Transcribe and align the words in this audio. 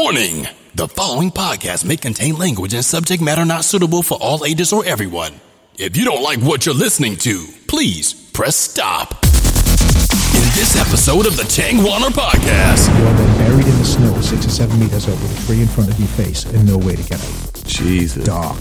Warning! 0.00 0.46
The 0.76 0.86
following 0.86 1.32
podcast 1.32 1.84
may 1.84 1.96
contain 1.96 2.36
language 2.36 2.72
and 2.72 2.84
subject 2.84 3.20
matter 3.20 3.44
not 3.44 3.64
suitable 3.64 4.04
for 4.04 4.16
all 4.20 4.44
ages 4.44 4.72
or 4.72 4.84
everyone. 4.84 5.32
If 5.76 5.96
you 5.96 6.04
don't 6.04 6.22
like 6.22 6.38
what 6.38 6.64
you're 6.64 6.74
listening 6.76 7.16
to, 7.16 7.44
please 7.66 8.14
press 8.14 8.54
stop. 8.54 9.14
In 9.24 10.46
this 10.54 10.76
episode 10.78 11.26
of 11.26 11.36
the 11.36 11.42
Chang 11.50 11.82
Warner 11.82 12.14
Podcast, 12.14 12.86
You 12.96 13.06
are 13.08 13.14
then 13.14 13.38
buried 13.38 13.66
in 13.66 13.76
the 13.76 13.84
snow 13.84 14.20
six 14.20 14.46
or 14.46 14.50
seven 14.50 14.78
meters 14.78 15.08
up 15.08 15.20
with 15.20 15.36
a 15.36 15.46
tree 15.46 15.62
in 15.62 15.66
front 15.66 15.90
of 15.90 15.98
your 15.98 16.06
face 16.10 16.44
and 16.44 16.64
no 16.64 16.78
way 16.78 16.94
to 16.94 17.02
get 17.02 17.20
out. 17.20 17.62
Jesus. 17.66 18.22
Dark. 18.22 18.56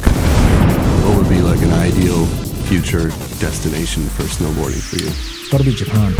What 1.05 1.17
would 1.19 1.29
be 1.29 1.41
like 1.43 1.61
an 1.61 1.71
ideal 1.71 2.25
future 2.67 3.09
destination 3.39 4.03
for 4.09 4.23
snowboarding 4.23 4.81
for 4.81 4.97
you? 4.97 5.07
It's 5.09 5.49
got 5.49 5.59
to 5.59 5.63
be 5.63 5.73
Japan. 5.73 6.13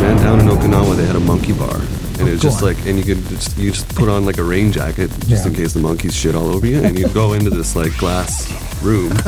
Man, 0.00 0.16
down 0.18 0.40
in 0.40 0.46
Okinawa, 0.46 0.96
they 0.96 1.06
had 1.06 1.16
a 1.16 1.20
monkey 1.20 1.52
bar, 1.52 1.76
and 2.18 2.28
it 2.28 2.32
was 2.32 2.40
just 2.42 2.62
like, 2.62 2.76
and 2.86 2.98
you 2.98 3.04
could 3.04 3.24
just 3.28 3.56
you 3.56 3.70
just 3.70 3.88
put 3.94 4.08
on 4.08 4.24
like 4.26 4.38
a 4.38 4.42
rain 4.44 4.72
jacket 4.72 5.10
just 5.26 5.44
Yeah. 5.44 5.46
in 5.48 5.54
case 5.54 5.72
the 5.72 5.80
monkeys 5.80 6.14
shit 6.14 6.34
all 6.34 6.48
over 6.48 6.66
you, 6.66 6.82
and 6.82 6.98
you 6.98 7.08
go 7.08 7.32
into 7.32 7.50
this 7.50 7.74
like 7.76 7.96
glass 7.98 8.46
room. 8.82 9.12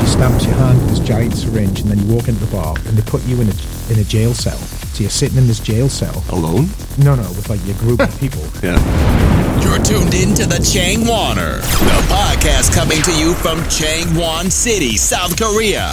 She 0.00 0.06
stamps 0.16 0.44
your 0.44 0.54
hand 0.54 0.78
with 0.80 0.90
this 0.90 0.98
giant 1.00 1.34
syringe, 1.36 1.80
and 1.80 1.90
then 1.90 1.98
you 2.00 2.14
walk 2.14 2.26
into 2.28 2.44
the 2.44 2.50
bar, 2.50 2.74
and 2.86 2.96
they 2.98 3.02
put 3.02 3.22
you 3.26 3.40
in 3.40 3.48
a 3.48 3.54
in 3.92 3.98
a 4.00 4.04
jail 4.04 4.34
cell. 4.34 4.58
So 5.00 5.04
you're 5.04 5.10
sitting 5.10 5.38
in 5.38 5.46
this 5.46 5.60
jail 5.60 5.88
cell. 5.88 6.22
Alone? 6.28 6.68
No, 6.98 7.14
no, 7.14 7.22
with 7.32 7.48
like 7.48 7.64
your 7.64 7.74
group 7.76 8.00
of 8.00 8.20
people. 8.20 8.42
Yeah. 8.62 8.76
you're 9.64 9.82
tuned 9.82 10.12
in 10.12 10.34
to 10.34 10.44
the 10.44 10.60
Chang 10.60 11.06
Warner, 11.06 11.56
the 11.56 12.04
podcast 12.12 12.74
coming 12.74 13.00
to 13.04 13.18
you 13.18 13.32
from 13.32 13.60
Changwon 13.72 14.52
City, 14.52 14.98
South 14.98 15.40
Korea. 15.40 15.90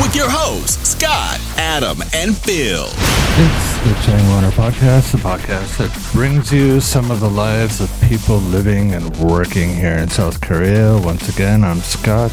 With 0.00 0.16
your 0.16 0.30
hosts, 0.30 0.96
Scott, 0.96 1.38
Adam, 1.58 1.98
and 2.14 2.34
Phil. 2.34 2.86
It's 2.88 3.78
the 3.84 4.06
Chang 4.06 4.26
Warner 4.30 4.50
Podcast, 4.50 5.12
the 5.12 5.18
podcast 5.18 5.76
that 5.76 6.12
brings 6.14 6.50
you 6.50 6.80
some 6.80 7.10
of 7.10 7.20
the 7.20 7.28
lives 7.28 7.82
of 7.82 7.90
people 8.08 8.38
living 8.38 8.94
and 8.94 9.14
working 9.18 9.74
here 9.74 9.98
in 9.98 10.08
South 10.08 10.40
Korea. 10.40 10.98
Once 11.04 11.28
again, 11.28 11.62
I'm 11.62 11.80
Scott. 11.80 12.32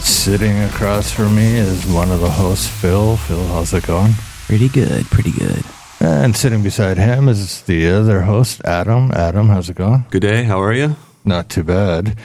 Sitting 0.00 0.58
across 0.60 1.12
from 1.12 1.36
me 1.36 1.56
is 1.56 1.84
one 1.84 2.10
of 2.10 2.20
the 2.20 2.30
hosts, 2.30 2.66
Phil. 2.66 3.18
Phil, 3.18 3.46
how's 3.48 3.74
it 3.74 3.86
going? 3.86 4.14
Pretty 4.48 4.70
good, 4.70 5.04
pretty 5.10 5.32
good. 5.32 5.62
And 6.00 6.34
sitting 6.34 6.62
beside 6.62 6.96
him 6.96 7.28
is 7.28 7.60
the 7.64 7.90
other 7.90 8.22
host, 8.22 8.62
Adam. 8.64 9.12
Adam, 9.12 9.50
how's 9.50 9.68
it 9.68 9.76
going? 9.76 10.06
Good 10.08 10.22
day. 10.22 10.44
How 10.44 10.62
are 10.62 10.72
you? 10.72 10.96
Not 11.26 11.50
too 11.50 11.62
bad. 11.62 12.16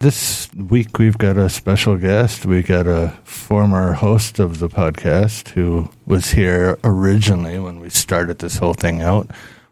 This 0.00 0.50
week 0.54 0.98
we've 0.98 1.16
got 1.16 1.38
a 1.38 1.48
special 1.48 1.96
guest. 1.96 2.44
We 2.44 2.62
got 2.62 2.86
a 2.86 3.16
former 3.24 3.94
host 3.94 4.38
of 4.38 4.58
the 4.58 4.68
podcast 4.68 5.48
who 5.48 5.88
was 6.04 6.32
here 6.32 6.78
originally 6.84 7.58
when 7.58 7.80
we 7.80 7.88
started 7.88 8.40
this 8.40 8.58
whole 8.58 8.74
thing 8.74 9.00
out. 9.00 9.30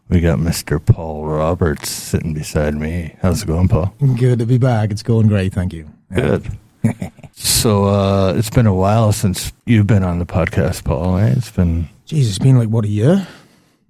We 0.09 0.19
got 0.19 0.39
Mr. 0.39 0.83
Paul 0.83 1.27
Roberts 1.27 1.89
sitting 1.91 2.33
beside 2.33 2.73
me. 2.73 3.15
How's 3.21 3.43
it 3.43 3.45
going, 3.45 3.67
Paul? 3.67 3.93
Good 4.17 4.39
to 4.39 4.47
be 4.47 4.57
back. 4.57 4.89
It's 4.89 5.03
going 5.03 5.27
great, 5.27 5.53
thank 5.53 5.73
you. 5.73 5.87
Good. 6.11 6.57
so 7.33 7.85
uh, 7.85 8.33
it's 8.35 8.49
been 8.49 8.65
a 8.65 8.73
while 8.73 9.11
since 9.11 9.53
you've 9.67 9.85
been 9.85 10.03
on 10.03 10.17
the 10.17 10.25
podcast, 10.25 10.85
Paul. 10.85 11.17
Eh? 11.17 11.33
It's 11.37 11.51
been 11.51 11.87
Jeez, 12.09 12.27
it's 12.27 12.39
been 12.39 12.57
like 12.57 12.69
what 12.69 12.85
a 12.85 12.87
year. 12.87 13.27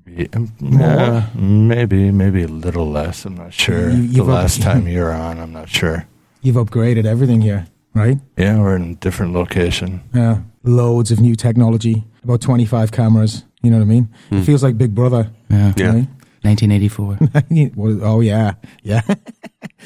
yeah, 0.06 1.30
maybe 1.36 2.12
maybe 2.12 2.44
a 2.44 2.50
little 2.50 2.92
less. 2.92 3.24
I'm 3.24 3.36
not 3.36 3.54
sure. 3.54 3.90
You- 3.90 4.08
the 4.08 4.16
you've 4.16 4.30
up- 4.30 4.36
last 4.36 4.62
time 4.62 4.90
you 4.90 5.00
were 5.00 5.12
on, 5.28 5.40
I'm 5.40 5.54
not 5.54 5.70
sure. 5.70 6.06
You've 6.42 6.58
upgraded 6.58 7.06
everything 7.06 7.40
here, 7.42 7.68
right? 7.94 8.18
Yeah, 8.38 8.60
we're 8.60 8.76
in 8.76 8.92
a 8.92 8.96
different 8.96 9.32
location. 9.34 10.02
Yeah, 10.14 10.42
loads 10.64 11.12
of 11.12 11.22
new 11.22 11.36
technology. 11.36 12.04
About 12.22 12.42
25 12.42 12.92
cameras. 12.92 13.46
You 13.62 13.72
know 13.72 13.78
what 13.78 13.84
I 13.84 13.88
mean? 13.88 14.10
It 14.32 14.36
hmm. 14.36 14.42
feels 14.44 14.64
like 14.64 14.78
Big 14.78 14.94
Brother. 14.94 15.32
Yeah. 15.50 15.74
Yeah. 15.78 15.88
right? 15.88 16.08
1984. 16.42 17.18
Oh 18.04 18.20
yeah, 18.20 18.54
yeah. 18.84 19.02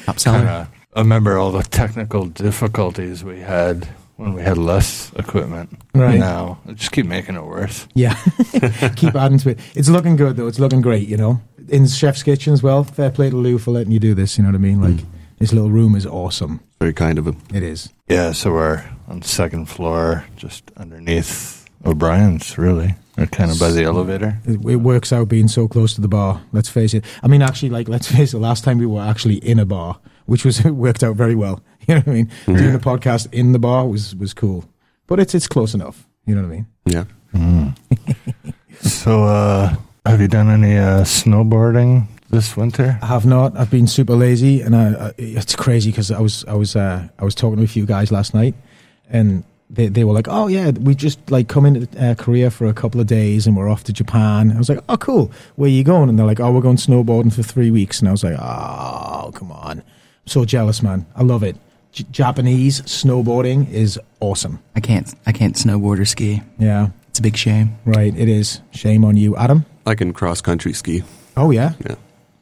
Top. 0.06 0.16
Kinda, 0.16 0.68
I 0.94 0.98
remember 1.00 1.38
all 1.38 1.52
the 1.52 1.62
technical 1.62 2.26
difficulties 2.26 3.22
we 3.22 3.38
had 3.40 3.86
when 4.16 4.34
we 4.34 4.42
had 4.42 4.58
less 4.58 5.12
equipment. 5.14 5.80
Right. 5.94 6.18
Now, 6.18 6.58
just 6.74 6.92
keep 6.92 7.06
making 7.06 7.36
it 7.36 7.44
worse. 7.44 7.86
Yeah. 7.94 8.14
Keep 8.96 9.14
adding 9.14 9.38
to 9.38 9.50
it. 9.50 9.60
It's 9.74 9.88
looking 9.88 10.16
good 10.16 10.36
though. 10.36 10.46
It's 10.46 10.58
looking 10.58 10.80
great, 10.80 11.08
you 11.08 11.16
know. 11.16 11.40
In 11.68 11.86
Chef's 11.86 12.22
Kitchen 12.22 12.52
as 12.52 12.62
well. 12.62 12.84
Fair 12.84 13.10
play 13.10 13.30
to 13.30 13.36
Lou 13.36 13.58
for 13.58 13.70
letting 13.70 13.92
you 13.92 13.98
do 13.98 14.14
this, 14.14 14.36
you 14.36 14.44
know 14.44 14.50
what 14.50 14.56
I 14.56 14.58
mean? 14.58 14.80
Like 14.80 14.94
mm. 14.94 15.06
this 15.38 15.52
little 15.52 15.70
room 15.70 15.94
is 15.94 16.06
awesome. 16.06 16.60
Very 16.80 16.92
kind 16.92 17.18
of 17.18 17.26
him. 17.26 17.40
It 17.52 17.62
is. 17.62 17.90
Yeah, 18.08 18.32
so 18.32 18.52
we're 18.52 18.84
on 19.08 19.20
the 19.20 19.28
second 19.28 19.66
floor, 19.66 20.24
just 20.36 20.70
underneath 20.76 21.66
O'Brien's, 21.84 22.58
really. 22.58 22.94
We're 23.16 23.26
kind 23.26 23.50
of 23.50 23.60
by 23.60 23.70
the 23.70 23.84
elevator. 23.84 24.38
It, 24.44 24.64
it 24.68 24.76
works 24.76 25.12
out 25.12 25.28
being 25.28 25.48
so 25.48 25.68
close 25.68 25.94
to 25.94 26.00
the 26.00 26.08
bar. 26.08 26.42
Let's 26.52 26.68
face 26.68 26.94
it. 26.94 27.04
I 27.22 27.28
mean, 27.28 27.42
actually, 27.42 27.70
like, 27.70 27.88
let's 27.88 28.10
face 28.12 28.34
it. 28.34 28.38
Last 28.38 28.64
time 28.64 28.78
we 28.78 28.86
were 28.86 29.02
actually 29.02 29.36
in 29.36 29.58
a 29.58 29.64
bar, 29.64 30.00
which 30.26 30.44
was 30.44 30.64
it 30.64 30.72
worked 30.72 31.04
out 31.04 31.16
very 31.16 31.34
well. 31.34 31.62
You 31.88 31.94
know 31.96 32.00
what 32.00 32.08
I 32.08 32.14
mean? 32.14 32.30
Doing 32.46 32.74
a 32.74 32.78
podcast 32.78 33.32
in 33.32 33.52
the 33.52 33.58
bar 33.58 33.86
was 33.86 34.14
was 34.16 34.32
cool, 34.34 34.64
but 35.06 35.20
it's 35.20 35.34
it's 35.34 35.46
close 35.48 35.74
enough. 35.74 36.06
You 36.26 36.34
know 36.34 36.42
what 36.42 36.52
I 36.52 36.56
mean? 36.56 36.66
Yeah. 36.86 37.04
So, 38.80 39.24
uh, 39.24 39.74
have 40.04 40.20
you 40.20 40.28
done 40.28 40.50
any 40.50 40.76
uh, 40.76 41.04
snowboarding 41.04 42.06
this 42.30 42.56
winter? 42.56 42.98
I 43.00 43.06
have 43.06 43.24
not. 43.24 43.56
I've 43.56 43.70
been 43.70 43.86
super 43.86 44.14
lazy, 44.14 44.60
and 44.60 44.74
I, 44.76 45.06
I, 45.08 45.12
it's 45.16 45.54
crazy 45.56 45.90
because 45.90 46.10
I 46.10 46.20
was 46.20 46.44
I 46.46 46.54
was 46.54 46.76
uh, 46.76 47.08
I 47.18 47.24
was 47.24 47.34
talking 47.34 47.58
to 47.58 47.64
a 47.64 47.68
few 47.68 47.86
guys 47.86 48.10
last 48.12 48.34
night, 48.34 48.54
and 49.08 49.44
they 49.70 49.88
they 49.88 50.04
were 50.04 50.12
like, 50.12 50.26
"Oh 50.28 50.48
yeah, 50.48 50.70
we 50.70 50.94
just 50.94 51.30
like 51.30 51.48
come 51.48 51.64
into 51.66 51.88
uh, 51.98 52.14
Korea 52.14 52.50
for 52.50 52.66
a 52.66 52.74
couple 52.74 53.00
of 53.00 53.06
days, 53.06 53.46
and 53.46 53.56
we're 53.56 53.68
off 53.70 53.84
to 53.84 53.92
Japan." 53.92 54.52
I 54.52 54.58
was 54.58 54.68
like, 54.68 54.80
"Oh 54.88 54.96
cool, 54.96 55.30
where 55.56 55.68
are 55.68 55.72
you 55.72 55.84
going?" 55.84 56.08
And 56.08 56.18
they're 56.18 56.26
like, 56.26 56.40
"Oh, 56.40 56.52
we're 56.52 56.60
going 56.60 56.76
snowboarding 56.76 57.32
for 57.32 57.42
three 57.42 57.70
weeks," 57.70 58.00
and 58.00 58.08
I 58.08 58.12
was 58.12 58.24
like, 58.24 58.36
"Oh 58.38 59.30
come 59.34 59.50
on, 59.52 59.78
I'm 59.78 59.84
so 60.26 60.44
jealous, 60.44 60.82
man. 60.82 61.06
I 61.16 61.22
love 61.22 61.42
it. 61.42 61.56
J- 61.94 62.04
Japanese 62.10 62.82
snowboarding 62.82 63.70
is 63.70 63.98
awesome. 64.20 64.58
I 64.76 64.80
can't 64.80 65.14
I 65.26 65.32
can't 65.32 65.54
snowboard 65.56 66.00
or 66.00 66.04
ski. 66.04 66.42
Yeah, 66.58 66.88
It's 67.08 67.18
a 67.20 67.22
big 67.22 67.36
shame. 67.36 67.76
right. 67.86 68.12
It 68.16 68.28
is. 68.28 68.60
Shame 68.72 69.04
on 69.04 69.16
you, 69.16 69.36
Adam. 69.36 69.64
I 69.86 69.94
can 69.94 70.12
cross 70.12 70.40
country 70.42 70.72
ski. 70.72 71.02
Oh 71.36 71.52
yeah. 71.52 71.72
Yeah. 71.86 71.94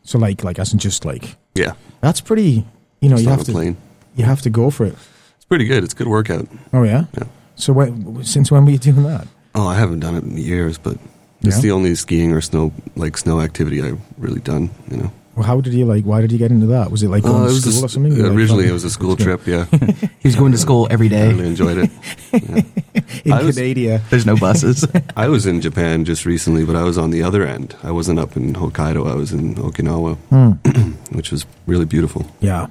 So 0.04 0.18
like 0.18 0.42
like 0.44 0.58
as 0.58 0.72
in 0.72 0.78
just 0.78 1.04
like 1.04 1.36
Yeah. 1.54 1.72
that's 2.00 2.20
pretty. 2.22 2.64
You 3.00 3.08
know, 3.10 3.16
It's 3.16 3.24
you 3.24 3.28
not 3.28 3.38
have 3.38 3.40
a 3.42 3.44
to 3.44 3.52
plane. 3.52 3.76
you 4.16 4.24
have 4.24 4.40
to 4.42 4.50
go 4.50 4.70
for 4.70 4.86
it. 4.86 4.94
It's 5.36 5.44
pretty 5.44 5.66
good. 5.66 5.84
It's 5.84 5.92
a 5.92 5.96
good 5.96 6.08
workout. 6.08 6.48
Oh 6.72 6.82
yeah. 6.84 7.04
Yeah. 7.18 7.24
So 7.56 7.72
when, 7.74 8.24
since 8.24 8.50
when 8.50 8.64
were 8.64 8.70
you 8.72 8.78
doing 8.78 9.02
that? 9.04 9.26
Oh, 9.54 9.66
I 9.68 9.76
haven't 9.76 10.00
done 10.00 10.14
it 10.16 10.24
in 10.24 10.38
years, 10.38 10.78
but 10.78 10.96
it's 11.42 11.56
Yeah? 11.56 11.62
the 11.62 11.70
only 11.72 11.94
skiing 11.94 12.32
or 12.32 12.40
snow 12.40 12.72
like 12.96 13.18
snow 13.18 13.40
activity 13.40 13.82
I've 13.82 14.00
really 14.16 14.40
done. 14.40 14.70
You 14.90 14.96
know. 14.96 15.12
Well, 15.34 15.46
how 15.46 15.60
did 15.62 15.72
you 15.72 15.86
like? 15.86 16.04
Why 16.04 16.20
did 16.20 16.30
you 16.30 16.38
get 16.38 16.50
into 16.50 16.66
that? 16.66 16.90
Was 16.90 17.02
it 17.02 17.08
like 17.08 17.22
going 17.22 17.36
Uh, 17.36 17.46
to 17.46 17.50
it 17.50 17.54
was 17.54 17.62
school 17.64 17.82
a, 17.82 17.86
or 17.86 17.88
something? 17.88 18.12
You, 18.12 18.22
like, 18.24 18.32
originally, 18.36 18.64
felt- 18.64 18.70
it 18.70 18.72
was 18.74 18.84
a 18.84 18.90
school 18.90 19.16
trip. 19.16 19.46
Yeah, 19.46 19.64
He 20.20 20.28
was 20.28 20.36
going 20.36 20.52
to 20.52 20.58
school 20.58 20.86
every 20.90 21.08
day. 21.08 21.28
I 21.28 21.30
really 21.30 21.46
enjoyed 21.46 21.78
it. 21.78 21.90
in 23.24 23.32
I 23.32 23.42
was- 23.42 23.56
Canada. 23.56 24.02
There's 24.10 24.26
no 24.26 24.36
buses. 24.36 24.86
I 25.16 25.28
was 25.28 25.46
in 25.46 25.60
Japan 25.60 26.04
just 26.04 26.26
recently, 26.26 26.64
but 26.64 26.76
I 26.76 26.82
was 26.82 26.98
on 26.98 27.10
the 27.10 27.22
other 27.22 27.44
end. 27.46 27.74
I 27.82 27.90
wasn't 27.92 28.18
up 28.18 28.36
in 28.36 28.52
Hokkaido. 28.54 29.10
I 29.10 29.14
was 29.14 29.32
in 29.32 29.54
Okinawa, 29.54 30.16
Hmm. 30.28 30.92
which 31.16 31.30
was 31.32 31.46
really 31.66 31.86
beautiful. 31.86 32.26
Yeah, 32.40 32.66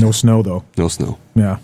no 0.00 0.10
snow 0.10 0.42
though. 0.42 0.64
No 0.76 0.88
snow. 0.88 1.18
Yeah, 1.36 1.58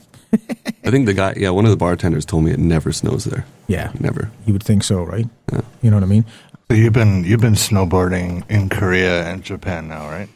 I 0.85 0.91
think 0.91 1.07
the 1.07 1.15
guy, 1.15 1.35
yeah, 1.37 1.51
one 1.51 1.65
of 1.65 1.71
the 1.71 1.77
bartenders 1.77 2.25
told 2.25 2.45
me 2.45 2.53
it 2.53 2.59
never 2.61 2.93
snows 2.93 3.25
there. 3.25 3.45
yeah. 3.69 3.91
Never. 3.99 4.31
You 4.47 4.53
would 4.53 4.63
think 4.63 4.85
so, 4.85 5.03
right? 5.03 5.27
Yeah. 5.53 5.63
You 5.83 5.91
know 5.91 5.97
what 5.97 6.05
I 6.05 6.07
mean? 6.07 6.25
So 6.69 6.75
you've 6.75 6.93
been 6.93 7.23
you've 7.23 7.41
been 7.41 7.55
snowboarding 7.55 8.49
in 8.51 8.69
Korea 8.69 9.25
and 9.27 9.45
Japan 9.45 9.87
now, 9.87 10.11
right? 10.11 10.29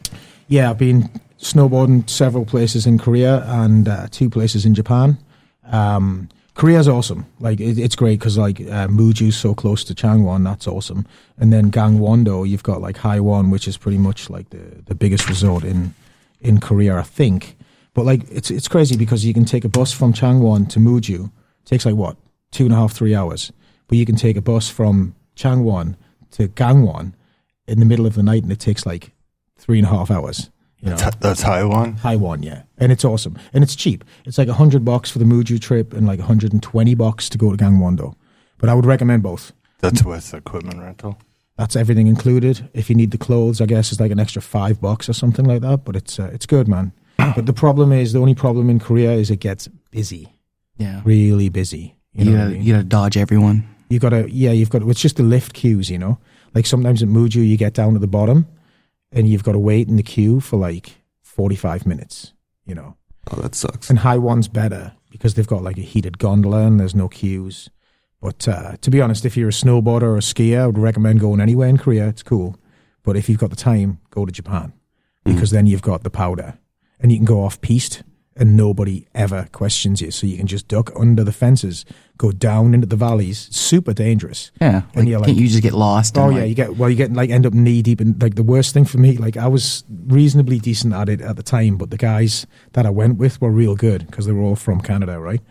Yeah, 0.47 0.69
I've 0.69 0.77
been 0.77 1.09
snowboarding 1.39 2.09
several 2.09 2.45
places 2.45 2.85
in 2.85 2.97
Korea 2.97 3.43
and 3.47 3.87
uh, 3.87 4.07
two 4.11 4.29
places 4.29 4.65
in 4.65 4.73
Japan. 4.73 5.17
Um, 5.65 6.29
Korea's 6.53 6.87
awesome. 6.87 7.25
Like 7.41 7.59
it, 7.59 7.77
it's 7.77 7.97
great 7.97 8.19
because 8.19 8.37
like 8.37 8.61
uh, 8.61 8.87
Muju's 8.87 9.35
so 9.35 9.53
close 9.53 9.83
to 9.83 9.93
Changwon. 9.93 10.45
That's 10.45 10.67
awesome. 10.67 11.05
And 11.37 11.51
then 11.51 11.69
Gangwon-do, 11.69 12.45
you've 12.45 12.63
got 12.63 12.79
like 12.79 12.97
High 12.97 13.19
One, 13.19 13.49
which 13.49 13.67
is 13.67 13.75
pretty 13.75 13.97
much 13.97 14.29
like 14.29 14.51
the 14.51 14.83
the 14.85 14.95
biggest 14.95 15.27
resort 15.27 15.65
in 15.65 15.93
in 16.39 16.61
Korea, 16.61 16.97
I 16.97 17.03
think. 17.03 17.57
But 17.93 18.05
like 18.05 18.21
it's 18.31 18.49
it's 18.49 18.69
crazy 18.69 18.95
because 18.95 19.25
you 19.25 19.33
can 19.33 19.43
take 19.43 19.65
a 19.65 19.69
bus 19.69 19.91
from 19.91 20.13
Changwon 20.13 20.69
to 20.69 20.79
Muju. 20.79 21.25
It 21.25 21.65
takes 21.65 21.85
like 21.85 21.95
what 21.95 22.15
two 22.51 22.63
and 22.63 22.73
a 22.73 22.77
half 22.77 22.93
three 22.93 23.13
hours. 23.13 23.51
But 23.87 23.97
you 23.97 24.05
can 24.05 24.15
take 24.15 24.37
a 24.37 24.41
bus 24.41 24.69
from 24.69 25.13
Changwon 25.35 25.97
to 26.31 26.47
Gangwon 26.49 27.13
in 27.67 27.79
the 27.79 27.85
middle 27.85 28.05
of 28.05 28.15
the 28.15 28.23
night, 28.23 28.43
and 28.43 28.51
it 28.51 28.59
takes 28.59 28.85
like 28.85 29.11
three 29.57 29.77
and 29.79 29.87
a 29.87 29.91
half 29.91 30.09
hours. 30.11 30.49
You 30.79 30.89
know, 30.89 30.95
That's, 30.97 31.15
that's 31.17 31.41
High 31.43 31.63
One. 31.63 31.95
Taiwan, 31.97 32.41
yeah, 32.41 32.63
and 32.79 32.91
it's 32.91 33.05
awesome 33.05 33.37
and 33.53 33.63
it's 33.63 33.75
cheap. 33.75 34.03
It's 34.25 34.39
like 34.39 34.47
a 34.47 34.53
hundred 34.55 34.83
bucks 34.83 35.11
for 35.11 35.19
the 35.19 35.25
Muju 35.25 35.61
trip 35.61 35.93
and 35.93 36.07
like 36.07 36.19
a 36.19 36.23
hundred 36.23 36.53
and 36.53 36.63
twenty 36.63 36.95
bucks 36.95 37.29
to 37.29 37.37
go 37.37 37.51
to 37.55 37.57
Gangwon-do. 37.63 38.15
But 38.57 38.69
I 38.69 38.73
would 38.73 38.87
recommend 38.87 39.21
both. 39.21 39.51
That's 39.79 40.03
with 40.03 40.33
equipment 40.33 40.79
rental. 40.79 41.19
That's 41.57 41.75
everything 41.75 42.07
included. 42.07 42.67
If 42.73 42.89
you 42.89 42.95
need 42.95 43.11
the 43.11 43.19
clothes, 43.19 43.61
I 43.61 43.67
guess 43.67 43.91
it's 43.91 44.01
like 44.01 44.11
an 44.11 44.19
extra 44.19 44.41
five 44.41 44.81
bucks 44.81 45.07
or 45.07 45.13
something 45.13 45.45
like 45.45 45.61
that. 45.61 45.85
But 45.85 45.95
it's 45.95 46.19
uh, 46.19 46.31
it's 46.33 46.47
good, 46.47 46.67
man. 46.67 46.93
but 47.35 47.45
the 47.45 47.53
problem 47.53 47.91
is 47.91 48.13
the 48.13 48.19
only 48.19 48.33
problem 48.33 48.67
in 48.67 48.79
Korea 48.79 49.11
is 49.11 49.29
it 49.29 49.39
gets 49.39 49.67
busy, 49.91 50.33
Yeah. 50.77 51.01
really 51.03 51.49
busy. 51.49 51.95
You 52.13 52.25
You, 52.25 52.31
know, 52.31 52.31
what 52.31 52.37
I 52.37 52.43
gotta, 52.45 52.53
mean? 52.55 52.63
you 52.63 52.73
gotta 52.73 52.83
dodge 52.85 53.17
everyone. 53.17 53.67
You 53.91 53.99
gotta 53.99 54.29
yeah 54.31 54.51
you've 54.51 54.69
got 54.69 54.81
it's 54.83 55.01
just 55.01 55.17
the 55.17 55.23
lift 55.23 55.53
queues 55.53 55.89
you 55.89 55.97
know 55.97 56.17
like 56.55 56.65
sometimes 56.65 57.03
at 57.03 57.09
muju 57.09 57.47
you 57.47 57.57
get 57.57 57.73
down 57.73 57.93
to 57.93 57.99
the 57.99 58.07
bottom 58.07 58.47
and 59.11 59.27
you've 59.27 59.43
got 59.43 59.51
to 59.53 59.59
wait 59.59 59.87
in 59.87 59.97
the 59.97 60.03
queue 60.03 60.39
for 60.39 60.57
like 60.57 61.01
45 61.21 61.85
minutes, 61.85 62.33
you 62.65 62.75
know. 62.75 62.95
Oh, 63.29 63.41
that 63.41 63.55
sucks. 63.55 63.89
And 63.89 63.99
high 63.99 64.17
one's 64.17 64.47
better 64.47 64.93
because 65.09 65.33
they've 65.33 65.47
got 65.47 65.63
like 65.63 65.77
a 65.77 65.81
heated 65.81 66.17
gondola 66.17 66.65
and 66.65 66.79
there's 66.79 66.95
no 66.95 67.07
queues. 67.07 67.69
But 68.21 68.47
uh, 68.47 68.77
to 68.81 68.91
be 68.91 69.01
honest, 69.01 69.25
if 69.25 69.35
you're 69.35 69.49
a 69.49 69.53
snowboarder 69.53 70.03
or 70.03 70.17
a 70.17 70.21
skier, 70.21 70.61
I 70.61 70.67
would 70.67 70.77
recommend 70.77 71.19
going 71.19 71.41
anywhere 71.41 71.69
in 71.69 71.77
Korea. 71.77 72.07
It's 72.07 72.23
cool. 72.23 72.57
But 73.03 73.17
if 73.17 73.27
you've 73.27 73.39
got 73.39 73.49
the 73.49 73.55
time, 73.55 73.99
go 74.11 74.25
to 74.25 74.31
Japan 74.31 74.73
because 75.23 75.51
then 75.51 75.67
you've 75.67 75.81
got 75.81 76.03
the 76.03 76.09
powder 76.09 76.57
and 76.99 77.11
you 77.11 77.17
can 77.17 77.25
go 77.25 77.43
off 77.43 77.61
piste 77.61 78.03
and 78.41 78.57
nobody 78.57 79.05
ever 79.15 79.47
questions 79.53 80.01
you. 80.01 80.11
So 80.11 80.27
you 80.27 80.35
can 80.37 80.47
just 80.47 80.67
duck 80.67 80.91
under 80.99 81.23
the 81.23 81.31
fences, 81.31 81.85
go 82.17 82.31
down 82.31 82.73
into 82.73 82.87
the 82.87 82.95
valleys. 82.97 83.47
Super 83.51 83.93
dangerous. 83.93 84.51
Yeah. 84.59 84.81
And 84.93 84.95
Like, 84.95 85.07
you're 85.07 85.19
can't 85.19 85.27
like- 85.29 85.41
you 85.41 85.47
just 85.47 85.61
get 85.63 85.73
lost? 85.73 86.17
Oh 86.17 86.29
yeah, 86.29 86.39
like- 86.39 86.49
you 86.49 86.55
get 86.55 86.75
well, 86.77 86.89
you 86.89 86.95
get 86.97 87.13
like 87.13 87.29
end 87.29 87.45
up 87.45 87.53
knee 87.53 87.81
deep 87.81 88.01
in 88.01 88.17
like 88.19 88.35
the 88.35 88.43
worst 88.43 88.73
thing 88.73 88.85
for 88.85 88.97
me. 88.97 89.15
Like 89.17 89.37
I 89.37 89.47
was 89.47 89.83
reasonably 90.07 90.59
decent 90.59 90.93
at 90.93 91.07
it 91.07 91.21
at 91.21 91.35
the 91.37 91.43
time, 91.43 91.77
but 91.77 91.91
the 91.91 91.97
guys 91.97 92.45
that 92.73 92.85
I 92.85 92.89
went 92.89 93.17
with 93.19 93.39
were 93.41 93.51
real 93.51 93.75
good 93.75 94.07
because 94.07 94.25
they 94.25 94.33
were 94.33 94.43
all 94.43 94.55
from 94.57 94.81
Canada, 94.81 95.19
right? 95.19 95.41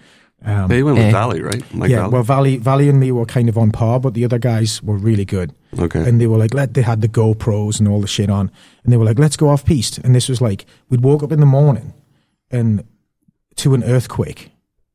Um, 0.43 0.69
They 0.69 0.83
went 0.83 0.97
with 0.97 1.07
Eh. 1.07 1.11
Valley, 1.13 1.43
right? 1.43 1.63
Mike 1.75 1.91
yeah, 1.91 1.99
Valley? 1.99 2.13
well, 2.13 2.23
Valley, 2.23 2.57
Valley 2.57 2.89
and 2.89 2.99
me 2.99 3.13
were 3.13 3.27
kind 3.27 3.49
of 3.51 3.59
on 3.59 3.71
par, 3.73 4.01
but 4.01 4.15
the 4.15 4.25
other 4.25 4.39
guys 4.39 4.83
were 4.83 4.97
really 4.97 5.27
good. 5.27 5.53
okay. 5.79 6.03
And 6.09 6.19
they 6.19 6.27
were 6.27 6.39
like, 6.39 6.55
let 6.55 6.73
they 6.73 6.81
had 6.83 7.03
the 7.03 7.09
GoPros 7.09 7.79
and 7.79 7.87
all 7.87 8.01
the 8.01 8.07
shit 8.09 8.31
on, 8.31 8.51
and 8.83 8.91
they 8.93 8.97
were 8.97 9.05
like, 9.05 9.19
let's 9.19 9.37
go 9.37 9.51
off 9.51 9.65
piste. 9.67 9.99
And 10.03 10.15
this 10.15 10.29
was 10.31 10.41
like, 10.41 10.65
we'd 10.89 11.03
woke 11.05 11.23
up 11.23 11.31
in 11.31 11.41
the 11.41 11.47
morning 11.61 11.93
and 12.51 12.85
to 13.57 13.75
an 13.75 13.85
earthquake, 13.85 14.51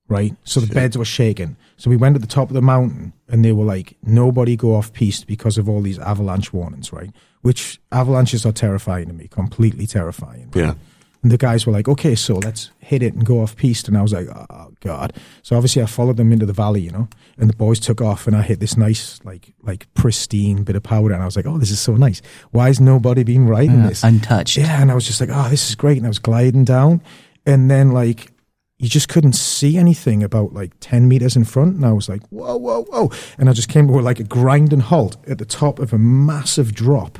right? 0.07 0.35
So 0.43 0.59
the 0.59 0.67
Shit. 0.67 0.75
beds 0.75 0.97
were 0.97 1.05
shaking. 1.05 1.55
So 1.77 1.89
we 1.89 1.97
went 1.97 2.15
to 2.15 2.19
the 2.19 2.27
top 2.27 2.49
of 2.49 2.53
the 2.53 2.61
mountain, 2.61 3.13
and 3.27 3.43
they 3.43 3.51
were 3.51 3.65
like, 3.65 3.97
nobody 4.03 4.55
go 4.55 4.75
off 4.75 4.93
piste 4.93 5.27
because 5.27 5.57
of 5.57 5.67
all 5.67 5.81
these 5.81 5.99
avalanche 5.99 6.53
warnings, 6.53 6.93
right? 6.93 7.11
Which 7.41 7.79
avalanches 7.91 8.45
are 8.45 8.51
terrifying 8.51 9.07
to 9.07 9.13
me, 9.13 9.27
completely 9.27 9.85
terrifying. 9.87 10.51
right? 10.53 10.65
yeah. 10.65 10.73
And 11.21 11.31
the 11.31 11.37
guys 11.39 11.65
were 11.65 11.73
like, 11.73 11.87
okay, 11.87 12.13
so 12.13 12.35
let's 12.35 12.69
hit 12.77 13.01
it 13.01 13.15
and 13.15 13.25
go 13.25 13.41
off 13.41 13.55
piste. 13.55 13.87
And 13.87 13.97
I 13.97 14.03
was 14.03 14.13
like, 14.13 14.27
oh, 14.27 14.71
God. 14.81 15.11
So 15.41 15.55
obviously 15.55 15.81
I 15.81 15.87
followed 15.87 16.17
them 16.17 16.31
into 16.31 16.45
the 16.45 16.53
valley, 16.53 16.81
you 16.81 16.91
know, 16.91 17.07
and 17.39 17.49
the 17.49 17.55
boys 17.55 17.79
took 17.79 17.99
off 17.99 18.27
and 18.27 18.35
I 18.35 18.43
hit 18.43 18.59
this 18.59 18.77
nice, 18.77 19.19
like, 19.23 19.51
like 19.63 19.91
pristine 19.95 20.63
bit 20.63 20.75
of 20.75 20.83
powder. 20.83 21.15
And 21.15 21.23
I 21.23 21.25
was 21.25 21.35
like, 21.35 21.47
oh, 21.47 21.57
this 21.57 21.71
is 21.71 21.79
so 21.79 21.95
nice. 21.95 22.21
Why 22.51 22.69
is 22.69 22.79
nobody 22.79 23.23
been 23.23 23.47
riding 23.47 23.81
uh, 23.81 23.87
this? 23.89 24.03
untouched. 24.03 24.55
Yeah. 24.55 24.79
And 24.79 24.91
I 24.91 24.93
was 24.93 25.07
just 25.07 25.19
like, 25.19 25.31
oh, 25.33 25.49
this 25.49 25.67
is 25.67 25.73
great. 25.73 25.97
And 25.97 26.05
I 26.05 26.09
was 26.09 26.19
gliding 26.19 26.63
down. 26.63 27.01
And 27.45 27.69
then, 27.69 27.91
like, 27.91 28.31
you 28.77 28.89
just 28.89 29.07
couldn't 29.07 29.33
see 29.33 29.77
anything 29.77 30.21
about 30.23 30.51
like 30.53 30.73
10 30.81 31.07
meters 31.07 31.35
in 31.37 31.45
front. 31.45 31.75
And 31.77 31.85
I 31.85 31.93
was 31.93 32.09
like, 32.09 32.21
whoa, 32.27 32.57
whoa, 32.57 32.83
whoa. 32.83 33.09
And 33.37 33.49
I 33.49 33.53
just 33.53 33.69
came 33.69 33.87
to 33.87 33.93
like 33.93 34.19
a 34.19 34.23
grinding 34.25 34.81
halt 34.81 35.15
at 35.27 35.37
the 35.37 35.45
top 35.45 35.79
of 35.79 35.93
a 35.93 35.97
massive 35.97 36.73
drop. 36.73 37.17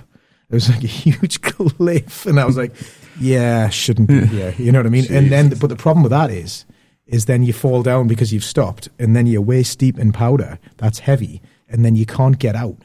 It 0.50 0.54
was 0.54 0.70
like 0.70 0.84
a 0.84 0.88
huge 0.88 1.42
cliff. 1.42 2.26
And 2.26 2.40
I 2.40 2.46
was 2.46 2.58
like, 2.58 2.76
yeah, 3.20 3.70
shouldn't 3.70 4.10
be 4.10 4.26
here. 4.26 4.54
You 4.58 4.72
know 4.74 4.80
what 4.80 4.86
I 4.86 4.90
mean? 4.90 5.06
And 5.10 5.32
then, 5.32 5.50
but 5.58 5.68
the 5.68 5.76
problem 5.78 6.04
with 6.04 6.10
that 6.12 6.30
is, 6.30 6.66
is 7.08 7.26
then 7.26 7.44
you 7.44 7.54
fall 7.54 7.84
down 7.84 8.08
because 8.08 8.34
you've 8.34 8.44
stopped 8.44 8.90
and 9.00 9.16
then 9.16 9.26
you're 9.28 9.42
waist 9.42 9.80
deep 9.80 9.98
in 9.98 10.12
powder. 10.12 10.60
That's 10.78 11.00
heavy. 11.00 11.42
And 11.70 11.86
then 11.86 11.96
you 11.96 12.06
can't 12.06 12.38
get 12.38 12.56
out. 12.56 12.82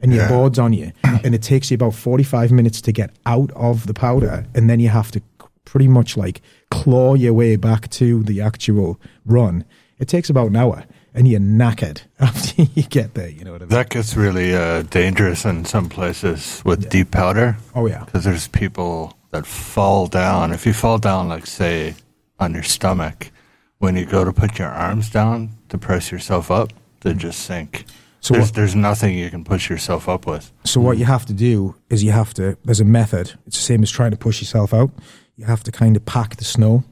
And 0.00 0.12
your 0.12 0.22
Yeah. 0.24 0.28
board's 0.28 0.58
on 0.58 0.72
you. 0.72 0.92
And 1.04 1.34
it 1.34 1.42
takes 1.42 1.70
you 1.70 1.74
about 1.74 1.94
45 1.94 2.50
minutes 2.52 2.80
to 2.82 2.92
get 2.92 3.10
out 3.26 3.50
of 3.52 3.86
the 3.86 3.94
powder. 3.94 4.46
And 4.54 4.70
then 4.70 4.78
you 4.80 4.88
have 4.88 5.10
to 5.12 5.20
pretty 5.66 5.88
much 5.88 6.16
like 6.16 6.40
claw 6.70 7.12
your 7.14 7.34
way 7.34 7.56
back 7.56 7.90
to 7.90 8.22
the 8.22 8.40
actual 8.40 8.98
run. 9.26 9.64
It 9.98 10.08
takes 10.08 10.30
about 10.30 10.48
an 10.48 10.56
hour. 10.56 10.84
And 11.14 11.26
you're 11.26 11.40
knackered 11.40 12.02
after 12.20 12.62
you 12.62 12.82
get 12.82 13.14
there. 13.14 13.28
You 13.30 13.44
know 13.44 13.52
what 13.52 13.62
I 13.62 13.64
mean? 13.64 13.70
That 13.70 13.88
gets 13.88 14.14
really 14.16 14.54
uh, 14.54 14.82
dangerous 14.82 15.46
in 15.46 15.64
some 15.64 15.88
places 15.88 16.60
with 16.62 16.90
deep 16.90 17.10
powder. 17.10 17.56
Oh, 17.74 17.86
yeah. 17.86 18.04
Because 18.04 18.24
there's 18.24 18.48
people 18.48 19.16
that 19.30 19.46
fall 19.46 20.08
down. 20.08 20.52
If 20.52 20.66
you 20.66 20.74
fall 20.74 20.98
down, 20.98 21.28
like, 21.28 21.46
say, 21.46 21.94
on 22.38 22.52
your 22.52 22.62
stomach, 22.62 23.30
when 23.78 23.96
you 23.96 24.04
go 24.04 24.24
to 24.26 24.32
put 24.32 24.58
your 24.58 24.68
arms 24.68 25.08
down 25.08 25.52
to 25.70 25.78
press 25.78 26.12
yourself 26.12 26.50
up, 26.50 26.70
they 27.00 27.14
just 27.14 27.38
sink. 27.46 27.86
So 28.20 28.34
there's, 28.34 28.48
what- 28.48 28.54
there's 28.54 28.74
nothing 28.76 29.16
you 29.16 29.30
can 29.30 29.42
push 29.42 29.70
yourself 29.70 30.10
up 30.10 30.26
with. 30.26 30.52
So 30.64 30.82
what 30.82 30.98
you 30.98 31.06
have 31.06 31.24
to 31.26 31.32
do 31.32 31.76
is 31.88 32.04
you 32.04 32.10
have 32.12 32.34
to. 32.34 32.58
There's 32.66 32.80
a 32.80 32.84
method. 32.84 33.32
It's 33.46 33.56
the 33.56 33.62
same 33.64 33.82
as 33.82 33.90
trying 33.90 34.10
to 34.10 34.18
push 34.18 34.42
yourself 34.42 34.74
out. 34.74 34.90
You 35.36 35.44
have 35.44 35.62
to 35.64 35.72
kind 35.72 35.96
of 35.96 36.04
pack 36.04 36.36
the 36.36 36.44
snow, 36.44 36.84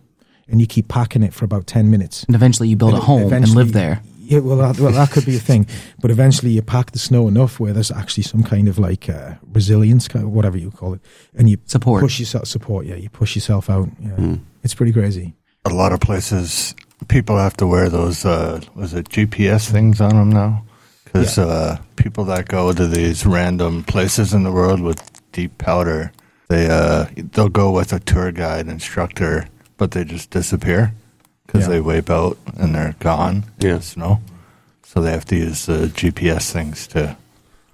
and 0.48 0.60
you 0.60 0.66
keep 0.66 0.88
packing 0.88 1.22
it 1.22 1.32
for 1.32 1.44
about 1.44 1.66
ten 1.66 1.90
minutes. 1.90 2.24
And 2.24 2.34
eventually 2.36 2.68
you 2.68 2.76
build 2.76 2.94
a 2.94 3.00
home 3.00 3.32
and 3.32 3.48
live 3.54 3.72
there. 3.72 4.02
Yeah, 4.18 4.38
well, 4.38 4.56
that, 4.56 4.80
well, 4.80 4.92
that 4.92 5.10
could 5.10 5.26
be 5.26 5.36
a 5.36 5.40
thing. 5.40 5.66
But 6.00 6.10
eventually, 6.10 6.50
you 6.52 6.62
pack 6.62 6.92
the 6.92 6.98
snow 6.98 7.28
enough 7.28 7.60
where 7.60 7.72
there's 7.74 7.90
actually 7.90 8.22
some 8.22 8.42
kind 8.42 8.68
of 8.68 8.78
like 8.78 9.08
uh, 9.08 9.34
resilience, 9.52 10.08
kind 10.08 10.24
of 10.24 10.30
whatever 10.32 10.56
you 10.56 10.70
call 10.70 10.94
it, 10.94 11.00
and 11.34 11.48
you 11.50 11.58
Support. 11.66 12.00
push 12.02 12.18
yourself. 12.20 12.46
Support, 12.46 12.86
yeah, 12.86 12.94
you 12.96 13.10
push 13.10 13.34
yourself 13.34 13.68
out. 13.68 13.88
Yeah, 14.00 14.08
Hmm. 14.10 14.34
it's 14.62 14.74
pretty 14.74 14.92
crazy. 14.92 15.34
A 15.66 15.70
lot 15.70 15.92
of 15.92 16.00
places, 16.00 16.74
people 17.08 17.36
have 17.36 17.56
to 17.58 17.66
wear 17.66 17.88
those, 17.90 18.24
uh, 18.24 18.60
was 18.74 18.94
it 18.94 19.08
GPS 19.10 19.70
things 19.70 20.00
on 20.00 20.10
them 20.16 20.30
now? 20.30 20.64
Because 21.04 21.36
Yeah. 21.36 21.44
uh, 21.44 21.76
people 21.96 22.24
that 22.24 22.48
go 22.48 22.72
to 22.72 22.86
these 22.86 23.26
random 23.26 23.84
places 23.84 24.32
in 24.34 24.42
the 24.42 24.52
world 24.52 24.80
with 24.80 25.02
deep 25.32 25.56
powder, 25.58 26.12
they 26.48 26.68
uh, 26.68 27.06
they'll 27.32 27.48
go 27.48 27.70
with 27.70 27.92
a 27.92 28.00
tour 28.00 28.32
guide 28.32 28.68
instructor, 28.68 29.46
but 29.76 29.90
they 29.92 30.04
just 30.04 30.30
disappear 30.30 30.92
because 31.46 31.62
Yeah. 31.62 31.68
they 31.68 31.80
wipe 31.80 32.10
out 32.10 32.38
and 32.56 32.74
they're 32.74 32.94
gone 33.00 33.44
in 33.60 33.66
Yeah. 33.68 33.76
the 33.76 33.82
snow. 33.82 34.20
So 34.82 35.00
they 35.00 35.10
have 35.10 35.24
to 35.26 35.36
use 35.36 35.66
the 35.66 35.88
GPS 35.88 36.50
things 36.52 36.86
to 36.88 37.16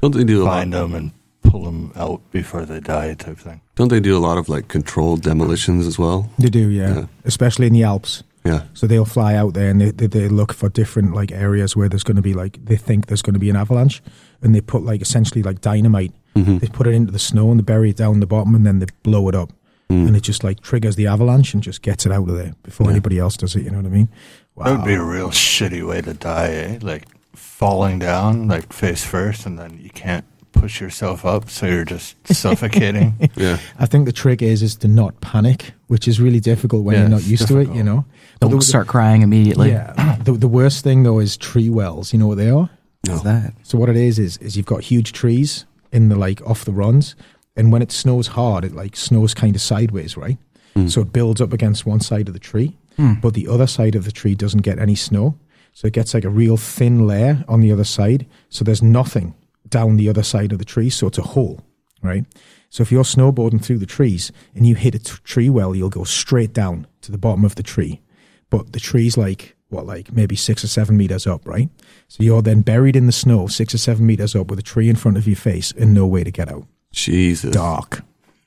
Don't 0.01 0.15
they 0.15 0.25
do 0.25 0.45
find 0.47 0.73
them 0.73 0.95
and 0.95 1.11
pull 1.43 1.65
them 1.65 1.93
out 1.97 2.21
before 2.33 2.65
they 2.65 2.81
die, 2.81 3.13
type 3.15 3.39
thing. 3.39 3.61
Don't 3.77 3.89
they 3.89 4.01
do 4.01 4.17
a 4.17 4.21
lot 4.27 4.39
of 4.39 4.49
like 4.49 4.69
controlled 4.69 5.23
demolitions 5.23 5.87
as 5.87 5.99
well? 5.99 6.31
They 6.39 6.49
do, 6.49 6.69
yeah, 6.71 6.95
Yeah. 6.95 7.05
especially 7.25 7.67
in 7.67 7.73
the 7.75 7.83
Alps. 7.85 8.23
Yeah. 8.45 8.63
So 8.73 8.87
they'll 8.87 9.05
fly 9.05 9.35
out 9.35 9.53
there 9.55 9.69
and 9.71 9.81
they, 9.81 9.91
they, 9.91 10.07
they 10.07 10.29
look 10.29 10.53
for 10.55 10.69
different 10.71 11.15
like 11.15 11.31
areas 11.31 11.77
where 11.77 11.89
there's 11.89 12.03
going 12.05 12.17
to 12.17 12.23
be 12.23 12.33
like 12.35 12.65
they 12.65 12.77
think 12.77 13.07
there's 13.07 13.23
going 13.23 13.35
to 13.35 13.41
be 13.41 13.51
an 13.51 13.57
avalanche, 13.57 14.03
and 14.43 14.55
they 14.55 14.61
put 14.63 14.83
like 14.83 15.03
essentially 15.03 15.43
like 15.43 15.61
dynamite. 15.61 16.13
Mm-hmm. 16.35 16.59
They 16.59 16.69
put 16.69 16.87
it 16.87 16.95
into 16.95 17.13
the 17.13 17.19
snow 17.19 17.51
and 17.51 17.61
they 17.61 17.65
bury 17.65 17.91
it 17.91 17.97
down 17.97 18.21
the 18.21 18.27
bottom, 18.27 18.55
and 18.55 18.65
then 18.67 18.79
they 18.79 18.87
blow 19.03 19.29
it 19.29 19.35
up, 19.35 19.53
Mm. 19.91 20.07
and 20.07 20.17
it 20.17 20.21
just 20.23 20.45
like 20.45 20.61
triggers 20.61 20.95
the 20.95 21.09
avalanche 21.09 21.53
and 21.53 21.61
just 21.65 21.83
gets 21.83 22.07
it 22.07 22.13
out 22.13 22.29
of 22.29 22.37
there 22.37 22.55
before 22.63 22.87
Yeah. 22.87 22.93
anybody 22.93 23.19
else 23.19 23.37
does 23.37 23.57
it. 23.57 23.65
You 23.65 23.71
know 23.71 23.79
what 23.79 23.87
I 23.87 23.91
mean? 23.91 24.09
Wow. 24.55 24.65
That 24.67 24.77
would 24.79 24.87
be 24.87 24.95
a 24.95 25.03
real 25.03 25.31
shitty 25.31 25.85
way 25.85 26.01
to 26.01 26.15
die, 26.15 26.47
eh? 26.53 26.79
Like 26.81 27.07
falling 27.35 27.99
down, 27.99 28.47
like 28.47 28.73
face 28.73 29.05
first, 29.05 29.47
and 29.47 29.59
then 29.59 29.81
you 29.83 29.91
can't 29.91 30.25
push 30.61 30.81
yourself 30.81 31.25
up, 31.25 31.49
so 31.49 31.67
you're 31.67 31.85
just 31.85 32.17
suffocating. 32.35 33.31
Yeah. 33.35 33.59
I 33.79 33.87
think 33.87 34.07
the 34.07 34.13
trick 34.13 34.43
is 34.43 34.63
is 34.63 34.77
to 34.77 34.89
not 34.89 35.21
panic, 35.21 35.73
which 35.89 36.07
is 36.07 36.21
really 36.21 36.41
difficult 36.41 36.85
when 36.85 36.95
Yeah, 36.95 37.01
you're 37.01 37.09
not 37.09 37.21
it's 37.21 37.29
used 37.29 37.49
to 37.49 37.59
it. 37.59 37.71
You 37.71 37.83
know. 37.83 38.05
But 38.41 38.49
Don't 38.49 38.59
the- 38.61 38.65
start 38.65 38.87
crying 38.87 39.23
immediately. 39.23 39.71
Yeah. 39.71 40.17
the, 40.25 40.33
the 40.33 40.49
worst 40.49 40.85
thing 40.85 41.03
though 41.03 41.19
is 41.19 41.37
tree 41.37 41.71
wells. 41.71 42.13
You 42.13 42.19
know 42.19 42.27
what 42.27 42.39
they 42.39 42.51
are? 42.51 42.69
What's 43.07 43.23
that? 43.23 43.55
So 43.63 43.79
what 43.79 43.89
it 43.89 43.97
is 43.97 44.19
is 44.19 44.37
is 44.39 44.57
you've 44.57 44.67
got 44.67 44.83
huge 44.83 45.13
trees 45.13 45.65
in 45.93 46.09
the 46.09 46.17
like 46.17 46.43
off 46.43 46.65
the 46.65 46.73
runs, 46.73 47.17
and 47.57 47.73
when 47.73 47.83
it 47.83 47.91
snows 47.91 48.29
hard, 48.29 48.65
it 48.65 48.73
like 48.75 48.97
snows 48.97 49.35
kind 49.35 49.57
of 49.57 49.63
sideways, 49.63 50.17
right? 50.17 50.39
Hmm. 50.75 50.87
So 50.87 51.01
it 51.01 51.13
builds 51.13 51.41
up 51.41 51.53
against 51.53 51.87
one 51.87 52.01
side 52.01 52.29
of 52.29 52.35
the 52.35 52.41
tree, 52.41 52.77
hmm. 52.97 53.15
but 53.15 53.35
the 53.35 53.49
other 53.49 53.67
side 53.67 53.95
of 53.95 54.05
the 54.05 54.13
tree 54.13 54.35
doesn't 54.35 54.63
get 54.63 54.79
any 54.79 54.95
snow, 54.95 55.37
so 55.73 55.87
it 55.87 55.95
gets 55.95 56.15
like 56.15 56.25
a 56.25 56.29
real 56.29 56.57
thin 56.57 57.07
layer 57.07 57.45
on 57.49 57.61
the 57.61 57.73
other 57.73 57.85
side. 57.85 58.27
So 58.51 58.65
there's 58.65 58.83
nothing 58.83 59.35
down 59.71 59.97
the 59.97 60.09
other 60.09 60.23
side 60.23 60.53
of 60.53 60.59
the 60.59 60.65
tree, 60.65 60.91
so 60.91 61.07
it's 61.07 61.19
a 61.19 61.23
hole, 61.23 61.61
right? 62.03 62.25
So 62.69 62.83
if 62.83 62.93
you're 62.93 63.03
snowboarding 63.05 63.63
through 63.65 63.79
the 63.79 63.87
trees 63.87 64.31
and 64.55 64.67
you 64.67 64.75
hit 64.77 64.95
a 64.95 64.99
t- 65.01 65.13
tree 65.25 65.51
well, 65.51 65.75
you'll 65.75 65.89
go 65.91 66.05
straight 66.05 66.53
down 66.53 66.87
to 67.03 67.11
the 67.13 67.19
bottom 67.19 67.45
of 67.45 67.55
the 67.57 67.63
tree, 67.63 68.01
but 68.49 68.73
the 68.73 68.81
tree's 68.81 69.17
like 69.17 69.57
what, 69.71 69.87
like 69.87 70.13
maybe 70.13 70.35
six 70.37 70.63
or 70.65 70.69
seven 70.69 70.97
meters 70.97 71.27
up, 71.27 71.47
right? 71.47 71.69
So 72.09 72.23
you're 72.23 72.43
then 72.43 72.63
buried 72.63 72.97
in 72.97 73.07
the 73.07 73.13
snow, 73.13 73.47
six 73.47 73.73
or 73.75 73.79
seven 73.79 74.05
meters 74.07 74.35
up, 74.37 74.51
with 74.51 74.59
a 74.59 74.63
tree 74.63 74.89
in 74.89 74.97
front 74.97 75.17
of 75.17 75.27
your 75.27 75.37
face 75.37 75.73
and 75.73 75.95
no 75.95 76.07
way 76.07 76.25
to 76.25 76.31
get 76.31 76.49
out. 76.51 76.67
Jesus. 76.93 77.53
Dark, 77.53 78.03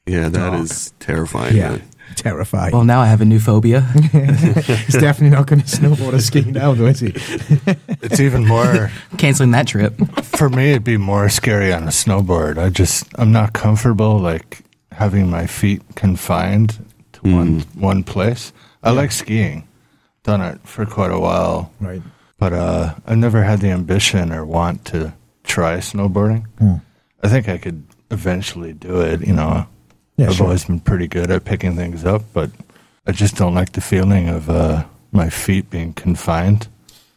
Yeah, 0.06 0.28
that 0.30 0.34
Dark. 0.52 0.62
is 0.64 0.94
terrifying. 1.00 1.56
yeah, 1.56 1.70
man. 1.72 1.82
Terrifying. 2.14 2.72
Well, 2.74 2.84
now 2.86 3.02
I 3.02 3.08
have 3.08 3.22
a 3.22 3.26
new 3.26 3.40
phobia. 3.40 3.82
He's 4.12 4.94
definitely 4.94 5.30
not 5.30 5.48
going 5.48 5.62
to 5.62 5.68
snowboard 5.68 6.14
or 6.14 6.20
ski 6.20 6.42
now, 6.42 6.74
though, 6.74 6.86
is 6.88 7.00
he? 7.00 7.08
it's 8.02 8.20
even 8.20 8.46
more 8.48 8.92
Canceling 9.18 9.52
that 9.52 9.68
trip. 9.68 9.94
for 10.24 10.50
me. 10.50 10.72
It'd 10.72 10.84
be 10.84 10.98
more 10.98 11.30
scary 11.30 11.72
on 11.74 11.84
a 11.84 11.88
snowboard. 11.92 12.58
I 12.58 12.70
just 12.70 13.06
I'm 13.16 13.32
not 13.32 13.54
comfortable 13.54 14.20
like 14.20 14.62
having 14.92 15.30
my 15.30 15.48
feet 15.48 15.82
confined 15.96 16.78
to 17.14 17.22
one 17.22 17.60
one 17.76 18.04
place. 18.04 18.54
I 18.84 18.92
like 18.92 19.12
skiing. 19.12 19.68
Done 20.24 20.42
it 20.42 20.60
for 20.68 20.86
quite 20.86 21.12
a 21.12 21.20
while, 21.20 21.72
Right. 21.82 22.02
but 22.40 22.54
uh, 22.54 22.96
I've 23.06 23.18
never 23.18 23.44
had 23.44 23.60
the 23.60 23.70
ambition 23.72 24.32
or 24.32 24.46
want 24.46 24.86
to 24.86 25.14
try 25.44 25.78
snowboarding. 25.78 26.46
Hmm. 26.60 26.76
I 27.22 27.28
think 27.28 27.50
I 27.50 27.58
could 27.58 27.84
eventually 28.10 28.72
do 28.74 29.02
it. 29.02 29.26
You 29.28 29.34
know, 29.34 29.68
Yeah, 30.18 30.28
I've 30.28 30.36
sure. 30.36 30.46
always 30.48 30.66
been 30.66 30.80
pretty 30.80 31.08
good 31.08 31.32
at 31.32 31.44
picking 31.46 31.76
things 31.76 32.06
up, 32.06 32.24
but 32.34 32.52
I 33.08 33.12
just 33.12 33.36
don't 33.36 33.56
like 33.56 33.72
the 33.74 33.82
feeling 33.82 34.30
of 34.30 34.50
uh, 34.50 34.86
my 35.12 35.30
feet 35.30 35.70
being 35.70 35.94
confined. 35.94 36.68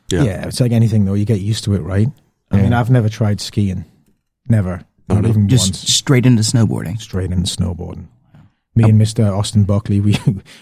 Yeah. 0.08 0.22
Yeah. 0.22 0.46
it's 0.46 0.60
like 0.60 0.72
anything 0.72 1.04
though. 1.04 1.14
You 1.14 1.24
get 1.24 1.40
used 1.40 1.64
to 1.64 1.74
it, 1.74 1.80
right? 1.80 2.08
I 2.50 2.62
mean, 2.62 2.72
I've 2.72 2.90
never 2.90 3.08
tried 3.08 3.40
skiing, 3.40 3.84
never. 4.48 4.82
Not 5.08 5.24
even 5.26 5.48
Just 5.48 5.68
once. 5.72 5.88
straight 5.92 6.26
into 6.26 6.42
snowboarding. 6.42 7.00
Straight 7.00 7.30
into 7.32 7.50
snowboarding. 7.54 8.06
Me 8.74 8.84
and 8.84 9.00
Mr. 9.00 9.36
Austin 9.36 9.64
Buckley, 9.64 10.00
we 10.06 10.16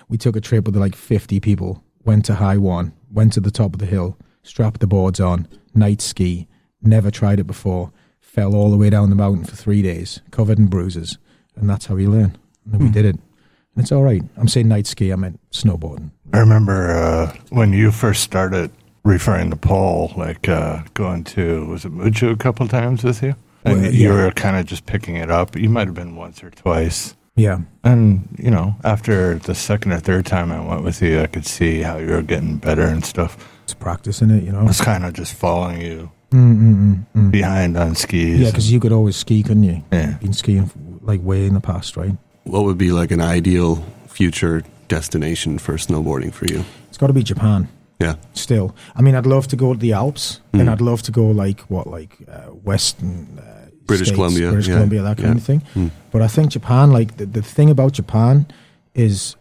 we 0.09 0.17
took 0.19 0.35
a 0.37 0.41
trip 0.41 0.67
with 0.67 0.76
like 0.76 0.95
50 0.97 1.41
people, 1.41 1.83
went 2.05 2.25
to 2.26 2.35
High 2.37 2.57
One, 2.59 2.93
went 3.11 3.33
to 3.35 3.41
the 3.41 3.50
top 3.50 3.75
of 3.75 3.81
the 3.81 3.87
hill, 3.87 4.19
strapped 4.43 4.81
the 4.81 4.87
boards 4.87 5.21
on, 5.21 5.47
night 5.75 6.00
ski, 6.00 6.47
never 6.83 7.11
tried 7.11 7.38
it 7.41 7.47
before, 7.47 7.93
fell 8.21 8.55
all 8.55 8.71
the 8.71 8.76
way 8.76 8.91
down 8.91 9.11
the 9.11 9.17
mountain 9.17 9.45
for 9.45 9.57
three 9.57 9.83
days, 9.83 10.21
covered 10.31 10.59
in 10.59 10.67
bruises. 10.67 11.19
And 11.56 11.68
that's 11.68 11.87
how 11.87 11.96
you 11.96 12.11
learn. 12.11 12.37
And 12.64 12.75
then 12.75 12.80
we 12.80 12.88
did 12.90 13.04
it. 13.04 13.16
And 13.16 13.82
it's 13.82 13.92
all 13.92 14.02
right. 14.02 14.23
I'm 14.37 14.49
saying 14.49 14.68
night 14.68 14.87
ski, 14.87 15.12
I 15.12 15.16
meant 15.16 15.40
snowboarding. 15.50 16.11
I 16.32 16.38
remember 16.38 16.90
uh, 16.90 17.37
when 17.50 17.73
you 17.73 17.90
first 17.90 18.23
started 18.23 18.70
referring 19.04 19.50
to 19.50 19.56
Paul, 19.56 20.12
like 20.16 20.49
uh, 20.49 20.82
going 20.94 21.25
to, 21.25 21.66
was 21.66 21.84
it 21.84 21.92
Muju 21.92 22.32
a 22.32 22.37
couple 22.37 22.66
times 22.68 23.04
with 23.04 23.23
you? 23.23 23.34
And 23.64 23.82
Well, 23.82 23.92
you 23.92 24.08
yeah. 24.08 24.25
were 24.25 24.30
kind 24.30 24.56
of 24.56 24.66
just 24.66 24.87
picking 24.87 25.16
it 25.16 25.30
up. 25.30 25.56
You 25.56 25.68
might 25.68 25.87
have 25.87 25.94
been 25.94 26.16
once 26.16 26.42
or 26.42 26.50
twice. 26.50 27.14
Yeah. 27.37 27.61
And, 27.82 28.28
you 28.38 28.50
know, 28.50 28.76
after 28.84 29.37
the 29.38 29.54
second 29.54 29.92
or 29.92 29.99
third 29.99 30.26
time 30.26 30.52
I 30.52 30.61
went 30.61 30.84
with 30.84 31.02
you, 31.02 31.20
I 31.20 31.26
could 31.26 31.46
see 31.46 31.80
how 31.80 31.99
you 31.99 32.08
were 32.08 32.23
getting 32.23 32.58
better 32.58 32.82
and 32.82 33.04
stuff. 33.04 33.37
It's 33.64 33.75
practicing 33.75 34.30
it, 34.30 34.44
you 34.44 34.52
know? 34.52 34.66
It's 34.68 34.80
kind 34.80 35.04
of 35.04 35.14
just 35.14 35.34
following 35.34 35.80
you 35.80 36.11
Mm, 36.30 36.56
mm, 36.56 36.75
mm, 36.75 37.06
mm. 37.14 37.30
behind 37.30 37.76
on 37.76 37.94
skis. 37.94 38.40
Yeah, 38.40 38.50
because 38.50 38.70
you 38.73 38.80
could 38.80 38.90
always 38.90 39.14
ski, 39.14 39.42
couldn't 39.44 39.62
you? 39.62 39.84
Yeah. 39.92 40.14
Been 40.18 40.32
skiing 40.32 40.66
like 41.04 41.23
way 41.23 41.46
in 41.46 41.54
the 41.54 41.61
past, 41.61 41.96
right? 41.96 42.16
What 42.44 42.64
would 42.64 42.78
be 42.78 42.92
like 42.92 43.11
an 43.11 43.20
ideal 43.20 43.84
future 44.08 44.62
destination 44.88 45.58
for 45.58 45.75
snowboarding 45.75 46.32
for 46.32 46.46
you? 46.46 46.64
It's 46.88 46.99
got 46.99 47.08
to 47.08 47.12
be 47.12 47.23
Japan. 47.23 47.68
Yeah. 48.00 48.16
Still, 48.34 48.75
I 48.96 49.02
mean, 49.02 49.14
I'd 49.14 49.26
love 49.26 49.46
to 49.49 49.56
go 49.56 49.73
to 49.73 49.78
the 49.78 49.92
Alps, 49.92 50.40
and 50.52 50.62
Mm. 50.68 50.73
I'd 50.73 50.80
love 50.80 51.02
to 51.02 51.12
go 51.12 51.26
like 51.30 51.61
what, 51.70 51.87
like 51.87 52.18
uh, 52.28 52.50
Western 52.64 53.38
uh, 53.38 53.70
British 53.87 54.08
States, 54.08 54.16
Columbia, 54.16 54.49
British 54.50 54.68
yeah, 54.68 54.75
Columbia, 54.75 55.02
that 55.02 55.16
kind 55.16 55.28
yeah. 55.28 55.34
of 55.37 55.42
thing. 55.44 55.62
Mm. 55.75 55.90
But 56.11 56.20
I 56.23 56.26
think 56.28 56.50
Japan, 56.50 56.90
like 56.92 57.16
the, 57.18 57.26
the 57.26 57.42
thing 57.42 57.70
about 57.70 57.92
Japan, 57.92 58.46
is 58.94 59.37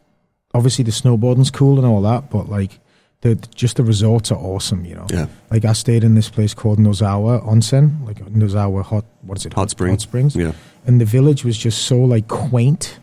obviously 0.53 0.83
the 0.83 0.91
snowboarding's 0.91 1.49
cool 1.51 1.77
and 1.77 1.85
all 1.87 2.01
that, 2.03 2.29
but 2.29 2.47
like 2.47 2.79
the 3.21 3.35
just 3.55 3.77
the 3.77 3.83
resorts 3.83 4.31
are 4.31 4.37
awesome. 4.39 4.85
You 4.85 4.95
know, 4.95 5.07
Yeah. 5.09 5.27
like 5.51 5.65
I 5.65 5.73
stayed 5.73 6.03
in 6.03 6.13
this 6.15 6.29
place 6.29 6.53
called 6.53 6.77
Nozawa 6.79 7.43
Onsen, 7.45 8.05
like 8.05 8.23
Nozawa 8.25 8.83
Hot. 8.83 9.05
What 9.21 9.37
is 9.39 9.45
it? 9.45 9.53
Hot 9.53 9.69
Springs. 9.71 9.91
Hot 9.93 10.01
Springs. 10.01 10.35
Yeah. 10.35 10.51
And 10.85 10.99
the 10.99 11.05
village 11.05 11.43
was 11.45 11.57
just 11.57 11.83
so 11.83 11.97
like 11.99 12.27
quaint. 12.27 12.99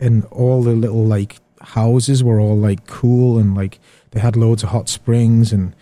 And 0.00 0.24
all 0.26 0.62
the 0.62 0.72
little 0.72 1.04
like 1.06 1.36
houses 1.60 2.24
were 2.24 2.40
all 2.40 2.56
like 2.56 2.86
cool 2.86 3.38
and 3.38 3.54
like 3.54 3.78
they 4.10 4.20
had 4.20 4.36
loads 4.36 4.62
of 4.64 4.70
hot 4.70 4.88
springs 4.88 5.52
and 5.52 5.74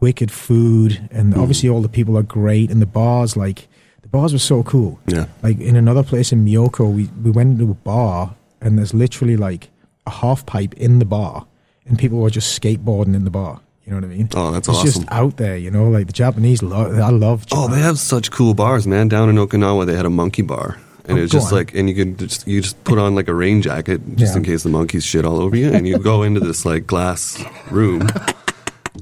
wicked 0.00 0.30
food. 0.30 1.08
And 1.10 1.34
Mm. 1.34 1.38
obviously 1.42 1.68
all 1.68 1.82
the 1.82 1.88
people 1.88 2.16
are 2.16 2.22
great. 2.22 2.70
And 2.70 2.80
the 2.80 2.86
bars 2.86 3.36
like 3.36 3.68
the 4.02 4.08
bars 4.08 4.32
were 4.32 4.38
so 4.38 4.62
cool. 4.62 4.98
Yeah. 5.06 5.26
like 5.42 5.60
in 5.60 5.76
another 5.76 6.02
place 6.02 6.32
in 6.32 6.44
Myoko 6.44 6.90
we, 6.92 7.10
we 7.22 7.30
went 7.30 7.60
into 7.60 7.70
a 7.70 7.74
bar 7.74 8.34
and 8.60 8.78
there's 8.78 8.94
literally 8.94 9.36
like 9.36 9.68
a 10.06 10.10
half 10.10 10.46
pipe 10.46 10.72
in 10.74 10.98
the 10.98 11.04
bar. 11.04 11.46
And 11.86 11.98
people 11.98 12.18
were 12.18 12.30
just 12.30 12.58
skateboarding 12.60 13.14
in 13.14 13.24
the 13.24 13.30
bar 13.30 13.60
you 13.90 13.96
know 14.00 14.06
what 14.06 14.12
I 14.12 14.16
mean 14.16 14.28
Oh, 14.34 14.52
that's 14.52 14.68
it's 14.68 14.76
awesome. 14.76 14.86
It's 14.88 14.98
just 14.98 15.10
out 15.10 15.36
there 15.36 15.56
you 15.56 15.70
know 15.70 15.88
like 15.90 16.06
the 16.06 16.12
Japanese 16.12 16.62
love 16.62 16.96
I 16.96 17.10
love 17.10 17.44
Oh, 17.50 17.66
they 17.66 17.80
have 17.80 17.98
such 17.98 18.30
cool 18.30 18.54
bars, 18.54 18.86
man. 18.86 19.08
Down 19.08 19.28
in 19.28 19.34
Okinawa, 19.36 19.84
they 19.86 19.96
had 19.96 20.06
a 20.06 20.10
monkey 20.10 20.42
bar, 20.42 20.78
and 21.06 21.18
Oh, 21.18 21.22
it's 21.22 21.32
just 21.32 21.50
on. 21.52 21.58
like, 21.58 21.74
and 21.74 21.88
you 21.88 21.94
could 21.96 22.18
just 22.18 22.46
you 22.46 22.60
just 22.60 22.82
put 22.84 22.98
on 22.98 23.16
like 23.16 23.26
a 23.26 23.34
rain 23.34 23.62
jacket 23.62 24.00
just 24.14 24.34
Yeah. 24.34 24.38
in 24.38 24.44
case 24.44 24.62
the 24.62 24.68
monkeys 24.68 25.04
shit 25.04 25.24
all 25.24 25.40
over 25.40 25.56
you, 25.56 25.72
and 25.72 25.88
you 25.88 25.98
go 25.98 26.22
into 26.22 26.38
this 26.40 26.64
like 26.64 26.86
glass 26.86 27.42
room, 27.70 28.06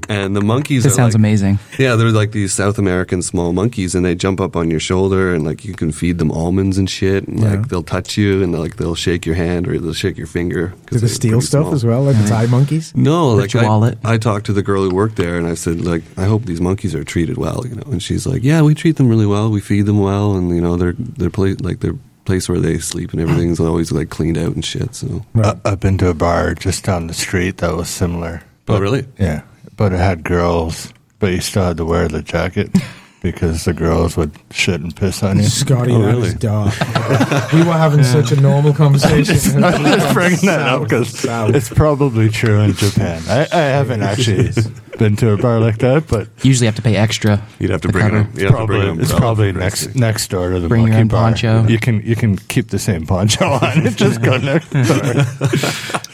and 0.09 0.35
the 0.35 0.41
monkeys. 0.41 0.83
This 0.83 0.93
are 0.93 0.95
sounds 0.97 1.13
like, 1.13 1.19
amazing. 1.19 1.59
Yeah, 1.77 1.95
they're 1.95 2.11
like 2.11 2.31
these 2.33 2.51
South 2.51 2.77
American 2.77 3.21
small 3.21 3.53
monkeys, 3.53 3.95
and 3.95 4.03
they 4.03 4.15
jump 4.15 4.41
up 4.41 4.55
on 4.57 4.69
your 4.69 4.79
shoulder, 4.81 5.33
and 5.33 5.45
like 5.45 5.63
you 5.63 5.73
can 5.73 5.91
feed 5.93 6.17
them 6.17 6.31
almonds 6.31 6.77
and 6.77 6.89
shit, 6.89 7.27
and 7.27 7.39
Yeah. 7.39 7.51
like 7.51 7.69
they'll 7.69 7.83
touch 7.83 8.17
you, 8.17 8.43
and 8.43 8.51
like 8.59 8.75
they'll 8.75 8.95
shake 8.95 9.25
your 9.25 9.35
hand 9.35 9.67
or 9.67 9.79
they'll 9.79 9.93
shake 9.93 10.17
your 10.17 10.27
finger. 10.27 10.73
do 10.87 10.99
they 10.99 11.07
steal 11.07 11.39
stuff 11.39 11.71
as 11.71 11.85
well 11.85 12.03
like 12.03 12.17
the 12.17 12.27
Thai 12.27 12.47
monkeys 12.47 12.91
No, 12.95 13.37
Rich 13.37 13.55
like 13.55 13.63
I, 13.63 13.67
wallet. 13.67 13.97
I 14.03 14.17
talked 14.17 14.47
to 14.47 14.53
the 14.53 14.63
girl 14.63 14.83
who 14.83 14.93
worked 14.93 15.15
there, 15.15 15.37
and 15.37 15.47
I 15.47 15.53
said, 15.53 15.81
like, 15.85 16.01
I 16.17 16.25
hope 16.25 16.43
these 16.45 16.59
monkeys 16.59 16.93
are 16.95 17.03
treated 17.03 17.37
well, 17.37 17.63
you 17.67 17.75
know. 17.75 17.83
And 17.91 18.01
she's 18.03 18.25
like, 18.27 18.43
Yeah, 18.43 18.61
we 18.63 18.73
treat 18.75 18.95
them 18.97 19.07
really 19.07 19.25
well. 19.27 19.49
We 19.51 19.61
feed 19.61 19.85
them 19.85 19.99
well, 19.99 20.35
and 20.35 20.49
you 20.55 20.61
know, 20.61 20.75
they're 20.75 20.95
they're 20.97 21.29
pla- 21.29 21.55
like 21.61 21.79
their 21.81 21.93
place 22.25 22.47
where 22.49 22.59
they 22.59 22.77
sleep 22.77 23.11
and 23.11 23.19
everything's 23.21 23.59
always 23.59 23.91
like 23.91 24.09
cleaned 24.09 24.37
out 24.37 24.53
and 24.53 24.63
shit. 24.63 24.93
So, 24.95 25.25
right. 25.33 25.55
I, 25.65 25.71
I've 25.71 25.79
been 25.79 25.97
to 25.99 26.09
a 26.09 26.13
bar 26.13 26.53
just 26.53 26.83
down 26.83 27.07
the 27.07 27.13
street 27.13 27.57
that 27.57 27.75
was 27.75 27.89
similar. 27.89 28.41
oh 28.67 28.79
really? 28.79 29.05
Yeah, 29.19 29.41
but 29.79 29.93
it 29.93 29.97
had 29.97 30.23
girls, 30.23 30.93
but 31.17 31.31
you 31.31 31.41
still 31.41 31.63
had 31.63 31.77
to 31.77 31.85
wear 31.85 32.07
the 32.07 32.21
jacket 32.21 32.69
because 33.21 33.65
the 33.65 33.73
girls 33.73 34.15
would 34.15 34.31
shit 34.51 34.79
and 34.81 34.95
piss 34.95 35.23
on 35.23 35.37
you. 35.37 35.43
Scotty, 35.43 35.91
Oh, 35.93 36.01
that 36.01 36.07
really? 36.13 36.27
is 36.27 36.33
dark. 36.35 36.73
we 37.53 37.59
were 37.63 37.73
having 37.73 38.03
such 38.03 38.31
a 38.31 38.39
normal 38.39 38.73
conversation. 38.73 39.63
I'm 39.63 39.83
just 39.83 40.13
bringing 40.13 40.45
that 40.45 40.61
up 40.61 40.83
because 40.83 41.25
it's 41.55 41.69
probably 41.69 42.29
true 42.29 42.59
in 42.59 42.73
Japan. 42.73 43.21
I, 43.27 43.47
I 43.51 43.61
haven't 43.61 44.03
actually 44.03 44.51
been 44.97 45.15
to 45.17 45.31
a 45.31 45.37
bar 45.37 45.59
like 45.61 45.77
that, 45.79 46.07
but 46.07 46.27
Usually 46.43 46.65
have 46.67 46.75
to 46.75 46.81
pay 46.81 46.95
extra. 46.97 47.41
You'd 47.59 47.71
have 47.71 47.81
to 47.81 47.87
to 47.87 47.91
bring 47.93 48.05
it's 48.05 48.13
cover. 48.13 48.23
them. 48.23 48.39
You 48.39 48.43
have 48.45 48.51
to 48.51 48.55
probably, 48.57 48.77
bring 48.79 48.89
an 48.97 49.01
it's 49.01 49.13
probably 49.13 49.51
next 49.53 49.95
next 49.95 50.27
door 50.29 50.49
to 50.51 50.59
the 50.59 50.67
Bring 50.67 50.81
your 50.87 50.89
monkey 50.91 51.01
own 51.01 51.07
bar. 51.09 51.23
poncho. 51.31 51.67
You 51.67 51.79
can 51.79 52.01
you 52.05 52.15
can 52.17 52.35
keep 52.37 52.67
the 52.69 52.79
same 52.79 53.05
poncho 53.05 53.45
on. 53.45 53.85
and 53.87 53.97
just 53.97 54.21
go 54.21 54.37
next 54.37 54.69
door. 54.71 54.79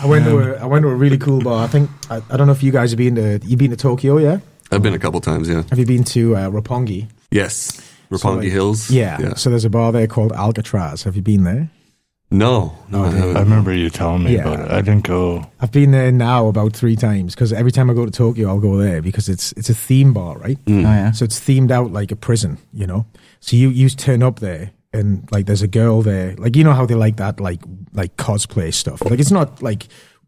I 0.05 0.07
went 0.07 0.25
to 0.25 0.37
a 0.39 0.63
I 0.63 0.65
went 0.65 0.83
to 0.83 0.89
a 0.89 0.95
really 0.95 1.17
cool 1.17 1.41
bar. 1.41 1.63
I 1.63 1.67
think 1.67 1.89
I, 2.09 2.21
I 2.29 2.37
don't 2.37 2.45
know 2.47 2.53
if 2.53 2.61
you 2.63 2.71
guys 2.71 2.91
have 2.91 2.97
been 2.97 3.15
to 3.15 3.39
you've 3.43 3.57
been 3.59 3.71
to 3.71 3.77
Tokyo, 3.77 4.17
yeah? 4.19 4.37
I've 4.71 4.83
been 4.83 4.93
a 4.93 4.99
couple 4.99 5.19
times. 5.21 5.49
Yeah. 5.49 5.63
Have 5.69 5.79
you 5.79 5.85
been 5.85 6.03
to 6.05 6.35
uh, 6.35 6.49
Roppongi? 6.49 7.07
Yes. 7.31 7.71
Roppongi 8.11 8.19
So, 8.19 8.33
like- 8.35 8.51
Hills. 8.51 8.91
Yeah. 8.91 9.19
Yeah. 9.19 9.33
So 9.35 9.49
there's 9.49 9.65
a 9.65 9.69
bar 9.69 9.91
there 9.91 10.07
called 10.07 10.31
Alcatraz. 10.33 11.03
Have 11.03 11.15
you 11.15 11.21
been 11.23 11.43
there? 11.43 11.69
No. 12.31 12.77
No. 12.89 13.03
I 13.05 13.09
I 13.37 13.39
remember 13.39 13.73
you 13.73 13.89
telling 13.89 14.23
me 14.23 14.35
Yeah. 14.35 14.41
about 14.47 14.59
it. 14.65 14.71
I 14.71 14.81
didn't 14.81 15.03
go. 15.07 15.45
I've 15.59 15.71
been 15.71 15.91
there 15.91 16.11
now 16.11 16.47
about 16.47 16.73
three 16.75 16.95
times 16.95 17.33
because 17.35 17.51
every 17.53 17.71
time 17.71 17.89
I 17.89 17.93
go 17.93 18.05
to 18.05 18.11
Tokyo, 18.11 18.47
I'll 18.49 18.59
go 18.59 18.77
there 18.77 19.01
because 19.01 19.27
it's 19.29 19.51
it's 19.53 19.69
a 19.69 19.75
theme 19.75 20.13
bar, 20.13 20.37
right? 20.37 20.57
Oh 20.67 20.71
yeah. 20.81 21.11
So 21.11 21.25
it's 21.25 21.39
themed 21.39 21.71
out 21.71 21.91
like 21.91 22.11
a 22.11 22.15
prison, 22.15 22.57
you 22.73 22.85
know. 22.87 23.05
So 23.39 23.55
you 23.55 23.69
you 23.69 23.89
turn 23.89 24.21
up 24.23 24.39
there 24.39 24.71
and 24.95 25.29
like 25.31 25.45
there's 25.45 25.61
a 25.61 25.67
girl 25.67 26.01
there, 26.01 26.35
like 26.37 26.55
you 26.55 26.63
know 26.63 26.73
how 26.73 26.85
they 26.85 26.95
like 26.95 27.17
that 27.17 27.39
like 27.39 27.61
like 27.93 28.15
cosplay 28.17 28.73
stuff. 28.73 29.03
Like 29.09 29.19
it's 29.19 29.31
not 29.31 29.61
like 29.61 29.87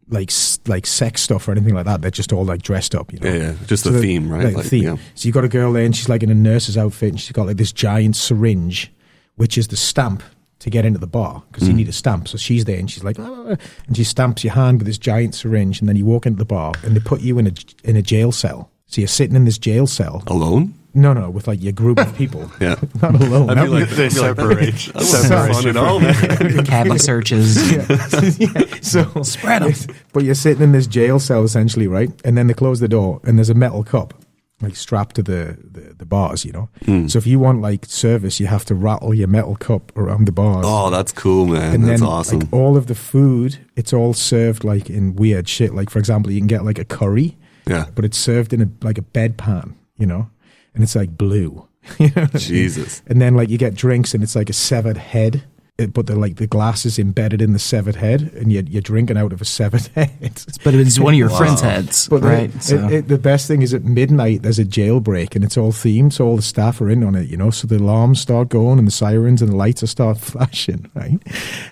like 0.09 0.31
like 0.67 0.85
sex 0.85 1.21
stuff 1.21 1.47
or 1.47 1.51
anything 1.51 1.73
like 1.73 1.85
that. 1.85 2.01
They're 2.01 2.11
just 2.11 2.31
all 2.33 2.45
like 2.45 2.61
dressed 2.61 2.93
up, 2.95 3.11
you 3.11 3.19
know. 3.19 3.27
Yeah, 3.29 3.35
yeah. 3.37 3.53
Just 3.65 3.83
So 3.83 3.89
the 3.89 3.97
the- 3.97 4.01
theme, 4.01 4.29
right? 4.29 4.45
Like, 4.53 4.63
the 4.63 4.69
theme. 4.69 4.83
yeah. 4.83 4.97
So 5.15 5.27
you 5.27 5.33
got 5.33 5.43
a 5.43 5.49
girl 5.49 5.73
there, 5.73 5.83
and 5.85 5.95
she's 5.95 6.09
like 6.09 6.23
in 6.23 6.29
a 6.29 6.35
nurse's 6.35 6.77
outfit, 6.77 7.09
and 7.09 7.19
she's 7.19 7.31
got 7.33 7.47
like 7.47 7.57
this 7.57 7.71
giant 7.73 8.15
syringe, 8.15 8.91
which 9.35 9.57
is 9.57 9.67
the 9.67 9.77
stamp 9.77 10.23
to 10.59 10.69
get 10.71 10.85
into 10.85 10.97
the 10.99 11.07
bar 11.07 11.43
because 11.51 11.67
you 11.67 11.73
Mm. 11.73 11.77
need 11.77 11.89
a 11.89 11.93
stamp. 11.93 12.27
So 12.27 12.37
she's 12.37 12.65
there, 12.65 12.79
and 12.79 12.89
she's 12.89 13.03
like, 13.03 13.19
"Ah," 13.19 13.55
and 13.87 13.95
she 13.95 14.03
stamps 14.03 14.43
your 14.43 14.53
hand 14.53 14.79
with 14.79 14.87
this 14.87 14.97
giant 14.97 15.35
syringe, 15.35 15.79
and 15.79 15.87
then 15.89 15.95
you 15.95 16.05
walk 16.05 16.25
into 16.25 16.39
the 16.39 16.45
bar, 16.45 16.73
and 16.83 16.95
they 16.95 16.99
put 16.99 17.21
you 17.21 17.37
in 17.37 17.47
a 17.47 17.51
in 17.83 17.95
a 17.95 18.01
jail 18.01 18.31
cell. 18.31 18.71
So 18.87 19.01
you're 19.01 19.07
sitting 19.09 19.35
in 19.35 19.43
this 19.45 19.57
jail 19.57 19.85
cell. 19.85 20.23
Alone? 20.27 20.73
No, 20.93 21.13
no, 21.13 21.29
with 21.29 21.47
like 21.47 21.61
your 21.61 21.73
group 21.73 21.99
of 21.99 22.15
people. 22.15 22.49
Yeah. 22.59 22.75
Not 23.01 23.15
alone. 23.21 23.49
I 23.51 23.53
That 23.55 23.63
feel 23.65 23.73
like 23.73 23.89
They 23.89 24.05
I 24.05 24.09
feel 24.09 24.23
like 24.23 24.35
that- 24.35 24.37
separate. 24.37 24.95
I 24.95 24.99
wouldn't 24.99 25.05
Separate 25.05 25.53
fun 25.53 25.67
at 25.67 25.77
all, 25.77 25.99
man. 26.55 26.65
Cavity 26.65 26.97
searches. 26.97 27.71
yeah. 27.71 28.65
So 28.81 29.21
Spread 29.23 29.63
'em. 29.63 29.73
But 30.13 30.23
you're 30.23 30.35
sitting 30.35 30.63
in 30.63 30.71
this 30.71 30.87
jail 30.87 31.19
cell 31.19 31.43
essentially, 31.43 31.87
right? 31.87 32.09
And 32.25 32.37
then 32.37 32.47
they 32.47 32.53
close 32.53 32.79
the 32.79 32.87
door, 32.87 33.19
and 33.23 33.37
there's 33.37 33.49
a 33.49 33.53
metal 33.53 33.83
cup 33.83 34.13
like 34.59 34.75
strapped 34.75 35.15
to 35.17 35.21
the 35.21 35.55
the, 35.71 35.93
the 35.99 36.05
bars, 36.05 36.43
you 36.43 36.51
know. 36.51 36.69
Hmm. 36.85 37.07
So 37.07 37.19
if 37.19 37.27
you 37.27 37.37
want 37.37 37.61
like 37.61 37.85
service, 37.85 38.39
you 38.39 38.47
have 38.47 38.65
to 38.65 38.73
rattle 38.75 39.13
your 39.13 39.27
metal 39.27 39.55
cup 39.55 39.95
around 39.95 40.25
the 40.25 40.31
bars. 40.31 40.65
Oh, 40.67 40.89
that's 40.89 41.11
cool, 41.11 41.45
man. 41.45 41.75
and 41.75 41.83
that's 41.83 42.01
then 42.01 42.09
awesome. 42.09 42.39
like 42.39 42.53
all 42.53 42.75
of 42.75 42.87
the 42.87 42.95
food, 42.95 43.59
it's 43.75 43.93
all 43.93 44.13
served 44.15 44.63
like 44.63 44.89
in 44.89 45.15
weird 45.15 45.47
shit. 45.47 45.75
Like 45.75 45.91
for 45.91 45.99
example, 45.99 46.31
you 46.31 46.39
can 46.39 46.47
get 46.47 46.65
like 46.65 46.79
a 46.79 46.85
curry, 46.85 47.37
yeah. 47.67 47.85
but 47.93 48.03
it's 48.03 48.17
served 48.17 48.51
in 48.51 48.61
a 48.63 48.69
like 48.81 48.97
a 48.97 49.03
bedpan, 49.03 49.75
you 49.97 50.07
know, 50.07 50.29
and 50.77 50.83
it's 50.83 50.95
like 50.95 51.17
blue. 51.17 51.67
you 51.99 52.07
know 52.15 52.21
what 52.21 52.35
I 52.35 52.37
mean? 52.37 52.47
Jesus. 52.47 53.01
And 53.07 53.19
then 53.19 53.33
like 53.35 53.49
you 53.49 53.57
get 53.57 53.73
drinks 53.73 54.13
and 54.13 54.21
it's 54.21 54.35
like 54.35 54.49
a 54.49 54.53
severed 54.53 54.97
head, 54.97 55.43
it- 55.79 55.93
but 55.93 56.05
the 56.07 56.15
like 56.15 56.35
the 56.35 56.45
glass 56.47 56.85
is 56.85 56.99
embedded 56.99 57.41
in 57.41 57.53
the 57.53 57.59
severed 57.59 57.95
head, 57.95 58.31
and 58.35 58.51
you're, 58.51 58.63
you're 58.63 58.81
drinking 58.81 59.15
out 59.17 59.31
of 59.31 59.41
a 59.41 59.45
severed 59.45 59.87
head. 59.95 60.43
But 60.63 60.73
it's 60.75 60.99
one 60.99 61.13
of 61.13 61.17
your 61.17 61.29
Wow. 61.29 61.37
friends' 61.37 61.61
heads, 61.61 62.07
But 62.09 62.23
right? 62.23 62.53
it- 62.53 62.61
so 62.63 62.87
it- 62.89 63.07
the 63.07 63.17
best 63.17 63.47
thing 63.47 63.61
is 63.61 63.73
at 63.73 63.83
midnight 63.85 64.41
there's 64.41 64.59
a 64.59 64.65
jailbreak 64.65 65.35
and 65.35 65.43
it's 65.45 65.57
all 65.57 65.71
themed, 65.71 66.13
so 66.13 66.25
all 66.27 66.35
the 66.35 66.41
staff 66.41 66.81
are 66.81 66.89
in 66.89 67.03
on 67.03 67.15
it, 67.15 67.29
you 67.29 67.37
know. 67.37 67.51
So 67.51 67.67
the 67.67 67.77
alarms 67.77 68.19
start 68.19 68.49
going 68.49 68.79
and 68.79 68.87
the 68.87 68.91
sirens 68.91 69.41
and 69.41 69.51
the 69.51 69.55
lights 69.55 69.81
are 69.83 69.87
start 69.87 70.17
flashing, 70.31 70.89
right? 70.95 71.19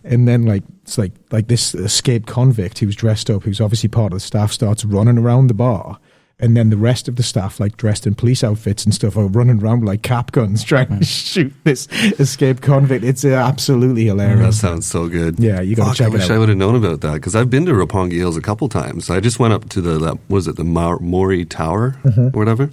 And 0.03 0.27
then 0.27 0.45
like 0.45 0.63
it's 0.83 0.97
like 0.97 1.11
like 1.31 1.47
this 1.47 1.73
escaped 1.75 2.27
convict 2.27 2.79
who 2.79 2.85
was 2.85 2.95
dressed 2.95 3.29
up, 3.29 3.43
who's 3.43 3.59
obviously 3.59 3.89
part 3.89 4.13
of 4.13 4.17
the 4.17 4.25
staff, 4.25 4.51
starts 4.51 4.85
running 4.85 5.17
around 5.17 5.47
the 5.47 5.53
bar. 5.55 5.99
And 6.37 6.57
then 6.57 6.69
the 6.69 6.75
rest 6.77 7.07
of 7.07 7.15
the 7.15 7.23
staff, 7.23 7.61
like 7.61 7.77
dressed 7.77 8.05
in 8.05 8.13
police 8.13 8.43
outfits 8.43 8.83
and 8.83 8.93
stuff, 8.93 9.15
are 9.15 9.25
running 9.27 9.63
around 9.63 9.79
with, 9.81 9.87
like 9.87 10.01
cap 10.01 10.33
guns 10.33 10.63
trying 10.71 10.99
to 10.99 11.05
shoot 11.05 11.53
this 11.63 11.87
escaped 12.19 12.61
convict. 12.61 13.05
It's 13.05 13.23
uh, 13.23 13.29
absolutely 13.29 14.05
hilarious. 14.05 14.59
That 14.61 14.67
sounds 14.67 14.85
so 14.85 15.07
good. 15.07 15.39
Yeah, 15.39 15.61
you 15.61 15.77
gotta 15.77 15.95
check 15.97 16.07
I 16.07 16.09
it 16.09 16.13
I 16.13 16.17
wish 16.17 16.23
out. 16.25 16.31
I 16.31 16.37
would 16.39 16.49
have 16.49 16.57
known 16.57 16.75
about 16.75 16.99
that 17.01 17.13
because 17.13 17.35
I've 17.35 17.49
been 17.49 17.65
to 17.67 17.71
Roppongi 17.71 18.13
Hills 18.17 18.35
a 18.35 18.41
couple 18.41 18.67
times. 18.67 19.09
I 19.09 19.21
just 19.21 19.39
went 19.39 19.53
up 19.53 19.69
to 19.69 19.81
the 19.81 19.97
that 19.99 20.17
was 20.29 20.47
it 20.49 20.57
the 20.57 20.65
Mar- 20.65 20.99
Mori 20.99 21.45
Tower 21.45 21.95
Mm-hmm. 22.03 22.27
or 22.27 22.29
whatever, 22.31 22.69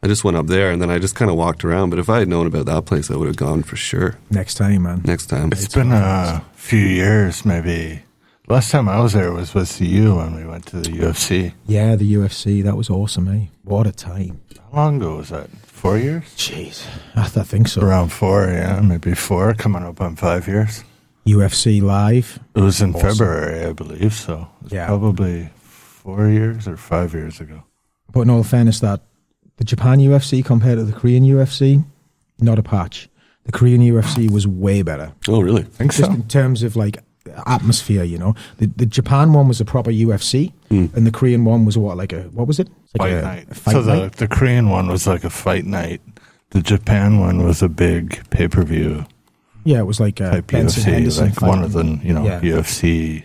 I 0.00 0.06
just 0.06 0.22
went 0.22 0.36
up 0.36 0.46
there 0.46 0.70
and 0.70 0.80
then 0.80 0.88
I 0.90 1.00
just 1.00 1.16
kind 1.16 1.28
of 1.32 1.36
walked 1.36 1.64
around. 1.64 1.90
But 1.90 1.98
if 1.98 2.08
I 2.08 2.20
had 2.20 2.28
known 2.28 2.46
about 2.46 2.66
that 2.66 2.86
place, 2.86 3.10
I 3.10 3.16
would 3.16 3.26
have 3.26 3.36
gone 3.36 3.64
for 3.64 3.74
sure 3.74 4.16
Next 4.30 4.54
time, 4.54 4.84
man. 4.84 5.02
next 5.04 5.26
time. 5.26 5.50
It's 5.50 5.74
been 5.74 5.90
a 5.90 6.44
few 6.54 6.78
years, 6.78 7.44
maybe. 7.44 8.02
Last 8.48 8.70
time 8.70 8.88
I 8.88 9.00
was 9.00 9.12
there 9.12 9.30
was 9.32 9.52
with 9.54 9.78
you 9.80 10.14
when 10.16 10.34
we 10.34 10.44
went 10.46 10.64
to 10.66 10.76
the 10.80 10.88
UFC. 10.90 11.52
Yeah, 11.66 11.96
the 11.96 12.14
UFC. 12.14 12.62
That 12.64 12.76
was 12.76 12.88
awesome, 12.88 13.28
eh? 13.28 13.46
What 13.64 13.86
a 13.86 13.92
time. 13.92 14.40
How 14.72 14.84
long 14.84 14.96
ago 14.96 15.16
was 15.16 15.28
that? 15.28 15.50
Four 15.66 15.98
years? 15.98 16.24
Jeez, 16.36 16.86
I, 17.14 17.24
th- 17.24 17.36
I 17.36 17.42
think 17.42 17.68
so. 17.68 17.82
Around 17.82 18.10
four, 18.10 18.46
yeah, 18.48 18.80
maybe 18.80 19.14
four, 19.14 19.52
coming 19.54 19.82
up 19.84 20.00
on 20.00 20.16
five 20.16 20.48
years. 20.48 20.82
UFC 21.26 21.82
live. 21.82 22.38
It 22.54 22.60
was 22.60 22.80
in 22.80 22.94
Awesome. 22.94 23.10
February, 23.10 23.66
I 23.66 23.72
believe, 23.74 24.14
so 24.14 24.48
it 24.60 24.64
was 24.64 24.72
Yeah. 24.72 24.86
probably 24.86 25.50
four 25.62 26.28
years 26.28 26.66
or 26.66 26.76
five 26.78 27.12
years 27.12 27.40
ago. 27.40 27.62
But 28.10 28.22
in 28.22 28.30
all 28.30 28.42
fairness, 28.42 28.80
that 28.80 29.02
the 29.58 29.64
Japan 29.64 29.98
UFC 30.00 30.42
compared 30.42 30.78
to 30.78 30.84
the 30.84 30.92
Korean 30.92 31.22
UFC, 31.24 31.84
not 32.40 32.58
a 32.58 32.62
patch. 32.62 33.08
The 33.44 33.52
Korean 33.52 33.82
UFC 33.82 34.30
was 34.30 34.46
way 34.46 34.82
better. 34.82 35.12
oh, 35.28 35.40
really? 35.42 35.62
think 35.64 35.92
Just 35.92 36.08
so. 36.10 36.14
in 36.14 36.26
terms 36.28 36.62
of 36.62 36.76
like 36.76 36.98
atmosphere, 37.46 38.04
you 38.04 38.18
know. 38.18 38.34
The 38.58 38.66
the 38.66 38.86
Japan 38.86 39.32
one 39.32 39.48
was 39.48 39.60
a 39.60 39.64
proper 39.64 39.90
UFC, 39.90 40.52
hmm. 40.68 40.86
and 40.94 41.06
the 41.06 41.10
Korean 41.10 41.44
one 41.44 41.64
was 41.64 41.76
what 41.78 41.96
like 41.96 42.12
a 42.12 42.22
what 42.32 42.46
was 42.46 42.58
it? 42.58 42.68
Like 42.98 43.10
Fight 43.10 43.12
a, 43.12 43.22
night. 43.22 43.46
a 43.50 43.54
fight 43.54 43.72
so 43.72 43.82
the, 43.82 43.96
night? 43.96 44.12
the 44.16 44.28
Korean 44.28 44.68
one 44.70 44.88
was 44.88 45.06
like 45.06 45.24
a 45.24 45.30
fight 45.30 45.64
night. 45.64 46.00
The 46.50 46.62
Japan 46.62 47.20
one 47.20 47.44
was 47.44 47.62
a 47.62 47.68
big 47.68 48.28
pay 48.30 48.48
per 48.48 48.62
view 48.62 49.04
yeah, 49.68 49.80
it 49.80 49.86
was 49.86 50.00
like 50.00 50.18
a 50.20 50.30
type 50.30 50.46
Benson 50.46 50.82
UFC, 50.82 50.92
Henderson 50.92 51.26
like 51.26 51.42
one 51.42 51.62
of 51.62 51.72
the 51.72 51.84
you 52.02 52.14
know 52.14 52.24
Yeah. 52.24 52.40
UFC 52.40 53.24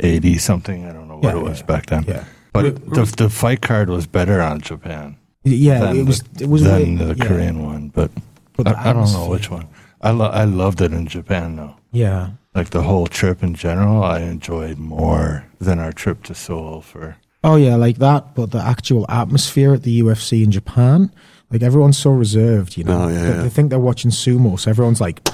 eighty 0.00 0.38
something. 0.38 0.86
I 0.86 0.92
don't 0.92 1.06
know 1.06 1.16
what 1.16 1.24
Yeah, 1.34 1.40
it 1.40 1.42
was 1.42 1.60
yeah, 1.60 1.66
back 1.66 1.86
then. 1.86 2.04
Yeah, 2.08 2.24
But 2.52 2.76
the 2.94 3.04
the 3.16 3.28
fight 3.28 3.60
card 3.60 3.90
was 3.90 4.06
better 4.06 4.40
on 4.40 4.60
Japan 4.60 5.16
yeah, 5.44 5.80
than 5.80 5.96
it 5.98 6.06
was 6.06 6.22
the, 6.22 6.44
it 6.44 6.48
was 6.48 6.62
than 6.62 6.98
way- 6.98 7.04
the 7.04 7.14
yeah. 7.16 7.24
Korean 7.26 7.62
one. 7.62 7.88
But, 7.88 8.10
But 8.56 8.68
I, 8.68 8.90
I 8.90 8.92
don't 8.94 9.12
know 9.12 9.28
which 9.28 9.50
one. 9.50 9.68
I 10.00 10.10
lo- 10.12 10.30
I 10.32 10.44
loved 10.44 10.80
it 10.80 10.92
in 10.92 11.06
Japan 11.06 11.56
though. 11.56 11.76
Yeah, 11.92 12.30
Like 12.54 12.70
the 12.70 12.82
whole 12.82 13.06
trip 13.06 13.42
in 13.42 13.54
general, 13.54 14.02
I 14.02 14.20
enjoyed 14.20 14.78
more 14.78 15.44
than 15.60 15.78
our 15.78 15.92
trip 15.92 16.22
to 16.24 16.34
Seoul 16.34 16.80
for. 16.82 17.16
Oh 17.42 17.56
yeah, 17.56 17.76
like 17.76 17.98
that. 17.98 18.34
But 18.34 18.52
the 18.52 18.62
actual 18.62 19.06
atmosphere 19.10 19.74
at 19.74 19.82
the 19.82 20.00
UFC 20.00 20.44
in 20.44 20.50
Japan, 20.50 21.12
like 21.50 21.62
everyone's 21.62 21.98
so 21.98 22.10
reserved, 22.10 22.76
you 22.76 22.84
know. 22.84 23.02
Oh, 23.02 23.08
yeah, 23.08 23.22
they, 23.22 23.28
yeah. 23.28 23.42
they 23.42 23.48
think 23.48 23.70
they're 23.70 23.78
watching 23.78 24.10
sumo, 24.10 24.58
so 24.58 24.70
everyone's 24.70 25.00
like, 25.00 25.28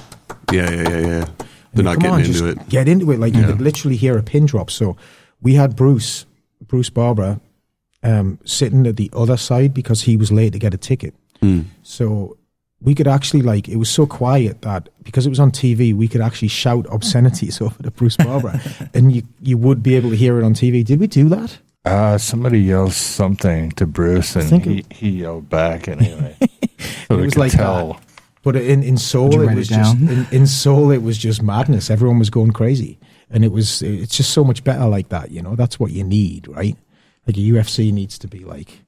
Yeah, 0.51 0.71
yeah, 0.71 0.89
yeah, 0.89 1.07
yeah. 1.07 1.27
They're 1.73 1.85
not 1.85 1.99
getting 1.99 2.15
on, 2.15 2.21
into 2.21 2.33
just 2.33 2.45
it. 2.45 2.69
Get 2.69 2.89
into 2.89 3.11
it. 3.13 3.21
Like 3.21 3.35
you 3.35 3.45
could 3.45 3.61
literally 3.61 3.97
hear 3.97 4.19
a 4.19 4.23
pin 4.23 4.47
drop. 4.47 4.71
So 4.71 4.97
we 5.41 5.55
had 5.55 5.77
Bruce, 5.77 6.27
Bruce 6.67 6.91
Barbara, 6.91 7.41
um, 8.03 8.39
sitting 8.45 8.87
at 8.87 8.97
the 8.97 9.11
other 9.13 9.37
side 9.37 9.73
because 9.73 10.03
he 10.03 10.17
was 10.17 10.33
late 10.33 10.53
to 10.55 10.59
get 10.59 10.75
a 10.75 10.79
ticket. 10.79 11.15
Mm. 11.43 11.67
So 11.83 12.37
we 12.83 12.95
could 12.95 13.07
actually 13.09 13.43
like 13.43 13.69
it 13.69 13.77
was 13.77 13.91
so 13.91 14.07
quiet 14.07 14.63
that 14.63 14.89
because 15.03 15.27
it 15.27 15.29
was 15.31 15.41
on 15.41 15.51
TV, 15.51 15.95
we 15.95 16.09
could 16.09 16.21
actually 16.21 16.49
shout 16.49 16.87
obscenities 16.91 17.61
over 17.65 17.83
to 17.83 17.91
Bruce 17.91 18.17
Barbara, 18.17 18.61
and 18.95 19.13
you 19.13 19.23
you 19.41 19.59
would 19.59 19.83
be 19.83 19.97
able 19.97 20.11
to 20.11 20.17
hear 20.17 20.39
it 20.39 20.45
on 20.45 20.55
TV. 20.55 20.85
Did 20.85 21.01
we 21.01 21.07
do 21.07 21.29
that? 21.29 21.59
Uh, 21.85 22.19
somebody 22.19 22.61
yelled 22.61 22.93
something 22.93 23.71
to 23.73 23.87
Bruce, 23.87 24.37
and 24.37 24.49
think 24.49 24.65
he, 24.65 24.79
it- 24.81 24.93
he 24.93 25.11
yelled 25.11 25.49
back 25.49 25.89
anyway. 25.97 26.37
so 27.09 27.17
we 27.17 27.23
was 27.23 27.35
could 27.35 27.41
like 27.41 27.53
tell. 27.53 28.01
But 28.43 28.57
in 28.57 28.83
in 28.83 28.97
Seoul, 28.97 29.41
it 29.43 29.55
was 29.55 29.71
it 29.71 29.75
just 29.75 29.97
in, 29.97 30.27
in 30.33 30.47
Seoul, 30.47 30.91
it 30.91 31.03
was 31.03 31.19
just 31.19 31.43
madness. 31.43 31.91
Everyone 31.91 32.19
was 32.19 32.31
going 32.31 32.53
crazy, 32.53 32.99
and 33.31 33.45
it 33.45 33.53
was 33.53 33.83
it's 33.83 34.17
just 34.17 34.31
so 34.33 34.45
much 34.45 34.65
better 34.65 34.87
like 34.89 35.11
that. 35.11 35.31
You 35.31 35.43
know, 35.43 35.57
that's 35.57 35.79
what 35.79 35.91
you 35.93 36.05
need, 36.05 36.49
right? 36.49 36.77
Like 37.27 37.37
a 37.37 37.41
UFC 37.41 37.93
needs 37.93 38.19
to 38.19 38.29
be 38.29 38.41
like, 38.41 38.81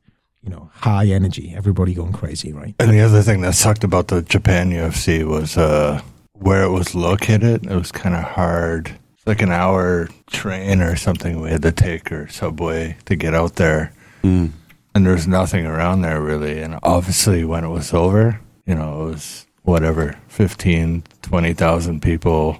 you 0.43 0.51
know, 0.51 0.71
high 0.75 1.07
energy, 1.07 1.55
everybody 1.57 1.95
going 1.95 2.13
crazy, 2.13 2.53
right? 2.53 2.75
And 2.79 2.91
the 2.91 3.01
other 3.01 3.23
thing 3.23 3.43
that 3.43 3.55
sucked 3.55 3.85
about 3.85 4.09
the 4.09 4.23
Japan 4.23 4.71
UFC 4.71 5.25
was 5.27 5.57
uh, 5.57 6.01
where 6.33 6.65
it 6.65 6.71
was 6.71 6.95
located. 6.95 7.67
It 7.67 7.77
was 7.77 7.93
kind 7.93 8.15
of 8.15 8.25
hard. 8.25 8.93
It's 9.15 9.27
like 9.27 9.43
an 9.43 9.53
hour 9.53 10.09
train 10.31 10.81
or 10.81 10.97
something 10.97 11.41
we 11.41 11.51
had 11.51 11.63
to 11.63 11.73
take 11.73 12.11
or 12.11 12.29
subway 12.29 12.97
to 13.05 13.15
get 13.15 13.35
out 13.35 13.57
there. 13.57 13.93
Mm. 14.25 14.51
And 14.95 15.07
there's 15.07 15.29
nothing 15.29 15.65
around 15.65 16.03
there 16.03 16.21
really. 16.21 16.61
And 16.61 16.79
obviously, 16.83 17.45
when 17.45 17.65
it 17.65 17.71
was 17.71 17.95
over, 17.95 18.41
you 18.67 18.75
know, 18.75 19.03
it 19.03 19.11
was 19.13 19.47
whatever 19.63 20.19
15, 20.29 21.05
20,000 21.23 22.03
people 22.03 22.59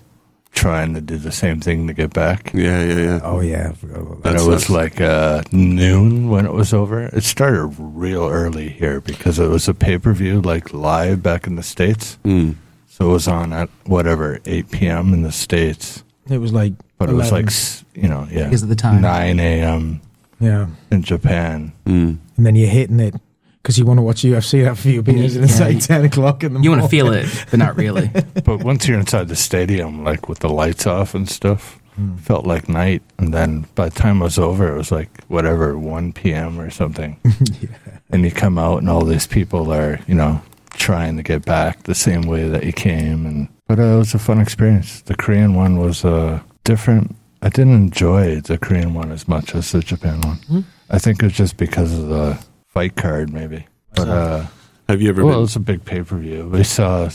trying 0.53 0.95
to 0.95 1.01
do 1.01 1.17
the 1.17 1.33
same 1.33 1.61
thing 1.61 1.87
to 1.87 1.95
get 1.95 2.13
back. 2.13 2.53
Yeah, 2.55 2.83
yeah, 2.85 2.99
yeah. 2.99 3.21
Oh 3.23 3.41
yeah, 3.41 3.71
I 3.71 3.73
forgot 3.73 4.01
about 4.01 4.23
that. 4.23 4.33
And 4.35 4.41
it 4.41 4.47
was 4.47 4.71
like 4.71 5.01
uh, 5.01 5.43
noon 5.51 6.29
when 6.29 6.47
it 6.47 6.53
was 6.53 6.73
over. 6.73 7.03
It 7.03 7.25
started 7.25 7.75
real 7.79 8.29
early 8.29 8.69
here 8.69 9.01
because 9.01 9.39
it 9.39 9.49
was 9.49 9.69
a 9.69 9.75
pay 9.75 9.99
per 9.99 10.13
view, 10.13 10.41
like 10.41 10.73
live 10.73 11.23
back 11.23 11.47
in 11.47 11.57
the 11.57 11.63
States. 11.63 12.19
Mm. 12.25 12.57
So 12.87 13.09
it 13.09 13.13
was 13.13 13.27
on 13.27 13.53
at 13.53 13.71
whatever, 13.87 14.39
8 14.45 14.71
p.m. 14.71 15.15
in 15.15 15.23
the 15.23 15.33
States. 15.33 16.05
It 16.29 16.39
was 16.39 16.53
like, 16.53 16.75
But 16.99 17.09
it 17.09 17.15
was 17.15 17.33
like, 17.33 17.49
you 17.95 18.09
know, 18.09 18.29
yeah. 18.31 18.45
Because 18.45 18.63
of 18.63 18.69
the 18.69 18.77
time. 18.77 19.01
9 19.01 19.41
a.m. 19.41 20.01
yeah, 20.39 20.67
in 20.91 21.03
Japan. 21.03 21.73
Mm. 21.87 22.19
and 22.37 22.47
then 22.47 22.55
you're 22.55 22.69
hitting 22.69 23.01
it 23.01 23.15
because 23.63 23.79
you 23.79 23.87
want 23.87 23.99
to 23.99 24.03
watch 24.03 24.23
UFC 24.23 24.67
after 24.67 24.83
few 24.83 25.03
beers, 25.03 25.37
and 25.37 25.45
it's 25.45 25.59
Yeah, 25.61 25.67
like 25.67 25.75
you- 25.75 25.81
ten 25.81 26.05
o'clock 26.05 26.43
in 26.43 26.53
the 26.55 26.59
morning. 26.59 26.65
You 26.65 26.71
want 26.71 26.83
to 26.83 26.89
feel 26.89 27.13
it, 27.13 27.47
but 27.51 27.59
not 27.59 27.77
really. 27.77 28.11
But 28.45 28.65
once 28.65 28.89
you're 28.89 28.99
inside 28.99 29.29
the 29.29 29.37
stadium, 29.37 30.03
like 30.05 30.29
with 30.29 30.41
the 30.41 30.49
lights 30.49 30.87
off 30.87 31.15
and 31.15 31.29
stuff, 31.29 31.79
Hmm. 31.97 32.17
felt 32.17 32.47
like 32.47 32.71
night. 32.71 33.03
And 33.19 33.35
then 33.35 33.67
by 33.75 33.91
the 33.91 33.95
time 33.95 34.23
it 34.23 34.25
was 34.25 34.39
over, 34.39 34.75
it 34.75 34.79
was 34.79 34.91
like 34.91 35.11
whatever, 35.29 35.77
1 35.77 36.15
p.m. 36.15 36.59
or 36.59 36.71
something. 36.71 37.19
yeah. 37.61 37.69
And 38.11 38.25
you 38.25 38.31
come 38.31 38.57
out, 38.59 38.79
and 38.79 38.89
all 38.89 39.05
these 39.05 39.27
people 39.27 39.71
are, 39.73 40.01
you 40.07 40.15
know, 40.15 40.41
trying 40.75 41.19
to 41.19 41.23
get 41.23 41.45
back 41.45 41.83
the 41.83 41.95
same 41.95 42.23
way 42.23 42.49
that 42.49 42.65
you 42.65 42.73
came. 42.73 43.27
And 43.27 43.49
but 43.69 43.79
uh, 43.79 43.83
it 43.83 43.99
was 43.99 44.15
a 44.15 44.19
fun 44.19 44.41
experience. 44.41 45.03
The 45.03 45.15
Korean 45.15 45.55
one 45.55 45.77
was 45.79 46.03
uh, 46.05 46.41
different. 46.65 47.15
I 47.43 47.49
didn't 47.51 47.75
enjoy 47.75 48.41
the 48.41 48.57
Korean 48.57 48.95
one 48.95 49.13
as 49.13 49.29
much 49.29 49.55
as 49.55 49.71
the 49.73 49.81
Japan 49.81 50.21
one. 50.23 50.37
Hmm? 50.49 50.61
I 50.89 50.99
think 50.99 51.23
it's 51.23 51.37
just 51.37 51.59
because 51.59 51.93
of 51.99 52.09
the 52.09 52.39
fight 52.73 52.97
card, 52.97 53.33
maybe. 53.33 53.67
But 53.95 54.09
uh, 54.09 54.47
Have 54.89 55.01
you 55.01 55.11
ever 55.11 55.25
well, 55.25 55.35
it 55.35 55.37
been? 55.37 55.41
was 55.43 55.57
a 55.57 55.61
big 55.61 55.85
pay 55.85 56.03
per 56.03 56.17
view. 56.17 56.49
We 56.49 56.65
saw 56.65 57.11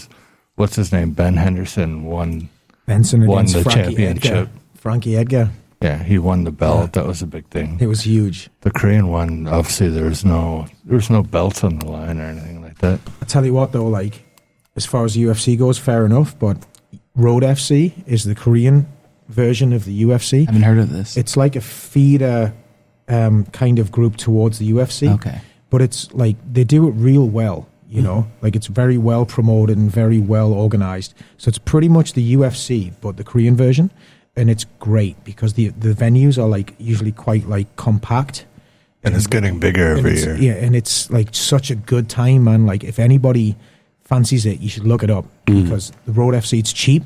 what's 0.55 0.75
his 0.75 0.91
name, 0.91 1.11
Ben 1.11 1.35
Henderson 1.35 2.05
won. 2.05 2.49
Benson 2.85 3.25
Won 3.27 3.39
against 3.39 3.53
the 3.55 3.63
Frankie 3.63 3.81
championship. 3.95 4.31
Edgar. 4.31 4.49
Frankie 4.75 5.17
Edgar. 5.17 5.49
Yeah, 5.81 6.01
he 6.01 6.17
won 6.17 6.43
the 6.45 6.51
belt. 6.51 6.79
Yeah. 6.79 7.01
That 7.01 7.05
was 7.07 7.21
a 7.21 7.27
big 7.27 7.45
thing. 7.49 7.77
It 7.81 7.87
was 7.87 8.01
huge. 8.01 8.49
The 8.61 8.71
Korean 8.71 9.09
one, 9.09 9.47
obviously, 9.47 9.89
there 9.89 10.05
was 10.05 10.23
no 10.23 10.67
there 10.85 10.95
was 10.95 11.09
no 11.09 11.21
belts 11.21 11.63
on 11.63 11.79
the 11.79 11.85
line 11.85 12.19
or 12.19 12.23
anything 12.23 12.61
like 12.61 12.77
that. 12.79 12.99
I 13.21 13.25
tell 13.25 13.45
you 13.45 13.53
what, 13.53 13.73
though, 13.73 13.87
like 13.87 14.23
as 14.75 14.85
far 14.85 15.03
as 15.03 15.17
UFC 15.17 15.57
goes, 15.57 15.77
fair 15.77 16.05
enough. 16.05 16.37
But 16.39 16.65
Road 17.15 17.43
FC 17.43 17.91
is 18.07 18.23
the 18.23 18.35
Korean 18.35 18.87
version 19.27 19.73
of 19.73 19.85
the 19.85 20.03
UFC. 20.03 20.43
I 20.43 20.45
haven't 20.45 20.61
heard 20.63 20.77
of 20.79 20.89
this. 20.91 21.17
It's 21.17 21.35
like 21.35 21.55
a 21.55 21.61
feeder 21.61 22.53
um, 23.07 23.45
kind 23.45 23.79
of 23.79 23.91
group 23.91 24.17
towards 24.17 24.59
the 24.59 24.71
UFC. 24.71 25.13
okay. 25.15 25.41
But 25.69 25.81
it's 25.81 26.13
like 26.13 26.35
they 26.53 26.63
do 26.63 26.87
it 26.87 26.91
real 26.91 27.27
well. 27.27 27.67
You 27.89 28.01
know, 28.01 28.27
like 28.41 28.55
it's 28.57 28.67
very 28.67 28.97
well 28.97 29.25
promoted 29.25 29.77
and 29.77 29.89
very 29.89 30.19
well 30.19 30.51
organized. 30.51 31.13
So 31.37 31.47
it's 31.47 31.57
pretty 31.57 31.87
much 31.87 32.13
the 32.13 32.35
UFC, 32.35 32.91
but 32.99 33.15
the 33.15 33.23
Korean 33.23 33.55
version, 33.55 33.91
and 34.35 34.49
it's 34.49 34.65
great 34.79 35.15
because 35.23 35.53
the 35.53 35.69
the 35.69 35.93
venues 35.93 36.37
are 36.37 36.47
like 36.47 36.75
usually 36.79 37.13
quite 37.13 37.47
like 37.47 37.73
compact. 37.77 38.45
And 39.03 39.15
it's 39.15 39.27
getting 39.27 39.59
bigger 39.59 39.97
every 39.97 40.19
year. 40.19 40.35
Yeah, 40.35 40.53
and 40.65 40.75
it's 40.75 41.09
like 41.09 41.29
such 41.33 41.71
a 41.71 41.75
good 41.75 42.09
time, 42.09 42.43
man. 42.43 42.65
Like 42.65 42.83
if 42.83 42.99
anybody 42.99 43.55
fancies 44.03 44.45
it, 44.45 44.59
you 44.59 44.67
should 44.67 44.85
look 44.85 45.01
it 45.03 45.09
up 45.09 45.25
because 45.45 45.91
the 46.05 46.11
Road 46.11 46.33
FC 46.33 46.59
it's 46.59 46.73
cheap. 46.73 47.03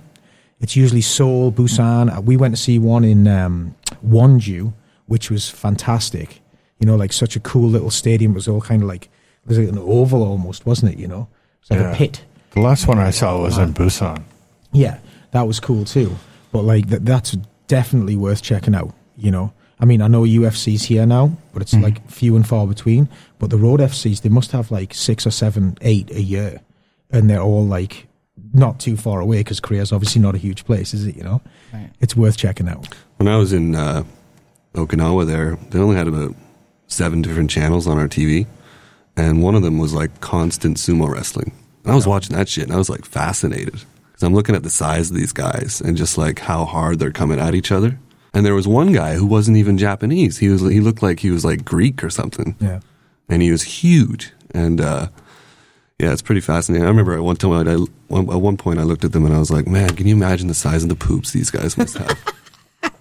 It's 0.61 0.75
usually 0.75 1.01
Seoul, 1.01 1.51
Busan. 1.51 2.15
Uh, 2.15 2.21
We 2.21 2.37
went 2.37 2.55
to 2.55 2.61
see 2.61 2.79
one 2.79 3.03
in 3.03 3.27
um, 3.27 3.75
Wonju, 4.03 4.73
which 5.11 5.29
was 5.29 5.49
fantastic. 5.49 6.41
You 6.79 6.87
know, 6.87 6.95
like 6.95 7.13
such 7.13 7.35
a 7.35 7.39
cool 7.39 7.69
little 7.69 7.91
stadium. 7.91 8.31
It 8.31 8.35
was 8.35 8.47
all 8.47 8.61
kind 8.61 8.81
of 8.83 8.87
like 8.87 9.05
it 9.43 9.47
was 9.49 9.59
like 9.59 9.69
an 9.69 9.77
oval 9.77 10.23
almost, 10.23 10.65
wasn't 10.65 10.93
it? 10.93 10.99
You 10.99 11.07
know, 11.07 11.27
it's 11.61 11.69
like 11.69 11.79
Yeah. 11.79 11.91
a 11.91 11.95
pit. 11.95 12.23
The 12.51 12.61
last 12.61 12.87
one 12.87 12.97
I 12.99 13.11
saw 13.11 13.41
was 13.41 13.57
in 13.57 13.73
Busan. 13.73 14.23
Yeah, 14.71 14.97
that 15.31 15.47
was 15.47 15.59
cool 15.59 15.85
too. 15.85 16.15
But 16.51 16.63
like 16.63 16.89
th- 16.89 17.01
that's 17.03 17.37
definitely 17.67 18.15
worth 18.15 18.41
checking 18.41 18.73
out. 18.75 18.93
You 19.17 19.31
know, 19.31 19.53
I 19.79 19.85
mean, 19.85 20.01
I 20.01 20.07
know 20.07 20.23
UFC's 20.23 20.83
here 20.83 21.05
now, 21.05 21.37
but 21.53 21.61
it's 21.61 21.73
like 21.73 21.97
few 22.09 22.35
and 22.35 22.47
far 22.47 22.65
between. 22.67 23.07
But 23.39 23.49
the 23.49 23.57
Road 23.57 23.79
FCs, 23.81 24.21
they 24.21 24.29
must 24.29 24.51
have 24.51 24.71
like 24.71 24.93
six 24.93 25.27
or 25.27 25.31
seven, 25.31 25.77
eight 25.81 26.09
a 26.11 26.21
year, 26.21 26.61
and 27.11 27.29
they're 27.29 27.41
all 27.41 27.65
like 27.65 28.07
not 28.53 28.79
too 28.79 28.97
far 28.97 29.19
away 29.21 29.37
because 29.37 29.59
Korea's 29.59 29.91
obviously 29.91 30.21
not 30.21 30.35
a 30.35 30.37
huge 30.37 30.65
place, 30.65 30.93
is 30.93 31.05
it? 31.05 31.15
You 31.15 31.23
know, 31.23 31.41
Right. 31.73 31.89
it's 31.99 32.15
worth 32.15 32.37
checking 32.37 32.67
out. 32.67 32.87
When 33.17 33.27
I 33.27 33.37
was 33.37 33.53
in 33.53 33.75
uh, 33.75 34.03
Okinawa, 34.73 35.25
there 35.27 35.57
they 35.69 35.79
only 35.79 35.95
had 35.95 36.07
about 36.07 36.35
seven 36.87 37.21
different 37.21 37.49
channels 37.49 37.87
on 37.87 37.97
our 37.97 38.07
TV, 38.07 38.47
and 39.17 39.41
one 39.43 39.55
of 39.55 39.63
them 39.63 39.77
was 39.77 39.93
like 39.93 40.21
constant 40.21 40.77
sumo 40.77 41.09
wrestling. 41.09 41.51
And 41.83 41.91
I 41.91 41.95
was 41.95 42.07
watching 42.07 42.35
that 42.35 42.47
shit, 42.49 42.65
and 42.65 42.73
I 42.73 42.77
was 42.77 42.89
like 42.89 43.05
fascinated 43.05 43.73
because 43.73 44.23
I'm 44.23 44.33
looking 44.33 44.55
at 44.55 44.63
the 44.63 44.69
size 44.69 45.09
of 45.09 45.15
these 45.17 45.33
guys 45.33 45.81
and 45.81 45.97
just 45.97 46.17
like 46.17 46.39
how 46.39 46.65
hard 46.65 46.99
they're 46.99 47.11
coming 47.11 47.39
at 47.39 47.55
each 47.55 47.71
other. 47.71 47.97
And 48.33 48.45
there 48.45 48.55
was 48.55 48.67
one 48.67 48.93
guy 48.93 49.15
who 49.15 49.25
wasn't 49.25 49.57
even 49.57 49.77
Japanese. 49.77 50.37
He 50.37 50.47
was 50.49 50.61
he 50.61 50.79
looked 50.79 51.03
like 51.03 51.19
he 51.19 51.31
was 51.31 51.43
like 51.43 51.65
Greek 51.65 52.01
or 52.03 52.09
something, 52.09 52.55
Yeah, 52.61 52.79
and 53.27 53.41
he 53.41 53.51
was 53.51 53.63
huge. 53.63 54.31
and 54.53 54.79
uh, 54.79 55.07
yeah, 55.99 56.11
it's 56.13 56.21
pretty 56.21 56.41
fascinating. 56.41 56.85
I 56.85 56.89
remember 56.89 57.13
at 57.13 57.21
one 57.23 57.35
time, 57.35 57.51
I, 57.67 57.73
at 57.73 58.41
one 58.41 58.57
point, 58.57 58.79
I 58.79 58.83
looked 58.83 59.03
at 59.03 59.11
them 59.11 59.25
and 59.25 59.35
I 59.35 59.39
was 59.39 59.51
like, 59.51 59.67
"Man, 59.67 59.89
can 59.95 60.07
you 60.07 60.15
imagine 60.15 60.47
the 60.47 60.53
size 60.55 60.81
of 60.83 60.89
the 60.89 60.95
poops 60.95 61.31
these 61.31 61.51
guys 61.51 61.77
must 61.77 61.97
have?" 61.97 62.17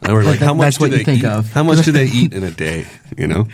I 0.02 0.12
was 0.12 0.26
like, 0.26 0.38
"How 0.38 0.54
much 0.54 0.64
That's 0.64 0.78
do 0.78 0.84
what 0.84 0.90
you 0.92 0.98
they 0.98 1.04
think 1.04 1.24
eat? 1.24 1.26
of. 1.26 1.52
How 1.52 1.62
much 1.62 1.84
do 1.84 1.92
they 1.92 2.06
eat 2.12 2.32
in 2.32 2.44
a 2.44 2.50
day?" 2.50 2.86
You 3.16 3.26
know? 3.26 3.46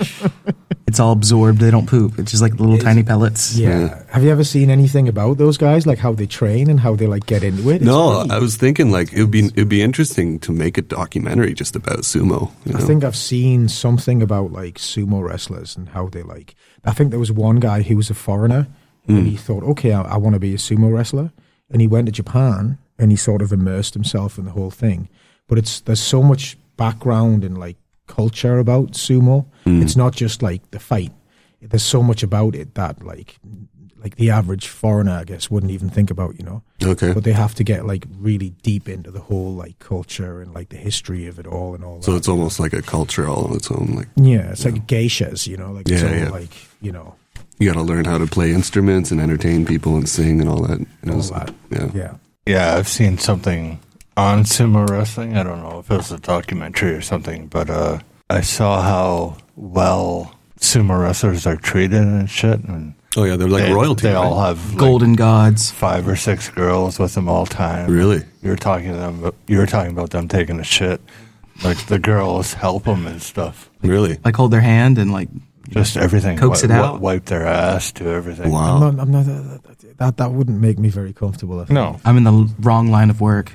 It's 0.86 1.00
all 1.00 1.12
absorbed. 1.12 1.58
They 1.58 1.70
don't 1.70 1.86
poop. 1.86 2.18
It's 2.18 2.30
just 2.30 2.42
like 2.42 2.54
little 2.60 2.78
tiny 2.78 3.02
pellets. 3.02 3.56
Yeah. 3.56 3.80
Yeah. 3.80 4.02
Have 4.10 4.22
you 4.22 4.30
ever 4.30 4.44
seen 4.44 4.70
anything 4.70 5.08
about 5.08 5.36
those 5.38 5.56
guys, 5.56 5.86
like 5.86 5.98
how 5.98 6.12
they 6.12 6.26
train 6.26 6.70
and 6.70 6.78
how 6.78 6.94
they 6.94 7.08
like 7.08 7.26
get 7.26 7.42
into 7.42 7.68
it? 7.70 7.76
It's 7.76 7.84
No, 7.84 8.20
pretty- 8.20 8.30
I 8.30 8.38
was 8.38 8.56
thinking 8.56 8.92
like 8.92 9.12
it 9.12 9.20
would 9.20 9.30
be 9.30 9.46
it'd 9.46 9.68
be 9.68 9.82
interesting 9.82 10.38
to 10.40 10.52
make 10.52 10.78
a 10.78 10.82
documentary 10.82 11.54
just 11.54 11.74
about 11.74 12.00
sumo. 12.00 12.52
You 12.64 12.72
know? 12.72 12.78
I 12.78 12.82
think 12.82 13.02
I've 13.02 13.16
seen 13.16 13.68
something 13.68 14.22
about 14.22 14.52
like 14.52 14.76
sumo 14.76 15.22
wrestlers 15.22 15.76
and 15.76 15.88
how 15.88 16.08
they 16.08 16.22
like. 16.22 16.54
I 16.84 16.92
think 16.92 17.10
there 17.10 17.18
was 17.18 17.32
one 17.32 17.56
guy 17.56 17.82
who 17.82 17.96
was 17.96 18.08
a 18.10 18.14
foreigner 18.14 18.68
and 19.08 19.18
hmm. 19.18 19.24
he 19.24 19.36
thought, 19.36 19.62
okay, 19.64 19.92
I, 19.92 20.02
I 20.02 20.16
want 20.16 20.34
to 20.34 20.40
be 20.40 20.54
a 20.54 20.58
sumo 20.58 20.92
wrestler, 20.92 21.32
and 21.70 21.80
he 21.80 21.86
went 21.86 22.06
to 22.06 22.12
Japan 22.12 22.78
and 22.98 23.10
he 23.10 23.16
sort 23.16 23.42
of 23.42 23.52
immersed 23.52 23.94
himself 23.94 24.38
in 24.38 24.44
the 24.44 24.52
whole 24.52 24.70
thing. 24.70 25.08
But 25.48 25.58
it's 25.58 25.80
there's 25.80 26.00
so 26.00 26.22
much 26.22 26.56
background 26.76 27.44
and 27.44 27.56
like 27.58 27.76
culture 28.06 28.58
about 28.58 28.92
sumo. 28.92 29.46
Mm. 29.64 29.82
It's 29.82 29.96
not 29.96 30.14
just 30.14 30.42
like 30.42 30.70
the 30.70 30.78
fight. 30.78 31.12
There's 31.60 31.82
so 31.82 32.02
much 32.02 32.22
about 32.22 32.54
it 32.54 32.74
that 32.74 33.02
like 33.04 33.38
like 34.02 34.16
the 34.16 34.30
average 34.30 34.68
foreigner, 34.68 35.12
I 35.12 35.24
guess, 35.24 35.50
wouldn't 35.50 35.72
even 35.72 35.88
think 35.90 36.10
about. 36.10 36.38
You 36.38 36.44
know 36.44 36.62
okay. 36.84 37.12
but 37.12 37.24
they 37.24 37.32
have 37.32 37.54
to 37.56 37.64
get 37.64 37.86
like 37.86 38.04
really 38.18 38.50
deep 38.62 38.88
into 38.88 39.10
the 39.10 39.20
whole 39.20 39.52
like 39.54 39.78
culture 39.78 40.40
and 40.42 40.54
like 40.54 40.68
the 40.68 40.76
history 40.76 41.26
of 41.26 41.38
it 41.38 41.46
all 41.46 41.74
and 41.74 41.82
all 41.84 42.02
So 42.02 42.12
that. 42.12 42.18
it's 42.18 42.28
almost 42.28 42.60
like 42.60 42.72
a 42.72 42.82
culture 42.82 43.26
all 43.28 43.46
on 43.46 43.54
its 43.56 43.70
own. 43.70 43.94
Like 43.96 44.08
yeah, 44.16 44.50
it's 44.52 44.64
like 44.64 44.86
geishas, 44.86 45.46
you 45.46 45.56
know, 45.56 45.72
like 45.72 45.88
it's 45.88 46.02
Yeah, 46.02 46.08
all 46.08 46.14
yeah. 46.16 46.28
like 46.28 46.52
you 46.80 46.92
know, 46.92 47.14
you 47.58 47.66
got 47.72 47.78
to 47.78 47.82
learn 47.86 48.04
how 48.04 48.18
to 48.18 48.26
play 48.26 48.52
instruments 48.52 49.10
and 49.10 49.20
entertain 49.20 49.64
people 49.64 49.96
and 49.96 50.08
sing 50.08 50.40
and 50.40 50.48
all 50.50 50.62
that. 50.66 50.78
You 50.80 50.86
know, 51.04 51.14
all 51.14 51.22
so- 51.22 51.34
that. 51.34 51.54
Yeah. 51.70 51.90
Yeah, 51.94 52.14
Yeah, 52.46 52.76
I've 52.76 52.88
seen 52.88 53.18
something 53.18 53.80
on 54.16 54.44
sumo 54.44 54.88
wrestling. 54.88 55.36
I 55.36 55.42
don't 55.42 55.62
know 55.62 55.78
if 55.80 55.90
it 55.90 55.96
was 55.96 56.12
a 56.12 56.18
documentary 56.18 56.92
or 56.94 57.00
something, 57.02 57.46
but 57.48 57.70
uh, 57.70 57.98
I 58.30 58.40
saw 58.40 58.82
how 58.82 59.36
well 59.56 60.34
sumo 60.58 61.00
wrestlers 61.00 61.46
are 61.46 61.56
treated 61.56 62.00
and 62.02 62.28
shit. 62.28 62.60
And 62.60 62.94
Oh 63.16 63.24
yeah, 63.24 63.36
they're 63.36 63.48
like 63.48 63.64
they, 63.64 63.72
royalty. 63.72 64.02
They 64.08 64.14
all 64.14 64.36
right? 64.36 64.48
have 64.48 64.70
like, 64.70 64.78
Golden 64.78 65.14
gods. 65.14 65.70
five 65.70 66.06
or 66.06 66.16
six 66.16 66.50
girls 66.50 66.98
with 66.98 67.14
them 67.14 67.28
all 67.28 67.46
time. 67.46 67.90
Really? 67.90 68.22
You 68.42 68.50
were 68.50 68.56
talking 68.56 68.92
to 68.92 68.96
them. 68.96 69.32
You 69.46 69.58
were 69.58 69.66
talking 69.66 69.92
about 69.92 70.10
them 70.10 70.28
taking 70.28 70.60
a 70.60 70.64
shit. 70.64 71.00
Like 71.64 71.86
the 71.86 71.98
girls 71.98 72.52
help 72.52 72.84
them 72.84 73.06
and 73.06 73.22
stuff. 73.22 73.70
Really? 73.80 74.18
Like 74.22 74.36
hold 74.36 74.50
their 74.50 74.60
hand 74.60 74.98
and 74.98 75.12
like 75.12 75.30
Just 75.70 75.96
everything. 75.96 76.36
Coax 76.36 76.62
it 76.62 76.70
out. 76.70 77.00
wipe 77.00 77.24
their 77.24 77.46
ass 77.46 77.90
to 77.92 78.06
everything. 78.06 78.52
Wow. 78.52 78.82
I'm 78.82 78.96
not. 78.96 79.02
I'm 79.02 79.10
not. 79.10 79.24
That, 79.24 79.96
that 79.96 80.16
that 80.18 80.32
wouldn't 80.32 80.60
make 80.60 80.78
me 80.78 80.90
very 80.90 81.14
comfortable. 81.14 81.60
I 81.60 81.64
think. 81.64 81.74
No, 81.74 81.98
I'm 82.04 82.18
in 82.18 82.24
the 82.24 82.52
wrong 82.60 82.90
line 82.90 83.08
of 83.08 83.22
work. 83.22 83.50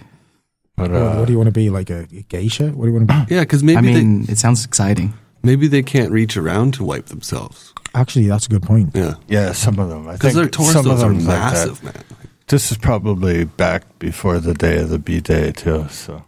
But 0.78 0.92
What, 0.92 1.02
uh, 1.02 1.16
what 1.18 1.26
do 1.28 1.34
you 1.34 1.38
want 1.38 1.48
to 1.48 1.52
be 1.52 1.70
like 1.70 1.90
a, 1.90 2.08
a 2.12 2.24
geisha? 2.30 2.70
What 2.70 2.86
do 2.86 2.92
you 2.92 2.98
want 2.98 3.10
to 3.10 3.26
be? 3.28 3.36
Yeah, 3.36 3.42
because 3.42 3.64
maybe 3.64 3.78
I 3.78 3.82
mean, 3.82 4.26
it 4.30 4.38
sounds 4.38 4.66
exciting. 4.66 5.14
maybe 5.44 5.68
they 5.68 5.84
can't 5.84 6.12
reach 6.12 6.38
around 6.38 6.74
to 6.76 6.84
wipe 6.84 7.08
themselves. 7.08 7.74
Actually, 7.94 8.28
that's 8.28 8.46
a 8.46 8.50
good 8.50 8.64
point. 8.64 8.92
Yeah, 8.94 9.16
yeah, 9.28 9.52
some 9.52 9.78
of 9.80 9.90
them. 9.90 10.08
I 10.08 10.14
because 10.14 10.34
think 10.34 10.52
their 10.52 10.66
some 10.66 10.78
of 10.78 10.84
torsos 10.86 11.04
are 11.04 11.10
them 11.10 11.18
like 11.20 11.28
massive, 11.28 11.84
man. 11.84 11.94
This 12.48 12.72
is 12.72 12.78
probably 12.78 13.44
back 13.46 13.84
before 14.00 14.40
the 14.40 14.54
day 14.54 14.78
of 14.80 14.90
the 14.90 15.00
bidet 15.00 15.58
too. 15.58 15.88
So 15.90 16.24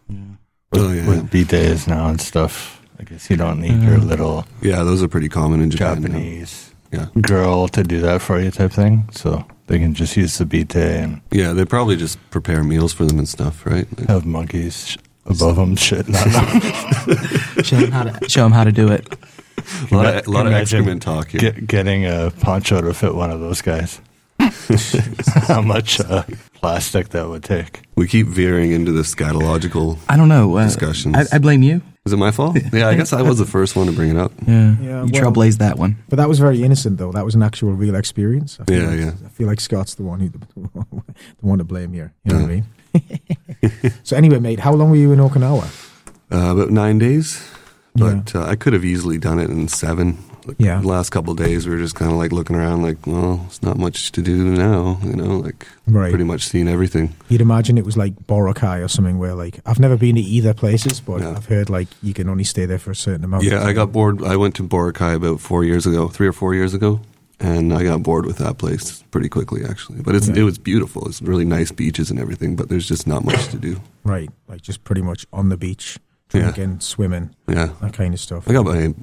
with, 0.71 0.81
Oh, 0.81 0.91
yeah. 0.91 1.07
with 1.07 1.29
bidets 1.29 1.87
now 1.87 2.07
and 2.09 2.19
stuff, 2.19 2.81
I 2.99 3.03
guess 3.03 3.29
you 3.29 3.37
don't 3.37 3.59
need 3.61 3.81
your 3.81 3.97
little 3.97 4.45
Yeah, 4.61 4.83
those 4.83 5.01
are 5.03 5.07
pretty 5.07 5.29
common 5.29 5.61
in 5.61 5.69
Japan. 5.71 6.01
now. 6.01 6.07
Japanese 6.09 6.73
Yeah, 6.91 7.07
girl 7.21 7.67
to 7.69 7.83
do 7.83 8.01
that 8.01 8.21
for 8.21 8.39
you 8.39 8.51
type 8.51 8.71
thing. 8.71 9.07
So 9.11 9.45
they 9.67 9.79
can 9.79 9.93
just 9.93 10.15
use 10.17 10.37
the 10.37 10.45
B 10.45 10.65
and 10.75 11.21
yeah, 11.31 11.53
they 11.53 11.65
probably 11.65 11.95
just 11.95 12.17
prepare 12.31 12.63
meals 12.63 12.93
for 12.93 13.05
them 13.05 13.17
and 13.19 13.27
stuff, 13.27 13.65
right? 13.65 13.87
Like- 13.97 14.09
have 14.09 14.25
monkeys 14.25 14.87
sh- 14.89 14.97
above 15.25 15.55
them 15.55 15.75
shit. 15.75 16.05
on 16.07 16.13
them. 16.13 16.61
Show 17.63 17.77
them 17.77 17.91
how 17.91 18.03
to 18.03 18.29
show 18.29 18.45
'em 18.45 18.51
how 18.51 18.63
to 18.65 18.71
do 18.71 18.89
it. 18.89 19.07
a 19.91 19.95
lot 19.95 20.05
of, 20.15 20.27
a 20.27 20.29
lot 20.31 20.47
of 20.47 20.53
excrement 20.53 21.01
talk 21.01 21.29
here. 21.29 21.39
Get, 21.39 21.67
getting 21.67 22.05
a 22.05 22.31
poncho 22.41 22.81
to 22.81 22.93
fit 22.93 23.15
one 23.15 23.31
of 23.31 23.39
those 23.39 23.61
guys. 23.61 24.01
How 25.47 25.61
much 25.61 25.99
uh, 26.01 26.23
plastic 26.55 27.09
that 27.09 27.29
would 27.29 27.43
take? 27.43 27.83
we 27.95 28.07
keep 28.07 28.27
veering 28.27 28.71
into 28.71 28.91
the 28.91 29.03
scatological. 29.03 29.97
I 30.09 30.17
don't 30.17 30.27
know. 30.27 30.57
Uh, 30.57 30.65
Discussions. 30.65 31.15
I, 31.15 31.35
I 31.35 31.39
blame 31.39 31.63
you. 31.63 31.81
Is 32.05 32.11
it 32.11 32.17
my 32.17 32.31
fault? 32.31 32.57
Yeah, 32.73 32.89
I 32.89 32.95
guess 32.95 33.13
I 33.13 33.21
was 33.21 33.37
the 33.37 33.45
first 33.45 33.77
one 33.77 33.85
to 33.87 33.93
bring 33.93 34.09
it 34.09 34.17
up. 34.17 34.33
Yeah, 34.45 34.75
Yeah, 34.81 35.03
you 35.05 35.11
well- 35.13 35.31
trailblazed 35.31 35.59
that 35.59 35.77
one. 35.79 35.95
But 36.09 36.17
that 36.17 36.27
was 36.27 36.37
very 36.37 36.61
innocent, 36.61 36.97
though. 36.97 37.11
That 37.13 37.23
was 37.23 37.33
an 37.35 37.41
actual, 37.43 37.71
real 37.71 37.95
experience. 37.95 38.57
I 38.59 38.65
feel 38.65 38.81
Yeah, 38.81 38.89
like, 38.89 38.99
yeah. 38.99 39.25
I 39.25 39.29
feel 39.29 39.47
like 39.47 39.61
Scott's 39.61 39.95
the 39.95 40.03
one 40.03 40.19
who 40.19 40.29
the 41.39 41.45
one 41.47 41.59
to 41.59 41.63
blame 41.63 41.93
here. 41.93 42.13
You 42.25 42.33
know 42.33 42.41
what 42.41 42.51
I 42.51 42.55
mean? 42.55 43.91
so 44.03 44.17
anyway, 44.17 44.39
mate, 44.39 44.59
how 44.59 44.73
long 44.73 44.89
were 44.89 44.97
you 44.97 45.13
in 45.13 45.19
Okinawa? 45.19 45.63
Uh, 46.31 46.51
about 46.51 46.71
nine 46.71 46.97
days, 46.99 47.41
but 47.95 48.35
uh, 48.35 48.43
I 48.43 48.55
could 48.55 48.73
have 48.73 48.83
easily 48.83 49.17
done 49.17 49.39
it 49.39 49.49
in 49.49 49.67
seven. 49.69 50.17
Like, 50.47 50.57
Yeah. 50.59 50.81
The 50.81 50.87
last 50.87 51.09
couple 51.11 51.31
of 51.31 51.37
days, 51.37 51.65
we 51.67 51.73
were 51.73 51.81
just 51.81 51.95
kind 51.95 52.11
of 52.11 52.17
like 52.17 52.31
looking 52.31 52.55
around, 52.55 52.81
like, 52.81 53.05
well, 53.07 53.43
it's 53.47 53.61
not 53.63 53.77
much 53.77 54.11
to 54.13 54.21
do 54.21 54.43
now, 54.55 54.99
you 55.03 55.15
know, 55.15 55.37
like 55.37 55.67
Right. 55.87 56.09
pretty 56.09 56.23
much 56.25 56.47
seen 56.47 56.67
everything. 56.67 57.13
You'd 57.29 57.41
imagine 57.41 57.77
it 57.77 57.85
was 57.85 57.97
like 57.97 58.13
Boracay 58.27 58.83
or 58.83 58.87
something 58.87 59.17
where 59.19 59.35
like 59.35 59.59
I've 59.65 59.79
never 59.79 59.97
been 59.97 60.15
to 60.15 60.21
either 60.21 60.53
places, 60.53 60.99
but 60.99 61.21
Yeah. 61.21 61.31
I've 61.37 61.45
heard 61.45 61.69
like 61.69 61.87
you 62.01 62.13
can 62.13 62.29
only 62.29 62.43
stay 62.43 62.65
there 62.65 62.79
for 62.79 62.91
a 62.91 62.95
certain 62.95 63.23
amount. 63.23 63.43
Yeah, 63.43 63.63
I 63.63 63.73
got 63.73 63.91
bored. 63.91 64.23
I 64.23 64.35
went 64.35 64.55
to 64.55 64.63
Boracay 64.63 65.15
about 65.15 65.39
four 65.39 65.63
years 65.63 65.85
ago, 65.85 66.07
three 66.07 66.27
or 66.27 66.33
four 66.33 66.53
years 66.53 66.73
ago, 66.73 66.99
and 67.39 67.73
I 67.73 67.83
got 67.83 68.03
bored 68.03 68.25
with 68.25 68.37
that 68.37 68.57
place 68.57 69.03
pretty 69.11 69.29
quickly, 69.29 69.63
actually. 69.65 70.01
But 70.01 70.15
it's, 70.15 70.27
Yeah. 70.27 70.35
it 70.37 70.43
was 70.43 70.57
beautiful. 70.57 71.07
It's 71.07 71.21
really 71.21 71.45
nice 71.45 71.71
beaches 71.71 72.09
and 72.11 72.19
everything, 72.19 72.55
but 72.55 72.69
there's 72.69 72.87
just 72.87 73.07
not 73.07 73.23
much 73.25 73.47
to 73.49 73.57
do. 73.57 73.77
right, 74.05 74.29
like 74.49 74.61
just 74.61 74.83
pretty 74.83 75.01
much 75.01 75.25
on 75.31 75.47
the 75.49 75.57
beach, 75.57 75.97
Yeah. 76.33 76.41
drinking, 76.51 76.79
swimming, 76.81 77.29
Yeah. 77.47 77.69
that 77.81 77.93
kind 77.93 78.13
of 78.13 78.19
stuff. 78.19 78.49
I 78.49 78.53
got 78.53 78.65
my 78.65 78.93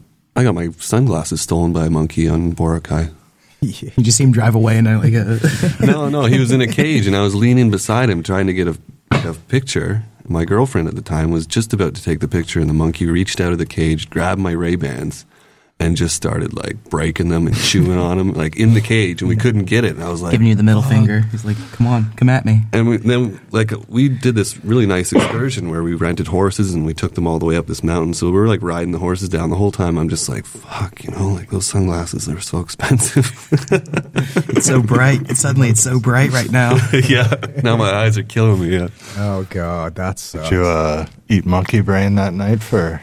I 0.41 0.45
got 0.45 0.55
my 0.55 0.71
sunglasses 0.79 1.43
stolen 1.43 1.75
by 1.75 1.85
a 1.85 1.91
monkey 1.91 2.27
on 2.27 2.55
Boracay. 2.55 3.13
You 3.63 4.03
just 4.03 4.17
see 4.17 4.25
him 4.25 4.33
drive 4.33 4.55
away 4.55 4.79
and 4.79 4.89
I 4.89 4.97
like 4.97 5.13
uh, 5.13 5.37
no, 5.85 6.09
no, 6.09 6.25
he 6.25 6.39
was 6.39 6.51
in 6.51 6.63
a 6.63 6.67
cage, 6.67 7.07
and 7.07 7.15
I 7.15 7.21
was 7.21 7.35
leaning 7.35 7.71
beside 7.71 8.09
him 8.09 8.23
trying 8.23 8.47
to 8.47 8.55
get 8.55 8.67
a, 8.67 8.79
a 9.11 9.35
picture. 9.49 10.03
My 10.27 10.47
girlfriend 10.47 10.89
at 10.89 10.95
the 10.95 11.03
time 11.03 11.31
was 11.31 11.47
just 11.47 11.75
about 11.75 11.95
to 11.97 12.03
take 12.03 12.21
the 12.21 12.29
picture, 12.29 12.59
and 12.59 12.71
the 12.71 12.75
monkey 12.75 13.05
reached 13.05 13.39
out 13.39 13.53
of 13.53 13.59
the 13.59 13.67
cage, 13.67 14.09
grabbed 14.09 14.41
my 14.41 14.53
Ray 14.53 14.77
Bans, 14.77 15.27
and 15.81 15.97
just 15.97 16.15
started 16.15 16.55
like 16.55 16.85
breaking 16.91 17.31
them 17.31 17.47
and 17.47 17.57
chewing 17.57 17.99
on 17.99 18.19
them, 18.19 18.35
like 18.35 18.57
in 18.57 18.75
the 18.75 18.83
cage, 18.83 19.23
and 19.23 19.29
we 19.29 19.35
couldn't 19.35 19.65
get 19.65 19.83
it. 19.83 19.95
And 19.97 20.05
I 20.05 20.11
was 20.11 20.21
like, 20.21 20.33
giving 20.33 20.47
you 20.47 20.55
the 20.55 20.63
middle 20.63 20.83
finger. 20.83 21.23
He's 21.33 21.45
like, 21.45 21.57
"Come 21.73 21.87
on, 21.87 22.13
come 22.13 22.29
at 22.29 22.45
me." 22.45 22.63
and 22.73 22.87
we, 22.87 22.97
then 22.99 23.41
like 23.51 23.73
we 23.89 24.11
did 24.11 24.35
this 24.35 24.63
really 24.63 24.87
nice 24.87 25.13
excursion 25.13 25.71
where 25.71 25.83
we 25.83 25.95
rented 25.95 26.29
horses 26.29 26.75
and 26.75 26.85
we 26.85 26.93
took 26.93 27.15
them 27.15 27.27
all 27.27 27.39
the 27.39 27.47
way 27.47 27.57
up 27.57 27.67
this 27.67 27.83
mountain. 27.83 28.13
So 28.13 28.27
we 28.27 28.33
were 28.33 28.47
like 28.47 28.63
riding 28.63 28.93
the 28.93 28.99
horses 28.99 29.31
down 29.31 29.49
the 29.49 29.57
whole 29.57 29.73
time. 29.73 29.99
I'm 29.99 30.11
just 30.11 30.29
like, 30.29 30.45
fuck, 30.45 31.03
you 31.03 31.11
know, 31.13 31.29
like 31.29 31.49
those 31.51 31.67
sunglasses 31.67 32.29
are 32.29 32.41
so 32.41 32.61
expensive. 32.61 33.27
It's 34.51 34.67
so 34.67 34.83
bright. 34.83 35.21
And 35.29 35.39
suddenly, 35.39 35.71
it's 35.71 35.83
so 35.83 35.99
bright 35.99 36.31
right 36.33 36.51
now. 36.51 36.77
yeah, 37.09 37.35
now 37.63 37.77
my 37.77 37.91
eyes 37.91 38.19
are 38.19 38.23
killing 38.23 38.61
me. 38.61 38.77
Yeah. 38.77 38.89
Oh 39.17 39.47
god, 39.49 39.95
that's 39.95 40.33
Did 40.33 40.51
you 40.51 40.67
uh, 40.67 41.07
eat 41.29 41.47
monkey 41.47 41.81
brain 41.81 42.17
that 42.17 42.35
night 42.35 42.63
for 42.63 43.01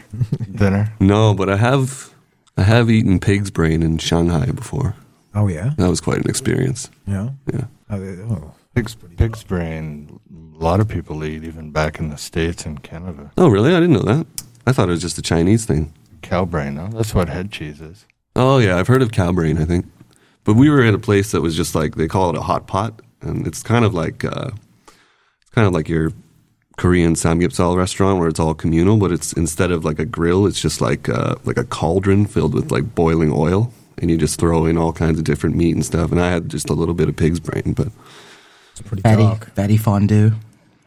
dinner? 0.54 0.92
No, 1.00 1.34
but 1.34 1.48
I 1.48 1.56
have 1.56 2.12
I 2.58 2.62
have 2.62 2.90
eaten 2.90 3.18
pig's 3.20 3.50
brain 3.50 3.82
in 3.82 3.98
Shanghai 3.98 4.46
before. 4.50 4.94
oh 5.34 5.46
yeah, 5.48 5.70
That 5.78 5.88
was 5.88 6.00
quite 6.00 6.18
an 6.18 6.28
experience. 6.28 6.90
yeah. 7.06 7.30
Yeah. 7.52 7.64
Oh, 7.90 7.96
oh. 8.30 8.54
Pig's, 8.74 8.94
pig's 9.16 9.42
brain, 9.44 10.20
a 10.54 10.58
lot 10.62 10.78
of 10.80 10.88
people 10.88 11.24
eat, 11.24 11.42
even 11.44 11.70
back 11.70 11.98
in 11.98 12.10
the 12.10 12.18
States 12.18 12.66
and 12.66 12.82
Canada. 12.82 13.30
Oh, 13.38 13.48
really? 13.48 13.74
I 13.74 13.80
didn't 13.80 13.94
know 13.94 14.02
that. 14.14 14.26
I 14.66 14.72
thought 14.72 14.88
it 14.88 14.92
was 14.92 15.00
just 15.00 15.16
a 15.18 15.22
Chinese 15.22 15.64
thing. 15.64 15.92
Cow 16.20 16.44
brain, 16.44 16.74
no? 16.74 16.88
That's 16.88 17.14
what 17.14 17.28
head 17.28 17.50
cheese 17.50 17.80
is. 17.80 18.04
Oh 18.36 18.58
yeah, 18.58 18.76
I've 18.76 18.86
heard 18.88 19.02
of 19.02 19.10
cow 19.10 19.32
brain. 19.32 19.56
I 19.58 19.64
think, 19.64 19.86
but 20.44 20.54
we 20.54 20.68
were 20.68 20.82
at 20.82 20.94
a 20.94 20.98
place 20.98 21.30
that 21.32 21.40
was 21.40 21.56
just 21.56 21.74
like 21.74 21.94
they 21.94 22.06
call 22.08 22.28
it 22.30 22.36
a 22.36 22.42
hot 22.42 22.66
pot, 22.66 23.00
and 23.22 23.46
it's 23.46 23.62
kind 23.62 23.84
of 23.84 23.94
like 23.94 24.24
uh, 24.24 24.50
it's 25.40 25.50
kind 25.52 25.66
of 25.66 25.72
like 25.72 25.88
your 25.88 26.12
Korean 26.78 27.14
samgyeopsal 27.14 27.76
restaurant 27.76 28.18
where 28.18 28.28
it's 28.28 28.40
all 28.40 28.54
communal, 28.54 28.96
but 28.96 29.12
it's 29.12 29.32
instead 29.34 29.70
of 29.70 29.84
like 29.84 29.98
a 29.98 30.04
grill, 30.06 30.46
it's 30.46 30.60
just 30.60 30.80
like 30.80 31.08
uh, 31.08 31.34
like 31.44 31.58
a 31.58 31.64
cauldron 31.64 32.24
filled 32.24 32.54
with 32.54 32.70
like 32.72 32.94
boiling 32.94 33.30
oil, 33.32 33.70
and 33.98 34.10
you 34.10 34.16
just 34.16 34.38
throw 34.40 34.64
in 34.64 34.78
all 34.78 34.92
kinds 34.92 35.18
of 35.18 35.24
different 35.24 35.56
meat 35.56 35.74
and 35.74 35.84
stuff. 35.84 36.10
And 36.12 36.20
I 36.20 36.30
had 36.30 36.48
just 36.48 36.70
a 36.70 36.74
little 36.74 36.94
bit 36.94 37.08
of 37.08 37.16
pig's 37.16 37.40
brain, 37.40 37.74
but 37.76 37.88
It's 38.72 38.80
pretty 38.80 39.02
Fatty, 39.02 39.22
dark. 39.24 39.54
fatty 39.54 39.76
fondue. 39.76 40.32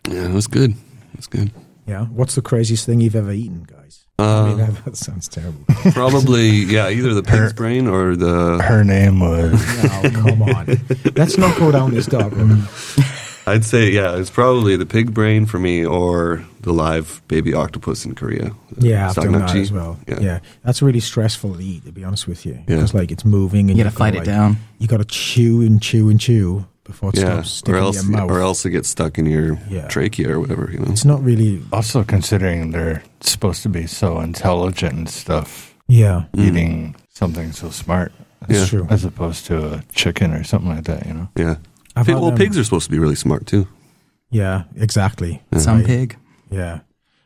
yeah, 0.09 0.25
it 0.29 0.33
was 0.33 0.47
good. 0.47 0.71
It 0.71 1.17
was 1.17 1.27
good. 1.27 1.51
Yeah. 1.85 2.05
What's 2.05 2.35
the 2.35 2.41
craziest 2.41 2.85
thing 2.85 3.01
you've 3.01 3.15
ever 3.15 3.31
eaten, 3.33 3.63
guys? 3.63 4.05
I 4.17 4.23
Uh, 4.23 4.45
mean, 4.47 4.57
that, 4.59 4.85
that 4.85 4.95
sounds 4.97 5.27
terrible. 5.27 5.65
Probably, 5.93 6.49
yeah, 6.49 6.89
either 6.89 7.13
the 7.13 7.23
pig's 7.23 7.53
brain 7.53 7.87
or 7.87 8.15
the. 8.15 8.61
Her 8.63 8.83
name 8.85 9.19
was 9.19 9.53
oh, 9.83 10.09
come 10.13 10.41
on. 10.43 10.67
Let's 11.15 11.37
not 11.37 11.57
go 11.57 11.71
down 11.71 11.91
this 11.91 12.05
dark 12.05 12.33
road. 12.33 12.65
I 13.51 13.55
I'd 13.55 13.65
say 13.65 13.91
yeah, 13.91 14.15
it's 14.17 14.29
probably 14.29 14.75
the 14.77 14.85
pig 14.85 15.13
brain 15.13 15.45
for 15.45 15.59
me 15.59 15.85
or 15.85 16.41
the 16.61 16.71
live 16.73 17.21
baby 17.27 17.53
octopus 17.53 18.05
in 18.05 18.15
Korea. 18.15 18.51
Yeah, 18.79 19.07
uh, 19.07 19.09
I've 19.09 19.15
done 19.15 19.31
that 19.33 19.55
as 19.55 19.71
well. 19.71 19.97
Yeah. 20.07 20.19
Yeah. 20.21 20.39
that's 20.63 20.81
really 20.81 20.99
stressful 21.01 21.55
to 21.55 21.63
eat. 21.63 21.85
To 21.85 21.91
be 21.91 22.03
honest 22.03 22.27
with 22.27 22.45
you, 22.45 22.53
Yeah. 22.53 22.75
because 22.75 22.93
like 22.93 23.11
it's 23.11 23.25
moving 23.25 23.69
and 23.69 23.77
You 23.77 23.83
you've 23.83 23.93
gotta 23.93 23.97
fight 23.97 24.13
gotta, 24.13 24.29
it 24.29 24.31
like, 24.31 24.37
down. 24.37 24.57
You 24.79 24.87
got 24.87 24.97
to 24.97 25.05
chew 25.05 25.61
and 25.61 25.81
chew 25.81 26.09
and 26.09 26.19
chew 26.19 26.65
before 26.85 27.09
it 27.09 27.17
Yeah, 27.17 27.41
stops 27.43 27.49
sticking 27.51 27.75
or 27.75 27.77
in 27.77 27.83
else, 27.83 27.95
your 28.03 28.11
mouth. 28.11 28.29
or 28.31 28.39
else 28.39 28.65
it 28.65 28.71
gets 28.71 28.89
stuck 28.89 29.17
in 29.19 29.25
your 29.25 29.59
Yeah. 29.69 29.87
trachea 29.87 30.29
or 30.33 30.39
whatever. 30.39 30.69
You 30.71 30.79
know. 30.79 30.91
it's 30.91 31.05
not 31.05 31.23
really. 31.23 31.61
Also, 31.73 32.03
considering 32.03 32.71
they're 32.71 33.03
supposed 33.21 33.63
to 33.63 33.69
be 33.69 33.85
so 33.87 34.19
intelligent 34.19 34.93
and 34.93 35.09
stuff, 35.09 35.75
Yeah, 35.87 36.23
eating 36.37 36.95
something 37.13 37.51
so 37.51 37.69
smart. 37.69 38.11
it's 38.49 38.59
Yeah. 38.59 38.65
true. 38.65 38.87
As 38.89 39.03
opposed 39.05 39.45
to 39.47 39.73
a 39.75 39.83
chicken 39.93 40.31
or 40.33 40.43
something 40.43 40.69
like 40.69 40.85
that, 40.85 41.05
you 41.05 41.13
know? 41.13 41.27
Yeah. 41.35 41.55
I've 41.95 42.05
Pig- 42.05 42.15
had, 42.15 42.21
well, 42.21 42.31
um, 42.31 42.37
pigs 42.37 42.57
are 42.57 42.63
supposed 42.63 42.85
to 42.85 42.91
be 42.91 42.99
really 42.99 43.15
smart 43.15 43.45
too. 43.47 43.67
Yeah, 44.29 44.63
exactly. 44.75 45.41
Some 45.57 45.77
Right. 45.77 45.85
pig. 45.85 46.17
Yeah, 46.49 46.79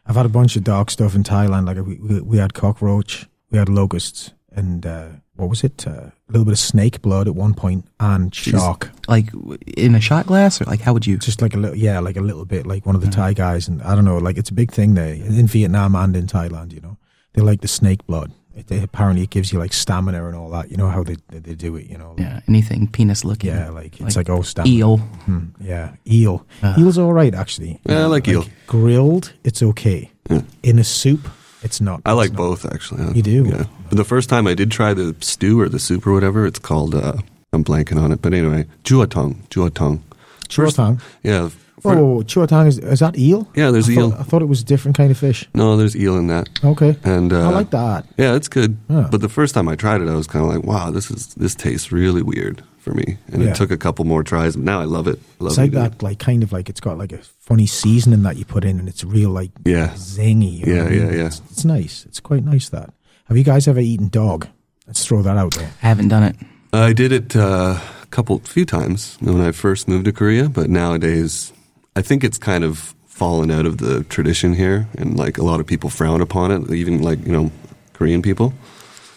I've 0.06 0.16
had 0.16 0.26
a 0.26 0.30
bunch 0.30 0.56
of 0.56 0.64
dog 0.64 0.90
stuff 0.92 1.16
in 1.16 1.24
Thailand. 1.24 1.68
Like 1.68 1.78
we 1.86 1.96
we, 1.96 2.22
we 2.22 2.38
had 2.38 2.54
cockroach, 2.54 3.28
we 3.52 3.58
had 3.60 3.70
locusts, 3.70 4.32
and 4.52 4.86
uh, 4.86 5.08
what 5.36 5.50
was 5.50 5.64
it? 5.64 5.86
Uh, 5.88 5.92
a 5.92 6.32
little 6.32 6.46
bit 6.46 6.54
of 6.54 6.60
snake 6.60 7.02
blood 7.04 7.28
at 7.28 7.36
one 7.36 7.54
point, 7.54 7.86
and 8.00 8.34
shark. 8.34 8.90
Like 9.08 9.30
in 9.78 9.94
a 9.96 10.00
shot 10.02 10.26
glass, 10.26 10.60
or 10.62 10.66
like 10.66 10.82
how 10.82 10.94
would 10.94 11.06
you? 11.06 11.18
Just 11.18 11.42
like 11.44 11.54
a 11.54 11.58
little, 11.58 11.78
yeah, 11.78 12.00
like 12.00 12.18
a 12.18 12.22
little 12.22 12.46
bit, 12.46 12.66
like 12.66 12.86
one 12.88 12.96
of 12.96 13.02
the 13.02 13.10
Thai 13.12 13.34
guys, 13.34 13.68
and 13.68 13.82
I 13.84 13.94
don't 13.94 14.06
know, 14.06 14.18
like 14.18 14.38
it's 14.38 14.50
a 14.50 14.54
big 14.56 14.72
thing 14.72 14.96
there 14.96 15.14
in 15.14 15.48
Vietnam 15.48 15.96
and 15.96 16.16
in 16.16 16.26
Thailand. 16.26 16.74
You 16.74 16.82
know, 16.82 16.98
they 17.34 17.42
like 17.44 17.62
the 17.62 17.68
snake 17.68 18.06
blood. 18.08 18.32
It, 18.56 18.68
they, 18.68 18.82
apparently, 18.82 19.24
it 19.24 19.30
gives 19.30 19.52
you 19.52 19.60
like 19.60 19.74
stamina 19.74 20.26
and 20.28 20.36
all 20.36 20.50
that. 20.52 20.72
You 20.72 20.78
know 20.78 20.88
how 20.90 21.04
they 21.04 21.18
they, 21.30 21.40
they 21.40 21.56
do 21.56 21.76
it. 21.76 21.90
You 21.90 21.98
know, 21.98 22.16
Yeah, 22.18 22.40
anything 22.48 22.88
penis 22.88 23.24
looking. 23.26 23.50
Yeah, 23.52 23.70
like 23.70 24.00
it's 24.00 24.16
Like 24.16 24.30
like, 24.30 24.40
oh 24.40 24.42
stamina. 24.44 24.76
eel. 24.76 24.98
Hmm, 24.98 25.46
yeah, 25.60 25.96
eel. 26.08 26.46
Uh. 26.64 26.76
Eel's 26.80 26.98
all 26.98 27.12
right 27.14 27.34
actually. 27.36 27.80
Yeah, 27.86 28.04
I 28.04 28.06
like 28.06 28.28
eel. 28.28 28.46
Grilled, 28.68 29.34
it's 29.44 29.62
okay. 29.62 30.10
Yeah. 30.30 30.42
In 30.64 30.80
a 30.80 30.84
soup, 30.84 31.28
it's 31.64 31.82
not. 31.82 32.02
I 32.06 32.14
like 32.14 32.32
not. 32.32 32.38
both 32.38 32.66
actually. 32.66 33.14
You 33.14 33.22
do? 33.22 33.46
Yeah. 33.46 33.66
But 33.90 33.98
the 33.98 34.06
first 34.06 34.30
time 34.30 34.48
I 34.48 34.54
did 34.56 34.72
try 34.72 34.94
the 34.94 35.16
stew 35.20 35.60
or 35.60 35.70
the 35.70 35.80
soup 35.80 36.08
or 36.08 36.14
whatever, 36.14 36.46
it's 36.48 36.60
called. 36.60 36.96
Uh, 36.96 37.14
I'm 37.54 37.64
blanking 37.64 38.02
on 38.02 38.12
it, 38.12 38.22
but 38.22 38.34
anyway, 38.34 38.66
juatong, 38.84 39.48
juatong. 39.50 40.02
Chuatang. 40.48 41.02
Yeah. 41.24 41.50
Oh, 41.78 41.82
for- 41.82 41.98
oh, 41.98 42.24
chuatang 42.24 42.68
is 42.68 42.80
is 42.80 43.00
that 43.00 43.18
eel? 43.18 43.48
Yeah, 43.56 43.70
there's 43.70 43.90
I 43.90 43.94
eel. 43.94 44.10
Thought, 44.12 44.20
I 44.20 44.24
thought 44.24 44.42
it 44.42 44.46
was 44.48 44.62
a 44.62 44.66
different 44.66 44.98
kind 44.98 45.12
of 45.12 45.18
fish. 45.18 45.48
No, 45.54 45.76
there's 45.78 45.96
eel 45.96 46.18
in 46.18 46.28
that, 46.28 46.48
Okay, 46.64 46.98
and 47.04 47.32
uh, 47.34 47.50
I 47.50 47.52
like 47.52 47.70
that. 47.72 48.06
Yeah, 48.18 48.34
it's 48.36 48.48
good. 48.48 48.78
Yeah. 48.90 49.08
But 49.12 49.22
the 49.22 49.30
first 49.30 49.54
time 49.54 49.68
I 49.68 49.76
tried 49.76 50.02
it, 50.02 50.08
I 50.10 50.16
was 50.16 50.26
kind 50.26 50.44
of 50.46 50.50
like, 50.52 50.64
"Wow, 50.66 50.90
this 50.90 51.12
is 51.12 51.34
this 51.36 51.54
tastes 51.54 51.92
really 51.92 52.22
weird 52.24 52.64
for 52.80 52.94
me." 52.94 53.18
And 53.32 53.44
Yeah. 53.44 53.50
it 53.50 53.56
took 53.56 53.72
a 53.72 53.78
couple 53.78 54.06
more 54.06 54.24
tries, 54.24 54.56
but 54.56 54.64
now 54.66 54.80
I 54.82 54.86
love 54.86 55.06
it. 55.08 55.20
I 55.40 55.44
love 55.44 55.52
It's 55.52 55.58
like 55.58 55.68
eating 55.72 55.82
that, 55.82 56.02
like 56.02 56.18
kind 56.18 56.44
of 56.44 56.52
like 56.54 56.70
it's 56.70 56.80
got 56.80 56.98
like 56.98 57.12
a 57.12 57.20
funny 57.40 57.68
seasoning 57.68 58.24
that 58.24 58.38
you 58.38 58.46
put 58.46 58.64
in, 58.64 58.80
and 58.80 58.88
it's 58.88 59.04
real 59.04 59.30
like 59.32 59.52
Yeah. 59.66 59.90
zingy. 59.96 60.66
Yeah, 60.66 60.86
I 60.86 60.90
mean? 60.90 61.02
yeah, 61.02 61.12
yeah. 61.12 61.26
It's, 61.28 61.42
it's 61.52 61.66
nice. 61.66 62.06
It's 62.08 62.20
quite 62.22 62.44
nice. 62.46 62.70
That. 62.70 62.94
Have 63.26 63.38
you 63.38 63.44
guys 63.44 63.68
ever 63.68 63.82
eaten 63.82 64.08
dog? 64.10 64.48
Let's 64.88 65.06
throw 65.06 65.22
that 65.24 65.36
out 65.38 65.54
there. 65.56 65.70
I 65.84 65.88
haven't 65.88 66.08
done 66.08 66.24
it. 66.24 66.36
it. 66.40 66.48
I 66.74 66.94
did 66.94 67.12
it 67.12 67.36
uh, 67.36 67.78
a 67.80 67.82
couple, 68.16 68.40
few 68.40 68.66
times 68.66 69.18
when 69.20 69.42
I 69.42 69.52
first 69.52 69.90
moved 69.90 70.06
to 70.06 70.14
Korea, 70.14 70.48
but 70.48 70.70
nowadays, 70.70 71.52
I 71.98 72.02
think 72.02 72.24
it's 72.24 72.38
kind 72.38 72.64
of 72.64 72.96
fallen 73.08 73.52
out 73.52 73.66
of 73.66 73.78
the 73.78 74.04
tradition 74.06 74.54
here, 74.54 74.88
and 74.98 75.18
like 75.18 75.38
a 75.38 75.44
lot 75.44 75.60
of 75.60 75.68
people 75.68 75.90
frown 75.90 76.22
upon 76.22 76.52
it, 76.52 76.72
even 76.72 77.02
like 77.02 77.20
you 77.26 77.32
know 77.32 77.52
Korean 77.94 78.22
people. 78.22 78.54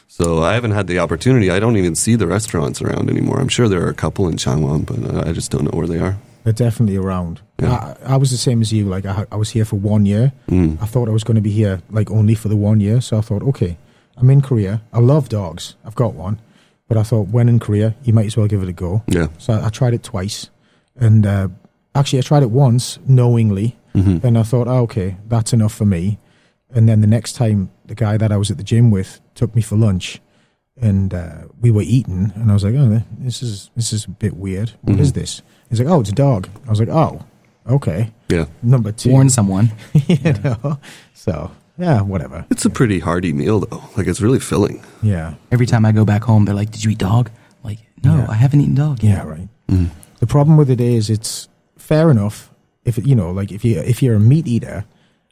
So 0.08 0.42
I 0.42 0.54
haven't 0.54 0.72
had 0.72 0.88
the 0.88 0.98
opportunity. 0.98 1.48
I 1.48 1.60
don't 1.60 1.76
even 1.76 1.94
see 1.94 2.16
the 2.16 2.26
restaurants 2.26 2.82
around 2.82 3.08
anymore. 3.08 3.38
I'm 3.38 3.48
sure 3.48 3.68
there 3.68 3.84
are 3.86 3.90
a 3.90 3.94
couple 3.94 4.26
in 4.28 4.36
Changwon, 4.36 4.84
but 4.84 5.28
I 5.28 5.32
just 5.32 5.52
don't 5.52 5.62
know 5.62 5.78
where 5.78 5.86
they 5.86 6.00
are. 6.00 6.16
They're 6.42 6.52
definitely 6.52 6.96
around. 6.96 7.40
Yeah. 7.60 7.94
I, 8.04 8.14
I 8.14 8.16
was 8.16 8.30
the 8.30 8.36
same 8.36 8.60
as 8.60 8.72
you. 8.72 8.86
Like 8.86 9.06
I, 9.06 9.26
I 9.30 9.36
was 9.36 9.50
here 9.50 9.64
for 9.64 9.76
one 9.76 10.06
year. 10.06 10.32
Mm. 10.48 10.82
I 10.82 10.86
thought 10.86 11.08
I 11.08 11.12
was 11.12 11.22
going 11.22 11.36
to 11.36 11.40
be 11.50 11.52
here 11.52 11.82
like 11.90 12.10
only 12.10 12.34
for 12.34 12.48
the 12.48 12.56
one 12.56 12.80
year. 12.80 13.00
So 13.00 13.18
I 13.18 13.20
thought, 13.20 13.42
okay, 13.42 13.76
I'm 14.16 14.30
in 14.30 14.40
Korea. 14.40 14.82
I 14.92 14.98
love 14.98 15.28
dogs. 15.28 15.76
I've 15.84 15.94
got 15.94 16.14
one, 16.14 16.40
but 16.88 16.96
I 16.96 17.02
thought 17.02 17.28
when 17.28 17.48
in 17.48 17.58
Korea, 17.58 17.94
you 18.02 18.12
might 18.12 18.26
as 18.26 18.36
well 18.36 18.46
give 18.46 18.62
it 18.62 18.68
a 18.68 18.72
go. 18.72 19.02
Yeah. 19.06 19.28
So 19.38 19.52
I, 19.52 19.66
I 19.66 19.68
tried 19.68 19.94
it 19.94 20.02
twice, 20.02 20.50
and 20.96 21.26
uh, 21.26 21.48
actually 21.94 22.18
I 22.18 22.22
tried 22.22 22.42
it 22.42 22.50
once 22.50 22.98
knowingly. 23.06 23.76
Mhm. 23.94 24.20
Then 24.20 24.36
I 24.36 24.42
thought, 24.42 24.68
oh, 24.68 24.82
okay, 24.82 25.16
that's 25.28 25.52
enough 25.52 25.74
for 25.74 25.84
me. 25.86 26.18
And 26.70 26.88
then 26.88 27.00
the 27.00 27.06
next 27.06 27.32
time, 27.32 27.70
the 27.86 27.94
guy 27.94 28.16
that 28.18 28.30
I 28.30 28.36
was 28.36 28.50
at 28.50 28.58
the 28.58 28.62
gym 28.62 28.90
with 28.90 29.20
took 29.34 29.54
me 29.56 29.62
for 29.62 29.76
lunch, 29.76 30.20
and 30.80 31.12
uh, 31.14 31.44
we 31.60 31.70
were 31.70 31.82
eating, 31.82 32.32
and 32.36 32.50
I 32.50 32.54
was 32.54 32.64
like, 32.64 32.74
oh, 32.74 33.02
this 33.18 33.42
is 33.42 33.70
this 33.76 33.92
is 33.92 34.04
a 34.04 34.10
bit 34.10 34.36
weird. 34.36 34.72
What 34.82 35.00
is 35.00 35.10
Mhm. 35.12 35.14
this? 35.14 35.42
He's 35.70 35.80
like, 35.80 35.88
oh, 35.88 36.00
it's 36.00 36.10
a 36.10 36.14
dog. 36.14 36.48
I 36.66 36.70
was 36.70 36.78
like, 36.80 36.88
oh, 36.90 37.24
okay. 37.66 38.12
Yeah. 38.28 38.46
Number 38.62 38.92
two, 38.92 39.10
Warn 39.10 39.28
someone. 39.30 39.72
you 40.06 40.32
know. 40.44 40.78
So 41.14 41.50
yeah, 41.78 42.00
whatever. 42.02 42.44
It's 42.50 42.64
a 42.64 42.70
pretty 42.70 42.98
hearty 42.98 43.32
meal, 43.32 43.60
though. 43.60 43.82
Like 43.96 44.06
it's 44.06 44.20
really 44.20 44.40
filling. 44.40 44.82
Yeah, 45.02 45.34
Every 45.52 45.66
time 45.66 45.84
I 45.84 45.92
go 45.92 46.04
back 46.04 46.22
home, 46.24 46.44
they're 46.44 46.54
like, 46.54 46.70
"Did 46.70 46.84
you 46.84 46.90
eat 46.90 46.98
dog?" 46.98 47.30
I'm 47.30 47.70
like, 47.70 47.78
no, 48.04 48.16
Yeah. 48.16 48.26
I 48.28 48.34
haven't 48.34 48.60
eaten 48.60 48.74
dog 48.74 49.02
yeah, 49.02 49.22
right. 49.24 49.48
Mm. 49.68 49.88
The 50.20 50.26
problem 50.26 50.56
with 50.56 50.70
it 50.70 50.80
is, 50.80 51.08
it's 51.10 51.48
fair 51.76 52.10
enough 52.10 52.50
if 52.84 52.98
it, 52.98 53.06
you 53.06 53.14
know, 53.14 53.30
like 53.30 53.52
if 53.52 53.64
you 53.64 53.78
if 53.80 54.02
you're 54.02 54.16
a 54.16 54.20
meat 54.20 54.46
eater, 54.46 54.84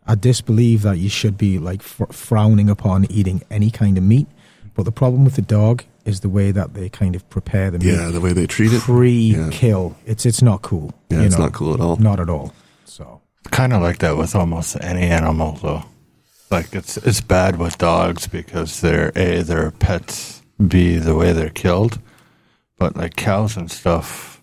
I 0.07 0.15
disbelieve 0.15 0.83
that 0.83 0.99
you 0.99 1.09
should 1.09 1.37
be 1.37 1.59
like 1.59 1.83
fr- 1.83 2.13
frowning 2.13 2.69
upon 2.71 3.05
eating 3.11 3.43
any 3.51 3.71
kind 3.71 3.99
of 3.99 4.05
meat. 4.05 4.27
But 4.75 4.85
the 4.85 4.93
problem 4.93 5.25
with 5.25 5.35
the 5.37 5.43
dog 5.43 5.85
is 6.05 6.21
the 6.21 6.29
way 6.29 6.53
that 6.53 6.75
they 6.75 6.89
kind 6.89 7.17
of 7.17 7.29
prepare 7.31 7.71
the 7.71 7.79
meat. 7.79 7.87
Yeah, 7.95 8.11
the 8.11 8.21
way 8.21 8.33
they 8.33 8.47
treat 8.47 8.73
it. 8.73 8.83
pre-kill. 8.83 9.97
It's 10.07 10.27
it's 10.27 10.43
not 10.43 10.63
cool. 10.63 10.93
Yeah, 11.11 11.21
you 11.21 11.27
it's 11.27 11.37
know. 11.39 11.45
not 11.45 11.55
cool 11.55 11.75
at 11.75 11.81
all. 11.81 11.97
Not 11.97 12.21
at 12.21 12.29
all. 12.29 12.53
So 12.85 13.21
Kind 13.51 13.73
of 13.73 13.81
like 13.83 13.99
that 13.99 14.17
with 14.17 14.35
almost 14.35 14.77
any 14.81 15.03
animal, 15.03 15.53
though. 15.63 15.83
Like 16.51 16.75
it's 16.75 16.97
it's 16.99 17.21
bad 17.21 17.59
with 17.59 17.77
dogs 17.79 18.27
because 18.29 18.81
they're 18.81 19.11
a 19.17 19.43
they're 19.43 19.71
pets, 19.73 20.43
b 20.67 20.97
the 20.99 21.15
way 21.15 21.33
they're 21.33 21.51
killed, 21.51 21.99
but 22.79 22.97
like 22.97 23.17
cows 23.17 23.57
and 23.57 23.71
stuff, 23.71 24.41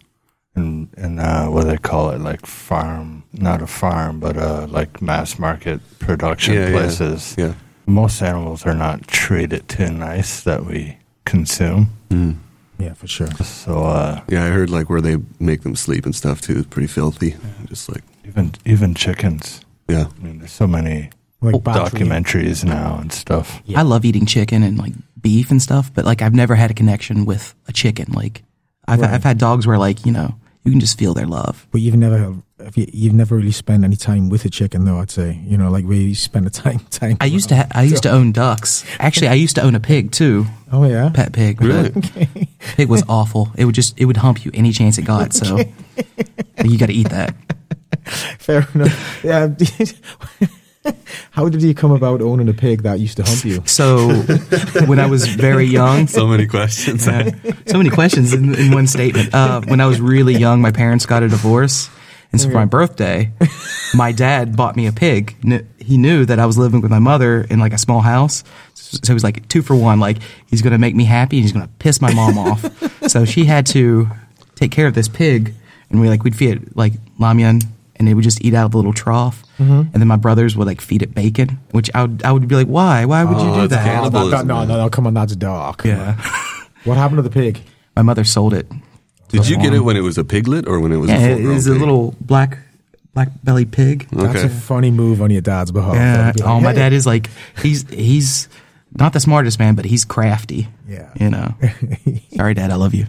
and 0.55 0.89
and 0.97 1.19
uh, 1.19 1.47
what 1.47 1.61
do 1.63 1.69
they 1.69 1.77
call 1.77 2.09
it, 2.11 2.19
like 2.19 2.45
farm, 2.45 3.23
not 3.31 3.61
a 3.61 3.67
farm, 3.67 4.19
but 4.19 4.35
uh, 4.37 4.67
like 4.69 5.01
mass 5.01 5.39
market 5.39 5.79
production 5.99 6.53
Yeah, 6.55 6.65
yeah. 6.67 6.71
places. 6.71 7.35
Yeah. 7.37 7.53
Most 7.85 8.21
animals 8.21 8.65
are 8.65 8.73
not 8.75 9.07
treated 9.07 9.67
too 9.67 9.89
nice 9.91 10.41
that 10.43 10.65
we 10.65 10.97
consume. 11.25 11.87
Mm. 12.09 12.35
yeah, 12.79 12.93
for 12.93 13.07
sure. 13.07 13.27
So 13.43 13.83
uh, 13.83 14.21
Yeah, 14.29 14.45
I 14.45 14.49
heard 14.49 14.69
like 14.69 14.89
where 14.89 15.01
they 15.01 15.17
make 15.39 15.61
them 15.63 15.75
sleep 15.75 16.05
and 16.05 16.15
stuff 16.15 16.39
too. 16.41 16.57
It's 16.59 16.67
pretty 16.67 16.87
filthy. 16.87 17.35
Just 17.65 17.89
like 17.89 18.03
even 18.25 18.51
even 18.65 18.93
chickens. 18.93 19.61
yeah, 19.89 20.07
I 20.19 20.23
mean, 20.23 20.39
there's 20.39 20.51
so 20.53 20.67
many 20.67 21.09
Like 21.51 21.63
battery. 21.63 21.99
documentaries 22.01 22.63
now 22.63 22.97
and 22.99 23.11
stuff. 23.11 23.61
Yeah. 23.65 23.79
I 23.79 23.81
love 23.83 24.05
eating 24.05 24.25
chicken 24.25 24.63
and 24.63 24.77
like 24.77 24.93
beef 25.21 25.51
and 25.51 25.61
stuff, 25.61 25.93
but 25.93 26.05
like 26.05 26.21
I've 26.21 26.33
never 26.33 26.55
had 26.55 26.71
a 26.71 26.73
connection 26.73 27.25
with 27.25 27.53
a 27.67 27.73
chicken. 27.73 28.11
Like 28.13 28.43
I've 28.87 29.01
Right. 29.01 29.11
I've 29.11 29.23
had 29.23 29.37
dogs 29.37 29.67
where 29.67 29.77
like 29.77 30.05
you 30.05 30.11
know 30.11 30.35
you 30.63 30.71
can 30.71 30.79
just 30.79 30.97
feel 30.97 31.13
their 31.13 31.27
love. 31.27 31.67
But 31.71 31.81
you've 31.81 31.95
never 31.97 32.17
have 32.17 32.77
you, 32.77 32.87
you've 32.93 33.13
never 33.13 33.35
really 33.35 33.51
spent 33.51 33.83
any 33.83 33.97
time 33.97 34.29
with 34.29 34.45
a 34.45 34.49
chicken, 34.49 34.85
though. 34.85 34.99
I'd 34.99 35.11
say 35.11 35.41
you 35.45 35.57
know, 35.57 35.69
like 35.69 35.83
where 35.85 35.97
you 35.97 36.15
spend 36.15 36.47
a 36.47 36.49
time 36.49 36.79
time. 36.89 37.17
I 37.19 37.25
used 37.25 37.49
to 37.49 37.57
ha- 37.57 37.67
I 37.71 37.83
used 37.83 38.03
to 38.03 38.09
own 38.11 38.31
ducks. 38.31 38.85
Actually, 38.99 39.27
I 39.27 39.33
used 39.33 39.55
to 39.57 39.61
own 39.61 39.75
a 39.75 39.81
pig 39.81 40.11
too, 40.11 40.45
Oh 40.71 40.85
yeah. 40.85 41.09
pet 41.13 41.33
pig. 41.33 41.61
Really? 41.61 41.89
but 41.89 42.03
Pig 42.77 42.87
was 42.87 43.03
awful. 43.09 43.51
It 43.57 43.65
would 43.65 43.75
just 43.75 43.99
it 43.99 44.05
would 44.05 44.15
hump 44.17 44.45
you 44.45 44.51
any 44.53 44.71
chance 44.71 44.97
it 44.97 45.01
got. 45.03 45.33
So 45.33 45.57
you 46.63 46.77
got 46.77 46.85
to 46.87 46.93
eat 46.93 47.09
that. 47.09 47.35
Fair 48.39 48.65
enough. 48.73 49.23
Yeah. 49.23 49.47
How 51.31 51.49
did 51.49 51.61
you 51.61 51.73
come 51.73 51.91
about 51.91 52.21
owning 52.21 52.49
a 52.49 52.53
pig 52.53 52.83
that 52.83 52.99
used 52.99 53.17
to 53.17 53.23
hump 53.23 53.43
you? 53.45 53.63
So 53.65 54.09
when 54.85 54.99
I 54.99 55.07
was 55.07 55.27
very 55.27 55.65
young, 55.65 56.07
so 56.19 56.27
many 56.27 56.45
questions. 56.45 57.07
Yeah. 57.07 57.31
so 57.67 57.77
many 57.77 57.89
questions 57.89 58.33
in, 58.33 58.53
in 58.55 58.71
one 58.71 58.87
statement. 58.87 59.33
Uh, 59.33 59.61
when 59.61 59.81
I 59.81 59.85
was 59.85 59.99
really 60.01 60.35
young, 60.35 60.61
my 60.61 60.71
parents 60.71 61.05
got 61.05 61.23
a 61.23 61.29
divorce. 61.29 61.89
And 62.31 62.41
so 62.41 62.49
for 62.49 62.55
my 62.55 62.65
birthday, 62.65 63.31
my 63.93 64.11
dad 64.11 64.55
bought 64.55 64.75
me 64.75 64.87
a 64.87 64.91
pig. 64.91 65.35
He 65.77 65.97
knew 65.97 66.25
that 66.25 66.39
I 66.39 66.47
was 66.47 66.57
living 66.57 66.81
with 66.81 66.89
my 66.89 66.97
mother 66.97 67.41
in 67.41 67.59
like 67.59 67.73
a 67.73 67.77
small 67.77 68.01
house. 68.01 68.43
So 68.73 68.99
he 69.05 69.13
was 69.13 69.23
like 69.23 69.47
two 69.49 69.61
for 69.61 69.75
one. 69.75 69.99
Like 69.99 70.17
he's 70.47 70.63
going 70.63 70.71
to 70.71 70.79
make 70.79 70.95
me 70.95 71.05
happy 71.05 71.37
and 71.37 71.43
he's 71.43 71.51
going 71.53 71.67
to 71.67 71.73
piss 71.77 72.01
my 72.01 72.13
mom 72.13 72.37
off. 72.37 72.65
So 73.09 73.25
she 73.25 73.43
had 73.43 73.65
to 73.67 74.09
take 74.55 74.71
care 74.71 74.87
of 74.87 74.93
this 74.95 75.09
pig. 75.09 75.53
And 75.89 75.99
we 75.99 76.07
like, 76.07 76.23
we'd 76.23 76.35
feed 76.35 76.51
it 76.51 76.75
like 76.75 76.93
lamyan 77.19 77.61
and 78.03 78.09
it 78.09 78.15
would 78.15 78.23
just 78.23 78.43
eat 78.43 78.53
out 78.53 78.65
of 78.65 78.71
the 78.71 78.77
little 78.77 78.91
trough. 78.93 79.43
Mm-hmm. 79.57 79.71
And 79.71 79.93
then 79.93 80.07
my 80.07 80.17
brothers 80.17 80.57
would 80.57 80.67
like 80.67 80.81
feed 80.81 81.01
it 81.01 81.15
bacon, 81.15 81.59
which 81.71 81.89
I 81.95 82.01
would, 82.03 82.21
I 82.23 82.31
would 82.33 82.45
be 82.47 82.55
like, 82.55 82.67
why? 82.67 83.05
Why 83.05 83.23
would 83.23 83.37
Oh, 83.37 83.55
you 83.55 83.61
do 83.61 83.67
that? 83.69 83.79
Oh, 83.79 83.83
that, 83.83 83.85
Cannibalism, 83.85 84.31
that, 84.31 84.45
no, 84.45 84.65
no, 84.65 84.77
no, 84.83 84.89
come 84.89 85.07
on, 85.07 85.13
that's 85.13 85.35
dark. 85.35 85.85
Yeah. 85.85 86.19
What 86.83 86.97
happened 86.97 87.19
to 87.19 87.21
the 87.21 87.29
pig? 87.29 87.61
My 87.95 88.01
mother 88.01 88.25
sold 88.25 88.53
it. 88.53 88.67
Did 89.29 89.47
you 89.47 89.55
get 89.57 89.73
it 89.73 89.79
when 89.79 89.95
it 89.95 90.01
was 90.01 90.17
a 90.17 90.25
piglet 90.25 90.67
or 90.67 90.81
when 90.81 90.91
it 90.91 90.97
was 90.97 91.09
Yeah, 91.09 91.15
a 91.27 91.37
it 91.37 91.43
full-grown 91.43 91.77
a 91.77 91.79
little 91.79 92.15
black 92.19 92.57
black 93.13 93.29
belly 93.41 93.63
pig. 93.65 94.07
That's 94.11 94.35
Okay. 94.39 94.47
a 94.47 94.49
funny 94.49 94.91
move 94.91 95.21
on 95.21 95.31
your 95.31 95.39
dad's 95.41 95.71
behalf. 95.71 95.95
Yeah. 95.95 96.31
Be 96.33 96.41
like, 96.43 96.49
Oh, 96.49 96.59
my 96.59 96.73
dad 96.73 96.91
is 96.91 97.05
like 97.05 97.29
he's 97.61 97.87
he's 97.89 98.49
not 98.99 99.13
the 99.13 99.19
smartest 99.21 99.59
man, 99.59 99.75
but 99.75 99.85
he's 99.85 100.03
crafty. 100.03 100.67
Yeah. 100.87 101.09
You 101.17 101.29
know. 101.29 101.55
Sorry, 102.35 102.53
Dad, 102.53 102.69
I 102.69 102.75
love 102.75 102.93
you. 102.93 103.05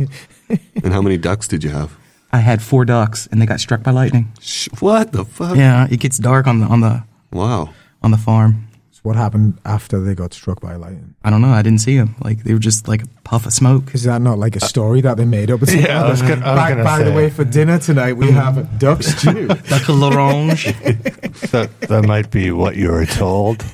And 0.84 0.92
how 0.92 1.02
many 1.02 1.16
ducks 1.18 1.48
did 1.48 1.64
you 1.64 1.70
have? 1.70 1.96
I 2.34 2.38
had 2.38 2.60
four 2.62 2.84
ducks 2.84 3.28
and 3.30 3.40
they 3.40 3.46
got 3.46 3.60
struck 3.60 3.82
by 3.84 3.92
lightning. 3.92 4.32
What 4.80 5.12
the 5.12 5.24
fuck? 5.24 5.56
Yeah, 5.56 5.86
it 5.90 6.00
gets 6.00 6.18
dark 6.18 6.46
on 6.46 6.58
the 6.60 6.66
on 6.66 6.80
the 6.80 7.04
Wow. 7.32 7.70
on 8.02 8.10
the 8.10 8.16
farm. 8.18 8.52
So 8.90 9.00
what 9.04 9.14
happened 9.16 9.58
after 9.64 10.00
they 10.00 10.14
got 10.14 10.34
struck 10.34 10.60
by 10.60 10.74
lightning? 10.74 11.14
I 11.22 11.30
don't 11.30 11.42
know. 11.42 11.52
I 11.52 11.62
didn't 11.62 11.80
see 11.80 11.96
them. 11.96 12.16
Like 12.24 12.42
they 12.44 12.52
were 12.52 12.58
just 12.70 12.88
like 12.88 13.02
a 13.04 13.06
puff 13.22 13.46
of 13.46 13.52
smoke. 13.52 13.94
Is 13.94 14.02
that 14.04 14.20
not 14.20 14.38
like 14.38 14.56
a 14.56 14.60
story 14.60 15.00
that 15.02 15.16
they 15.16 15.24
made 15.24 15.50
up? 15.50 15.62
It's 15.62 15.72
like, 15.76 15.86
Yeah, 15.86 16.02
I 16.04 16.10
was 16.10 16.22
gonna- 16.22 16.44
I 16.44 16.50
was 16.54 16.60
by, 16.62 16.70
gonna 16.70 16.84
by 16.84 17.02
the 17.04 17.12
way, 17.12 17.30
for 17.30 17.44
dinner 17.44 17.78
tonight 17.78 18.14
we 18.14 18.30
have 18.32 18.58
a 18.58 18.64
duck 18.78 19.02
stew. 19.04 19.46
Duck 19.70 19.88
l'orange. 19.88 20.64
that 21.52 21.70
that 21.88 22.04
might 22.06 22.30
be 22.32 22.50
what 22.50 22.74
you 22.76 22.90
were 22.90 23.06
told. 23.06 23.64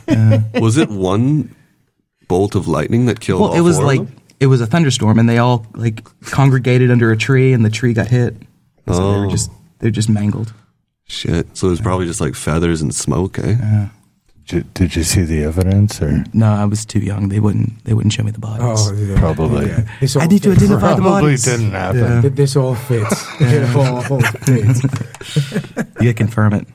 Was 0.61 0.77
it 0.77 0.91
one 0.91 1.55
bolt 2.29 2.55
of 2.55 2.69
lightning 2.69 3.07
that 3.07 3.21
killed 3.21 3.41
well, 3.41 3.51
all 3.51 3.57
it 3.57 3.63
was 3.63 3.77
four 3.77 3.87
like 3.87 4.01
it 4.39 4.47
was 4.47 4.61
a 4.61 4.67
thunderstorm, 4.67 5.19
and 5.19 5.29
they 5.29 5.39
all 5.39 5.67
like 5.75 6.03
congregated 6.23 6.91
under 6.91 7.11
a 7.11 7.17
tree, 7.17 7.53
and 7.53 7.65
the 7.65 7.71
tree 7.71 7.93
got 7.93 8.09
hit. 8.09 8.35
And 8.87 8.95
so 8.97 9.11
they 9.13 9.17
Oh. 9.19 9.21
were 9.27 9.31
just 9.31 9.51
they're 9.79 9.91
just 9.91 10.09
mangled. 10.09 10.53
Shit. 11.07 11.57
So 11.57 11.67
it 11.69 11.71
was 11.71 11.81
probably 11.81 12.07
just 12.07 12.21
like 12.21 12.35
feathers 12.35 12.81
and 12.83 12.95
smoke, 12.95 13.39
eh? 13.39 13.89
Did 14.47 14.57
you, 14.57 14.65
did 14.75 14.97
you 14.97 15.03
see 15.05 15.23
the 15.23 15.45
evidence 15.45 16.03
or 16.03 16.25
No, 16.35 16.47
I 16.53 16.65
was 16.65 16.85
too 16.85 16.99
young. 16.99 17.29
They 17.29 17.39
wouldn't 17.41 17.85
they 17.85 17.95
wouldn't 17.95 18.13
show 18.13 18.23
me 18.25 18.31
the 18.33 18.41
bodies. 18.41 18.89
Oh, 18.91 18.95
yeah. 18.95 19.19
Probably. 19.19 19.67
Yeah. 19.67 19.87
This 20.01 20.17
all 20.17 20.23
I 20.23 20.27
need 20.27 20.43
to 20.43 20.51
fits. 20.51 20.63
identify 20.65 20.95
the 20.95 21.03
probably 21.03 21.21
bodies. 21.23 21.45
didn't 21.45 21.71
happen? 21.71 21.99
Yeah. 22.01 22.21
Th- 22.23 22.35
This 22.35 22.57
all 22.57 22.75
fits. 22.75 23.27
It 23.41 23.77
all 23.77 24.03
fits. 24.21 24.83
You 26.01 26.07
gotta 26.07 26.15
confirm 26.15 26.55
it. 26.55 26.67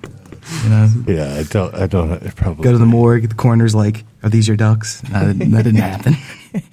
You 0.63 0.69
know, 0.69 0.89
Yeah, 1.07 1.33
I 1.39 1.43
don't. 1.43 1.73
I 1.75 1.87
don't. 1.87 2.11
It 2.11 2.35
probably 2.35 2.63
go 2.63 2.71
to 2.71 2.77
the 2.77 2.85
morgue. 2.85 3.27
The 3.29 3.35
coroner's 3.35 3.73
like, 3.73 4.03
"Are 4.21 4.29
these 4.29 4.47
your 4.47 4.55
ducks?" 4.55 5.01
No, 5.09 5.33
that, 5.33 5.39
that 5.51 5.63
didn't 5.63 5.75
happen. 5.81 6.15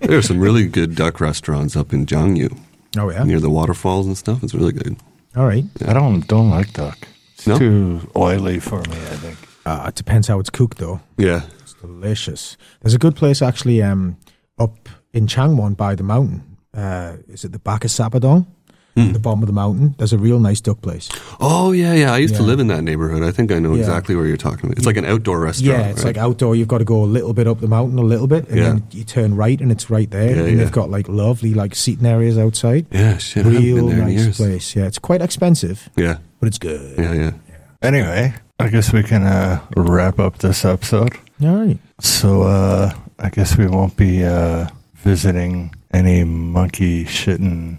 There 0.00 0.16
are 0.16 0.22
some 0.22 0.38
really 0.38 0.66
good 0.66 0.94
duck 0.94 1.20
restaurants 1.20 1.76
up 1.76 1.92
in 1.92 2.06
Jiangyu 2.06 2.56
Oh 2.96 3.10
yeah. 3.10 3.24
near 3.24 3.40
the 3.40 3.50
waterfalls 3.50 4.06
and 4.06 4.16
stuff. 4.16 4.42
It's 4.42 4.54
really 4.54 4.72
good. 4.72 4.96
All 5.36 5.46
right. 5.46 5.64
I 5.86 5.92
don't 5.92 6.26
don't 6.28 6.50
like 6.50 6.72
duck. 6.72 6.98
It's 7.34 7.46
No? 7.46 7.58
too 7.58 8.10
oily 8.16 8.60
for 8.60 8.78
me. 8.82 8.96
I 8.96 9.16
think. 9.16 9.38
Uh, 9.66 9.86
it 9.88 9.94
depends 9.94 10.28
how 10.28 10.38
it's 10.40 10.50
cooked 10.50 10.78
though. 10.78 11.00
Yeah. 11.18 11.42
It's 11.60 11.74
delicious. 11.74 12.56
There's 12.82 12.94
a 12.94 12.98
good 12.98 13.16
place 13.16 13.42
actually 13.42 13.82
um, 13.82 14.16
up 14.58 14.88
in 15.12 15.26
Changwon 15.26 15.76
by 15.76 15.94
the 15.94 16.02
mountain. 16.04 16.56
Uh, 16.72 17.16
is 17.28 17.44
it 17.44 17.52
the 17.52 17.58
back 17.58 17.84
of 17.84 17.90
Sapadong? 18.96 19.06
Hmm. 19.06 19.12
The 19.12 19.18
bottom 19.18 19.42
of 19.42 19.46
the 19.46 19.52
mountain. 19.52 19.94
There's 19.98 20.12
a 20.12 20.18
real 20.18 20.38
nice 20.38 20.60
duck 20.60 20.80
place. 20.82 21.08
Oh 21.40 21.72
yeah, 21.72 21.94
yeah. 21.94 22.12
I 22.12 22.18
used 22.18 22.36
to 22.36 22.42
live 22.42 22.60
in 22.60 22.68
that 22.68 22.82
neighborhood. 22.82 23.22
I 23.22 23.30
think 23.32 23.50
I 23.52 23.58
know 23.58 23.74
Yeah. 23.74 23.80
exactly 23.80 24.14
where 24.16 24.26
you're 24.26 24.36
talking 24.36 24.66
about. 24.66 24.76
It's 24.78 24.86
like 24.86 24.96
an 24.96 25.04
outdoor 25.04 25.40
restaurant. 25.40 25.78
yeah, 25.80 25.86
it's 25.88 26.04
right? 26.04 26.14
like 26.14 26.16
outdoor. 26.16 26.54
You've 26.56 26.68
got 26.68 26.78
to 26.78 26.84
go 26.84 27.02
a 27.02 27.06
little 27.06 27.34
bit 27.34 27.46
up 27.46 27.60
the 27.60 27.68
mountain, 27.68 27.98
a 27.98 28.02
little 28.02 28.26
bit, 28.26 28.48
and 28.48 28.56
Yeah. 28.58 28.64
then 28.64 28.82
you 28.92 29.04
turn 29.04 29.34
right, 29.36 29.60
and 29.60 29.72
it's 29.72 29.90
right 29.90 30.10
there. 30.10 30.30
Yeah, 30.36 30.42
and 30.42 30.50
yeah. 30.52 30.56
they've 30.64 30.72
got 30.72 30.90
like 30.90 31.08
lovely 31.08 31.54
like 31.54 31.74
seating 31.74 32.06
areas 32.06 32.38
outside. 32.38 32.86
yeah, 32.90 33.18
shit. 33.18 33.46
I 33.46 33.48
Real 33.50 33.76
been 33.76 33.88
there 33.88 33.98
in 34.08 34.14
nice 34.14 34.24
years. 34.24 34.36
place. 34.36 34.76
Yeah, 34.76 34.84
it's 34.86 34.98
quite 34.98 35.22
expensive, 35.22 35.88
Yeah, 35.96 36.18
but 36.40 36.46
it's 36.48 36.58
good. 36.58 36.98
yeah, 36.98 37.12
yeah. 37.12 37.30
Anyway, 37.82 38.32
I 38.58 38.68
guess 38.68 38.92
we 38.92 39.02
can 39.02 39.24
uh, 39.24 39.60
wrap 39.76 40.18
up 40.18 40.38
this 40.38 40.64
episode. 40.64 41.12
All 41.42 41.56
right. 41.66 41.78
So 42.00 42.42
uh, 42.42 42.92
I 43.18 43.28
guess 43.28 43.58
we 43.58 43.66
won't 43.66 43.96
be 43.96 44.24
uh, 44.24 44.68
visiting 44.94 45.74
any 45.92 46.24
monkey 46.24 47.04
shitting, 47.04 47.76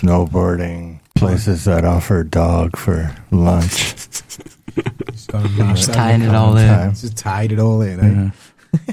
snowboarding 0.00 0.98
places 1.14 1.64
that 1.64 1.84
offer 1.84 2.24
dog 2.24 2.76
for 2.76 3.14
lunch. 3.30 3.94
Just 3.94 5.28
gotta 5.28 5.48
mash 5.50 5.76
Just 5.76 5.86
that 5.88 5.94
tying 5.94 6.22
it 6.22 6.34
all 6.34 6.56
in. 6.56 6.68
Time. 6.68 6.94
Just 6.94 7.16
tied 7.16 7.52
it 7.52 7.58
all 7.60 7.80
in. 7.82 8.00
eh? 8.00 8.30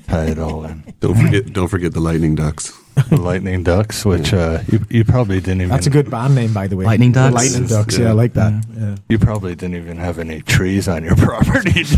Tie 0.07 0.25
it 0.25 0.37
all 0.39 0.63
in. 0.65 0.83
Don't 0.99 1.15
forget, 1.15 1.51
don't 1.53 1.67
forget 1.67 1.93
the 1.93 1.99
lightning 1.99 2.35
ducks. 2.35 2.77
The 3.09 3.17
lightning 3.21 3.63
ducks, 3.63 4.05
which 4.05 4.31
uh, 4.33 4.59
you, 4.71 4.79
you 4.89 5.03
probably 5.05 5.39
didn't 5.39 5.61
even. 5.61 5.69
That's 5.69 5.87
a 5.87 5.89
good 5.89 6.11
band 6.11 6.35
name, 6.35 6.53
by 6.53 6.67
the 6.67 6.75
way. 6.75 6.85
Lightning 6.85 7.13
The 7.13 7.29
Ducks? 7.31 7.35
Lightning 7.35 7.67
Ducks. 7.67 7.97
Yeah, 7.97 8.03
yeah. 8.05 8.09
I 8.09 8.13
like 8.13 8.33
that. 8.33 8.65
Yeah. 8.77 8.95
You 9.09 9.17
probably 9.17 9.55
didn't 9.55 9.77
even 9.77 9.97
have 9.97 10.19
any 10.19 10.41
trees 10.41 10.87
on 10.87 11.03
your 11.03 11.15
property. 11.17 11.71
did 11.71 11.89
you? 11.89 11.97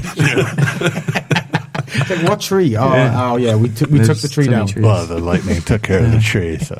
It's 1.95 2.09
like, 2.09 2.29
what 2.29 2.39
tree? 2.41 2.77
Oh, 2.77 2.83
oh 3.15 3.35
yeah, 3.37 3.55
we 3.55 3.69
took 3.69 3.89
we 3.89 3.97
There's 3.97 4.07
took 4.07 4.17
the 4.19 4.27
tree 4.29 4.45
so 4.45 4.51
many 4.51 4.61
down. 4.61 4.67
trees. 4.67 4.85
well, 4.85 5.05
the 5.05 5.19
lightning 5.19 5.61
took 5.61 5.81
care 5.81 6.05
of 6.05 6.11
the 6.11 6.19
tree, 6.21 6.57
so 6.59 6.79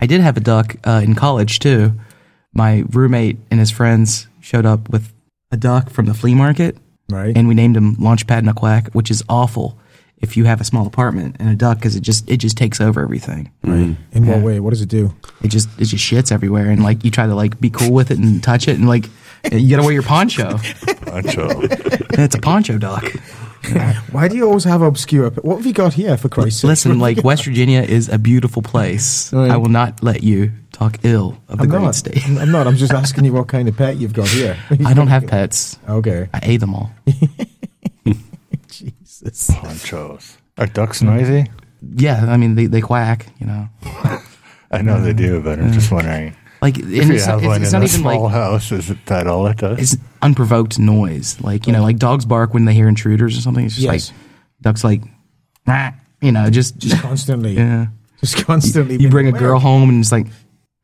I 0.00 0.06
did 0.06 0.20
have 0.20 0.36
a 0.36 0.40
duck 0.40 0.76
uh, 0.84 1.00
in 1.04 1.14
college 1.14 1.58
too. 1.58 1.92
My 2.52 2.84
roommate 2.90 3.38
and 3.50 3.60
his 3.60 3.70
friends 3.70 4.26
showed 4.40 4.66
up 4.66 4.88
with 4.88 5.12
a 5.50 5.56
duck 5.56 5.90
from 5.90 6.06
the 6.06 6.14
flea 6.14 6.34
market, 6.34 6.76
Right. 7.10 7.36
and 7.36 7.48
we 7.48 7.54
named 7.54 7.76
him 7.76 7.96
Launchpad 7.96 8.48
McQuack, 8.48 8.94
which 8.94 9.10
is 9.10 9.22
awful 9.28 9.78
if 10.18 10.36
you 10.36 10.44
have 10.44 10.60
a 10.60 10.64
small 10.64 10.86
apartment 10.86 11.36
and 11.38 11.48
a 11.48 11.54
duck 11.54 11.78
because 11.78 11.94
it 11.94 12.00
just 12.00 12.28
it 12.28 12.38
just 12.38 12.56
takes 12.56 12.80
over 12.80 13.00
everything. 13.02 13.50
Right. 13.62 13.96
In 14.12 14.26
what 14.26 14.42
way? 14.42 14.60
What 14.60 14.70
does 14.70 14.82
it 14.82 14.88
do? 14.88 15.14
It 15.42 15.48
just 15.48 15.68
it 15.78 15.84
just 15.86 16.04
shits 16.04 16.32
everywhere, 16.32 16.70
and 16.70 16.82
like 16.82 17.04
you 17.04 17.10
try 17.10 17.26
to 17.26 17.34
like 17.34 17.60
be 17.60 17.70
cool 17.70 17.92
with 17.92 18.10
it 18.10 18.18
and 18.18 18.42
touch 18.42 18.66
it, 18.68 18.76
and 18.78 18.88
like 18.88 19.06
you 19.52 19.68
gotta 19.70 19.84
wear 19.84 19.92
your 19.92 20.02
poncho. 20.02 20.58
poncho. 21.06 21.48
And 21.60 22.18
it's 22.18 22.34
a 22.34 22.40
poncho 22.40 22.78
duck. 22.78 23.04
Why 24.12 24.28
do 24.28 24.36
you 24.36 24.46
always 24.46 24.64
have 24.64 24.82
obscure? 24.82 25.30
What 25.30 25.56
have 25.56 25.66
you 25.66 25.72
got 25.72 25.94
here 25.94 26.16
for 26.16 26.28
Christ's 26.28 26.60
sake? 26.60 26.68
Listen, 26.68 26.98
like 26.98 27.22
West 27.24 27.44
Virginia 27.44 27.82
is 27.82 28.08
a 28.08 28.18
beautiful 28.18 28.62
place. 28.62 29.32
Right. 29.32 29.50
I 29.50 29.56
will 29.56 29.68
not 29.68 30.02
let 30.02 30.22
you 30.22 30.52
talk 30.72 30.98
ill 31.02 31.36
of 31.48 31.58
the 31.58 31.64
I'm 31.64 31.68
great 31.70 31.82
not. 31.82 31.94
state. 31.94 32.26
I'm 32.28 32.52
not. 32.52 32.66
I'm 32.66 32.76
just 32.76 32.92
asking 32.92 33.24
you 33.24 33.32
what 33.32 33.48
kind 33.48 33.68
of 33.68 33.76
pet 33.76 33.96
you've 33.96 34.12
got 34.12 34.28
here. 34.28 34.56
I 34.86 34.94
don't 34.94 35.08
have 35.08 35.26
pets. 35.26 35.78
Okay. 35.88 36.28
I 36.32 36.40
ate 36.42 36.58
them 36.60 36.74
all. 36.74 36.90
Jesus. 38.68 39.50
Ponchos. 39.50 40.38
Are 40.56 40.66
ducks 40.66 41.02
noisy? 41.02 41.46
Yeah, 41.94 42.26
I 42.28 42.36
mean 42.36 42.54
they, 42.54 42.66
they 42.66 42.80
quack, 42.80 43.26
you 43.38 43.46
know. 43.46 43.68
I 44.70 44.82
know 44.82 45.00
they 45.00 45.12
do, 45.12 45.40
but 45.40 45.58
I'm 45.58 45.72
just 45.72 45.90
wondering. 45.90 46.36
Like 46.60 46.78
If 46.78 46.86
you 46.90 47.14
it's, 47.14 47.24
have 47.24 47.38
it's, 47.38 47.46
one 47.46 47.62
it's 47.62 47.72
in 47.72 47.80
not 47.80 47.82
a 47.82 47.90
even 47.90 48.00
small 48.00 48.22
like 48.24 48.32
house, 48.32 48.72
is 48.72 48.90
it 48.90 48.98
that 49.06 49.26
all 49.28 49.46
it 49.46 49.58
does? 49.58 49.96
It's 50.18 50.22
unprovoked 50.22 50.78
noise. 50.78 51.40
Like 51.40 51.66
you 51.66 51.72
know, 51.72 51.82
like 51.82 51.98
dogs 51.98 52.24
bark 52.24 52.54
when 52.54 52.64
they 52.64 52.74
hear 52.74 52.88
intruders 52.88 53.36
or 53.36 53.40
something. 53.40 53.64
It's 53.64 53.74
just 53.76 53.84
Yes. 53.84 54.10
like 54.10 54.18
ducks 54.62 54.84
like, 54.84 55.02
"Rah," 55.66 55.92
you 56.20 56.32
know, 56.32 56.50
just 56.50 56.78
Just 56.78 57.00
constantly. 57.02 57.52
yeah. 57.56 57.86
Just 58.20 58.44
constantly. 58.44 58.94
You 58.94 58.98
being 59.00 59.10
bring 59.10 59.26
a 59.26 59.30
aware. 59.30 59.40
girl 59.40 59.58
home 59.60 59.88
and 59.90 60.00
it's 60.00 60.12
like, 60.12 60.26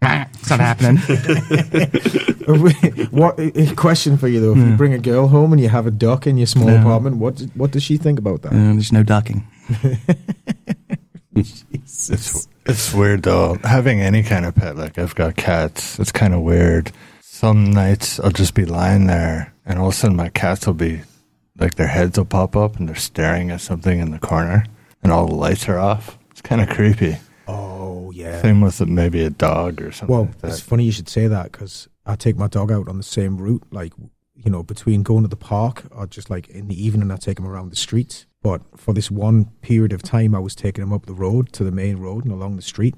"Rah," 0.03 0.27
it's 0.35 0.51
not 0.51 0.61
happening. 0.61 0.97
what 3.11 3.38
a 3.38 3.73
a 3.73 3.75
question 3.75 4.16
for 4.16 4.29
you 4.29 4.40
though? 4.40 4.53
If 4.53 4.59
you 4.59 4.77
bring 4.77 4.92
a 4.94 4.99
girl 4.99 5.29
home 5.29 5.53
and 5.53 5.61
you 5.61 5.68
have 5.68 5.87
a 5.87 5.90
duck 5.90 6.27
in 6.27 6.37
your 6.37 6.47
small 6.47 6.68
Yeah. 6.70 6.81
apartment, 6.81 7.16
what 7.16 7.40
what 7.55 7.70
does 7.73 7.83
she 7.83 7.97
think 7.97 8.18
about 8.18 8.42
that? 8.42 8.53
Uh, 8.53 8.73
there's 8.75 8.92
no 8.92 9.03
ducking. 9.03 9.47
It's 11.37 12.47
it's 12.66 12.94
weird 12.94 13.25
though. 13.25 13.59
Having 13.64 14.01
any 14.01 14.23
kind 14.23 14.47
of 14.47 14.55
pet, 14.55 14.77
like 14.77 14.99
I've 14.99 15.14
got 15.14 15.37
cats, 15.37 15.99
it's 15.99 16.12
kind 16.12 16.33
of 16.33 16.40
weird. 16.42 16.92
Some 17.35 17.73
nights 17.73 18.20
I'll 18.20 18.31
just 18.31 18.55
be 18.55 18.64
lying 18.64 19.09
there, 19.09 19.53
and 19.66 19.81
all 19.81 19.88
of 19.88 19.94
a 19.94 19.97
sudden 19.97 20.16
my 20.16 20.29
cats 20.29 20.68
will 20.68 20.75
be 20.75 21.01
like 21.59 21.75
their 21.75 21.88
heads 21.88 22.16
will 22.16 22.27
pop 22.27 22.55
up 22.55 22.77
and 22.77 22.88
they're 22.88 22.94
staring 22.94 23.51
at 23.51 23.61
something 23.61 23.99
in 23.99 24.12
the 24.12 24.20
corner, 24.20 24.64
and 25.03 25.11
all 25.11 25.27
the 25.27 25.35
lights 25.35 25.68
are 25.68 25.81
off. 25.81 26.16
It's 26.31 26.40
kind 26.40 26.61
of 26.61 26.68
creepy. 26.68 27.16
Oh 27.49 28.12
yeah. 28.12 28.40
Same 28.40 28.61
with 28.61 28.81
maybe 28.87 29.25
a 29.25 29.31
dog 29.31 29.83
or 29.83 29.90
something 29.90 30.14
Well, 30.14 30.29
like 30.44 30.53
it's 30.53 30.61
funny 30.61 30.85
you 30.85 30.92
should 30.92 31.09
say 31.09 31.27
that 31.27 31.51
because 31.51 31.88
I 32.07 32.14
take 32.14 32.37
my 32.37 32.47
dog 32.47 32.70
out 32.70 32.88
on 32.88 32.99
the 32.99 33.03
same 33.03 33.37
route. 33.38 33.64
Like, 33.73 33.92
you 34.37 34.49
know, 34.53 34.62
between 34.62 35.03
going 35.03 35.25
to 35.25 35.29
the 35.29 35.35
park 35.35 35.83
or 35.90 36.07
just 36.07 36.31
like 36.31 36.49
in 36.51 36.68
the 36.68 36.81
evening, 36.81 37.11
I 37.11 37.16
take 37.16 37.40
him 37.40 37.49
around 37.49 37.70
the 37.70 37.77
streets. 37.77 38.27
But 38.42 38.62
for 38.77 38.94
this 38.94 39.11
one 39.11 39.47
period 39.61 39.92
of 39.92 40.05
time, 40.05 40.37
I 40.37 40.38
was 40.38 40.55
taking 40.55 40.85
him 40.85 40.92
up 40.92 41.07
the 41.07 41.14
road 41.14 41.53
to 41.55 41.64
the 41.64 41.73
main 41.73 41.97
road 41.97 42.25
and 42.25 42.33
along 42.33 42.55
the 42.55 42.62
street, 42.62 42.94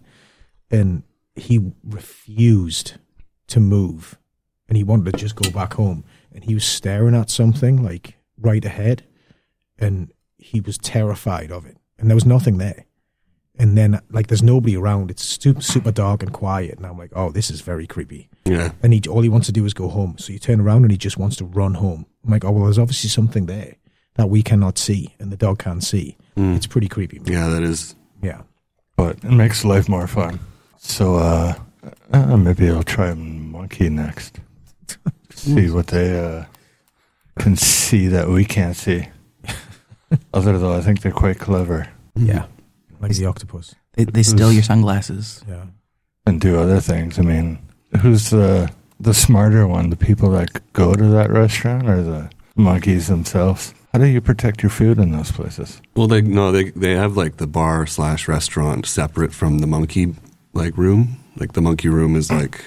and 0.70 1.05
he 1.35 1.72
refused 1.83 2.99
to 3.46 3.61
move, 3.61 4.18
and 4.68 4.76
he 4.76 4.85
wanted 4.85 5.12
to 5.12 5.18
just 5.18 5.37
go 5.37 5.50
back 5.50 5.74
home. 5.74 6.05
And 6.33 6.44
he 6.44 6.55
was 6.55 6.64
staring 6.64 7.14
at 7.14 7.31
something 7.31 7.83
like 7.83 8.16
right 8.38 8.64
ahead, 8.64 9.05
and 9.79 10.12
he 10.38 10.61
was 10.61 10.79
terrified 10.79 11.50
of 11.50 11.66
it, 11.66 11.76
and 11.98 12.11
there 12.11 12.16
was 12.16 12.26
nothing 12.26 12.59
there 12.59 12.87
and 13.59 13.76
then 13.76 14.00
like 14.11 14.26
there's 14.26 14.42
nobody 14.42 14.76
around. 14.76 15.11
It's 15.11 15.22
super, 15.22 15.61
super 15.61 15.90
dark 15.90 16.22
and 16.22 16.33
quiet, 16.33 16.76
and 16.76 16.87
I'm 16.87 16.98
like, 16.98 17.12
oh, 17.14 17.31
this 17.31 17.50
is 17.50 17.61
very 17.61 17.87
creepy. 17.87 18.29
Yeah, 18.44 18.72
And 18.83 18.92
he 18.92 19.02
all 19.09 19.22
he 19.22 19.29
wants 19.29 19.46
to 19.46 19.52
do 19.52 19.64
is 19.64 19.74
go 19.74 19.88
home. 19.88 20.16
So 20.18 20.33
you 20.33 20.38
turn 20.38 20.61
around 20.61 20.83
and 20.83 20.90
he 20.90 20.98
just 20.98 21.18
wants 21.18 21.37
to 21.37 21.44
run 21.44 21.74
home. 21.74 22.07
I'm 22.24 22.31
like, 22.31 22.44
oh 22.44 22.50
well, 22.52 22.64
there's 22.64 22.79
obviously 22.79 23.11
something 23.11 23.46
there 23.46 23.76
that 24.14 24.29
we 24.29 24.42
cannot 24.42 24.79
see 24.79 25.14
and 25.18 25.31
the 25.31 25.37
dog 25.37 25.59
can't 25.59 25.83
see. 25.83 26.16
It's 26.37 26.66
pretty 26.66 26.88
creepy. 26.88 27.18
man. 27.18 27.33
yeah. 27.33 27.48
That 27.48 27.62
is. 27.62 27.94
Yeah. 28.22 28.42
but 28.96 29.16
it 29.16 29.31
makes 29.31 29.64
life 29.64 29.88
more 29.88 30.07
fun. 30.07 30.40
So 30.79 31.16
uh, 31.16 31.55
uh 32.12 32.37
maybe 32.37 32.68
I'll 32.70 32.83
try 32.83 33.14
monkey 33.14 33.88
next. 33.88 34.40
See 35.30 35.70
what 35.70 35.88
they 35.88 36.18
uh, 36.18 36.44
can 37.38 37.56
see 37.56 38.06
that 38.08 38.28
we 38.28 38.44
can't 38.44 38.76
see. 38.76 39.08
Other 40.34 40.58
though, 40.58 40.74
I 40.76 40.80
think 40.80 41.00
they're 41.02 41.12
quite 41.12 41.38
clever 41.38 41.88
Yeah. 42.14 42.46
Like 43.00 43.12
the 43.12 43.26
octopus. 43.26 43.74
They, 43.94 44.04
they 44.04 44.22
steal 44.22 44.52
your 44.52 44.62
sunglasses. 44.62 45.42
Yeah. 45.48 45.64
and 46.26 46.40
do 46.40 46.58
other 46.58 46.80
things. 46.80 47.18
I 47.18 47.22
mean, 47.22 47.58
who's 48.00 48.30
the 48.30 48.70
the 49.00 49.12
smarter 49.14 49.66
one? 49.66 49.90
The 49.90 49.96
people 49.96 50.30
that 50.30 50.48
go 50.72 50.94
to 50.94 51.04
that 51.08 51.30
restaurant 51.30 51.88
or 51.88 52.02
the 52.02 52.30
monkeys 52.56 53.06
themselves? 53.08 53.74
How 53.92 53.98
do 54.00 54.06
you 54.06 54.20
protect 54.20 54.62
your 54.62 54.70
food 54.70 54.98
in 54.98 55.12
those 55.12 55.30
places? 55.32 55.80
Well, 55.94 56.08
they 56.08 56.20
no, 56.22 56.52
they 56.52 56.70
they 56.70 56.94
have 56.94 57.16
like 57.16 57.37
the 57.37 57.46
bar 57.46 57.87
slash 57.87 58.28
restaurant 58.28 58.87
separate 58.87 59.32
from 59.34 59.58
the 59.60 59.66
monkey 59.66 60.14
like 60.52 60.76
room. 60.78 61.18
Like 61.37 61.52
the 61.52 61.62
monkey 61.62 61.88
room 61.88 62.16
is 62.16 62.30
like 62.30 62.64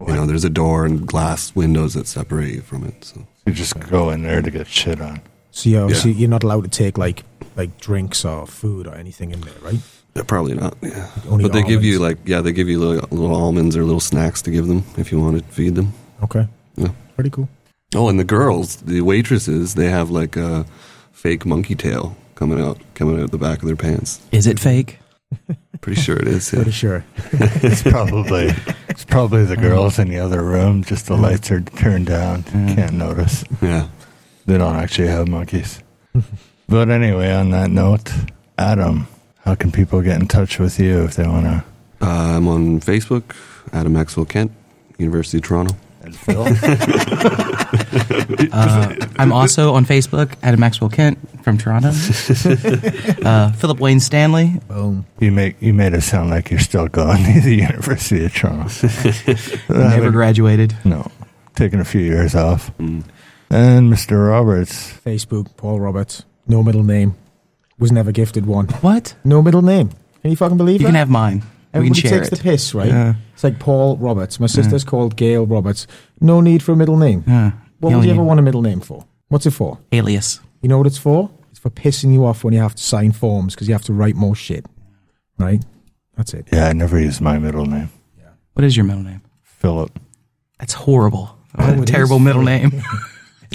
You 0.00 0.14
know, 0.14 0.26
there's 0.26 0.44
a 0.44 0.50
door 0.50 0.84
and 0.84 1.06
glass 1.06 1.54
windows 1.54 1.94
that 1.94 2.06
separate 2.06 2.54
you 2.54 2.60
from 2.60 2.84
it. 2.84 3.02
So 3.04 3.26
You 3.46 3.52
just 3.52 3.78
go 3.90 4.10
in 4.10 4.22
there 4.22 4.42
to 4.42 4.50
get 4.50 4.66
shit 4.66 5.00
on. 5.00 5.20
So 5.52 5.70
you 5.70 5.78
obviously 5.78 6.12
Yeah. 6.12 6.18
you're 6.18 6.28
not 6.30 6.42
allowed 6.44 6.64
to 6.64 6.70
take 6.70 6.98
like 6.98 7.24
like 7.56 7.78
drinks 7.80 8.24
or 8.24 8.46
food 8.46 8.86
or 8.86 8.94
anything 8.94 9.30
in 9.32 9.40
there, 9.40 9.54
right? 9.62 9.80
they're 10.12 10.24
probably 10.24 10.54
not. 10.54 10.74
Yeah. 10.82 11.10
Only 11.28 11.42
But 11.44 11.52
they 11.52 11.62
give 11.62 11.84
you 11.84 11.98
like 11.98 12.18
yeah, 12.26 12.40
they 12.40 12.52
give 12.52 12.68
you 12.68 12.78
little, 12.78 13.08
little 13.10 13.36
almonds 13.36 13.76
or 13.76 13.84
little 13.84 14.00
snacks 14.00 14.40
to 14.42 14.50
give 14.50 14.66
them 14.66 14.84
if 14.96 15.12
you 15.12 15.20
want 15.20 15.38
to 15.38 15.44
feed 15.52 15.74
them. 15.74 15.92
Okay. 16.22 16.46
Yeah. 16.76 16.88
Pretty 17.14 17.30
cool. 17.30 17.48
Oh, 17.94 18.08
and 18.08 18.18
the 18.18 18.24
girls, 18.24 18.76
the 18.76 19.00
waitresses, 19.02 19.74
they 19.74 19.88
have 19.88 20.10
like 20.10 20.36
a 20.36 20.66
fake 21.12 21.46
monkey 21.46 21.74
tail 21.74 22.16
coming 22.34 22.60
out 22.60 22.78
coming 22.94 23.22
out 23.22 23.30
the 23.30 23.38
back 23.38 23.60
of 23.60 23.66
their 23.66 23.76
pants. 23.76 24.20
Is 24.32 24.46
it 24.46 24.58
fake? 24.60 24.98
Pretty 25.80 26.00
sure 26.00 26.16
it 26.16 26.28
is. 26.28 26.52
Yeah. 26.52 26.56
Pretty 26.62 26.70
sure. 26.72 27.04
It's 27.62 27.82
probably 27.82 28.52
it's 28.96 29.04
probably 29.04 29.44
the 29.44 29.58
girls 29.58 29.98
in 29.98 30.08
the 30.08 30.18
other 30.18 30.42
room. 30.42 30.82
Just 30.82 31.04
the 31.04 31.18
lights 31.18 31.50
are 31.50 31.60
turned 31.60 32.06
down. 32.06 32.44
Can't 32.44 32.94
notice. 32.94 33.44
yeah. 33.60 33.88
They 34.46 34.56
don't 34.56 34.76
actually 34.76 35.08
have 35.08 35.28
monkeys. 35.28 35.82
but 36.68 36.88
anyway, 36.88 37.30
on 37.30 37.50
that 37.50 37.68
note, 37.70 38.10
Adam, 38.56 39.06
how 39.44 39.54
can 39.54 39.70
people 39.70 40.00
get 40.00 40.18
in 40.18 40.28
touch 40.28 40.58
with 40.58 40.80
you 40.80 41.04
if 41.04 41.14
they 41.14 41.26
want 41.26 41.44
to? 41.44 41.64
Uh, 42.00 42.36
I'm 42.38 42.48
on 42.48 42.80
Facebook, 42.80 43.36
Adam 43.70 43.92
Maxwell 43.92 44.24
Kent, 44.24 44.50
University 44.96 45.36
of 45.38 45.44
Toronto. 45.44 45.76
And 46.06 46.16
Phil, 46.16 46.46
Uh, 48.52 48.94
I'm 49.18 49.32
also 49.32 49.74
on 49.74 49.84
Facebook, 49.84 50.34
Adam 50.42 50.60
Maxwell 50.60 50.90
Kent 50.90 51.18
from 51.42 51.58
Toronto. 51.58 51.88
uh, 53.24 53.52
Philip 53.52 53.80
Wayne 53.80 54.00
Stanley. 54.00 54.60
Boom. 54.68 55.06
you 55.20 55.32
make 55.32 55.60
you 55.60 55.74
made 55.74 55.94
it 55.94 56.02
sound 56.02 56.30
like 56.30 56.50
you're 56.50 56.60
still 56.60 56.88
going 56.88 57.22
to 57.24 57.40
the 57.40 57.54
University 57.56 58.24
of 58.24 58.34
Toronto. 58.34 58.88
Never 59.68 60.10
graduated. 60.10 60.76
No, 60.84 61.10
taking 61.54 61.80
a 61.80 61.84
few 61.84 62.00
years 62.00 62.34
off. 62.34 62.76
Mm. 62.78 63.04
And 63.50 63.92
Mr. 63.92 64.28
Roberts, 64.28 64.92
Facebook, 65.04 65.56
Paul 65.56 65.80
Roberts. 65.80 66.24
No 66.46 66.62
middle 66.62 66.82
name. 66.84 67.14
Was 67.78 67.92
never 67.92 68.12
gifted 68.12 68.46
one. 68.46 68.68
What? 68.80 69.14
No 69.24 69.42
middle 69.42 69.62
name. 69.62 69.90
Can 70.22 70.30
you 70.30 70.36
fucking 70.36 70.56
believe 70.56 70.80
You 70.80 70.86
that? 70.86 70.92
can 70.92 70.94
have 70.94 71.10
mine. 71.10 71.42
We 71.80 71.86
Everybody 71.90 72.02
takes 72.02 72.28
it. 72.28 72.36
the 72.36 72.42
piss, 72.42 72.74
right? 72.74 72.88
Yeah. 72.88 73.14
It's 73.34 73.44
like 73.44 73.58
Paul 73.58 73.96
Roberts. 73.98 74.40
My 74.40 74.46
sister's 74.46 74.84
called 74.84 75.16
Gail 75.16 75.46
Roberts. 75.46 75.86
No 76.20 76.40
need 76.40 76.62
for 76.62 76.72
a 76.72 76.76
middle 76.76 76.96
name. 76.96 77.24
Yeah. 77.26 77.52
What 77.80 77.90
You 77.90 77.96
would 77.96 78.04
you 78.06 78.10
ever 78.12 78.20
need 78.22 78.26
want 78.26 78.40
a 78.40 78.42
middle 78.42 78.62
name 78.62 78.80
for? 78.80 79.04
What's 79.28 79.46
it 79.46 79.50
for? 79.52 79.78
Alias. 79.92 80.40
You 80.62 80.68
know 80.68 80.78
what 80.78 80.86
it's 80.86 80.98
for? 80.98 81.30
It's 81.50 81.58
for 81.58 81.70
pissing 81.70 82.12
you 82.12 82.24
off 82.24 82.44
when 82.44 82.54
you 82.54 82.60
have 82.60 82.74
to 82.74 82.82
sign 82.82 83.12
forms 83.12 83.54
because 83.54 83.68
you 83.68 83.74
have 83.74 83.84
to 83.84 83.92
write 83.92 84.14
more 84.16 84.34
shit. 84.34 84.64
Right? 85.38 85.62
That's 86.16 86.32
it. 86.32 86.48
yeah, 86.52 86.68
I 86.68 86.72
never 86.72 86.98
used 86.98 87.20
my 87.20 87.38
middle 87.38 87.66
name, 87.66 87.90
What 88.54 88.64
is 88.64 88.74
your 88.76 88.86
middle 88.86 89.02
name? 89.02 89.20
Philip. 89.42 89.98
That's 90.58 90.72
horrible. 90.72 91.36
Oh, 91.58 91.82
a 91.82 91.84
terrible 91.84 92.16
is. 92.16 92.22
middle 92.22 92.42
name. 92.42 92.82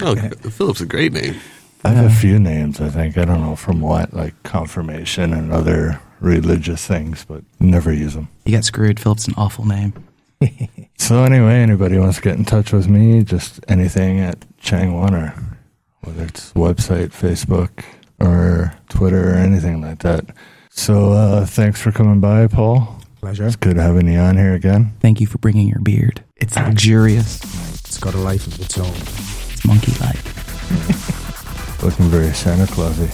Oh, 0.00 0.16
Philip's 0.16 0.80
a 0.80 0.86
great 0.86 1.12
name. 1.12 1.36
I 1.84 1.90
have 1.90 2.06
a 2.06 2.14
few 2.14 2.38
names, 2.38 2.80
I 2.80 2.88
think. 2.88 3.18
I 3.18 3.24
don't 3.26 3.42
know 3.42 3.54
from 3.56 3.80
what, 3.82 4.14
like 4.14 4.40
confirmation 4.42 5.34
and 5.34 5.52
other 5.52 6.00
religious 6.22 6.86
things, 6.86 7.24
but 7.26 7.42
never 7.60 7.92
use 7.92 8.14
them. 8.14 8.28
you 8.44 8.52
got 8.52 8.64
screwed. 8.64 8.98
Philip's 9.00 9.26
an 9.28 9.34
awful 9.36 9.64
name. 9.66 9.92
So 10.98 11.24
anyway, 11.24 11.54
anybody 11.54 11.98
wants 11.98 12.18
to 12.18 12.22
get 12.22 12.36
in 12.36 12.44
touch 12.44 12.72
with 12.72 12.88
me, 12.88 13.24
just 13.24 13.58
anything 13.66 14.20
at 14.20 14.38
Changwon 14.62 15.10
or 15.12 15.34
whether 16.02 16.22
it's 16.24 16.52
website, 16.52 17.08
Facebook, 17.08 17.84
or 18.20 18.72
Twitter 18.88 19.30
or 19.30 19.34
anything 19.34 19.82
like 19.82 19.98
that. 20.00 20.26
So 20.70 21.10
uh, 21.12 21.44
thanks 21.44 21.80
for 21.82 21.90
coming 21.90 22.20
by, 22.20 22.46
Paul. 22.46 23.00
Pleasure. 23.20 23.46
It's 23.48 23.56
good 23.56 23.76
having 23.78 24.06
you 24.06 24.18
on 24.20 24.36
here 24.36 24.54
again. 24.54 24.92
Thank 25.00 25.20
you 25.20 25.26
for 25.26 25.38
bringing 25.38 25.66
your 25.66 25.80
beard. 25.80 26.22
It's 26.36 26.54
luxurious. 26.56 27.40
It's 27.84 27.98
got 27.98 28.14
a 28.14 28.18
life 28.18 28.46
of 28.46 28.60
its 28.60 28.78
own. 28.78 28.86
It's 28.86 29.66
monkey 29.66 29.92
like. 30.00 30.22
Looking 31.82 32.06
very 32.06 32.32
Santa 32.32 32.66
Clausy. 32.72 33.10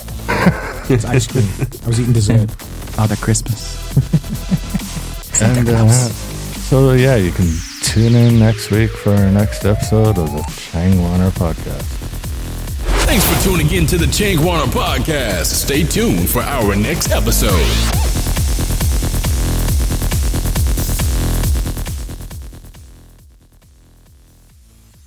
It's 0.91 1.07
ice 1.07 1.27
cream. 1.27 1.49
I 1.85 1.89
was 1.89 1.99
eating 1.99 2.13
dessert. 2.13 2.51
Father 2.99 3.15
Christmas. 3.15 3.79
And 5.41 5.69
uh, 5.69 5.89
so 5.89 6.95
yeah, 6.95 7.15
you 7.15 7.31
can 7.31 7.47
tune 7.85 8.17
in 8.17 8.41
next 8.41 8.73
week 8.73 8.91
for 8.91 9.11
our 9.11 9.31
next 9.31 9.65
episode 9.65 10.19
of 10.19 10.33
the 10.33 10.43
Changwaner 10.51 11.31
podcast. 11.31 11.85
Thanks 13.07 13.25
for 13.25 13.49
tuning 13.49 13.71
in 13.73 13.87
to 13.87 13.99
the 13.99 14.07
Changwaner 14.07 14.67
Podcast. 14.67 15.47
Stay 15.47 15.85
tuned 15.85 16.29
for 16.29 16.43
our 16.43 16.75
next 16.75 17.13
episode. 17.13 18.28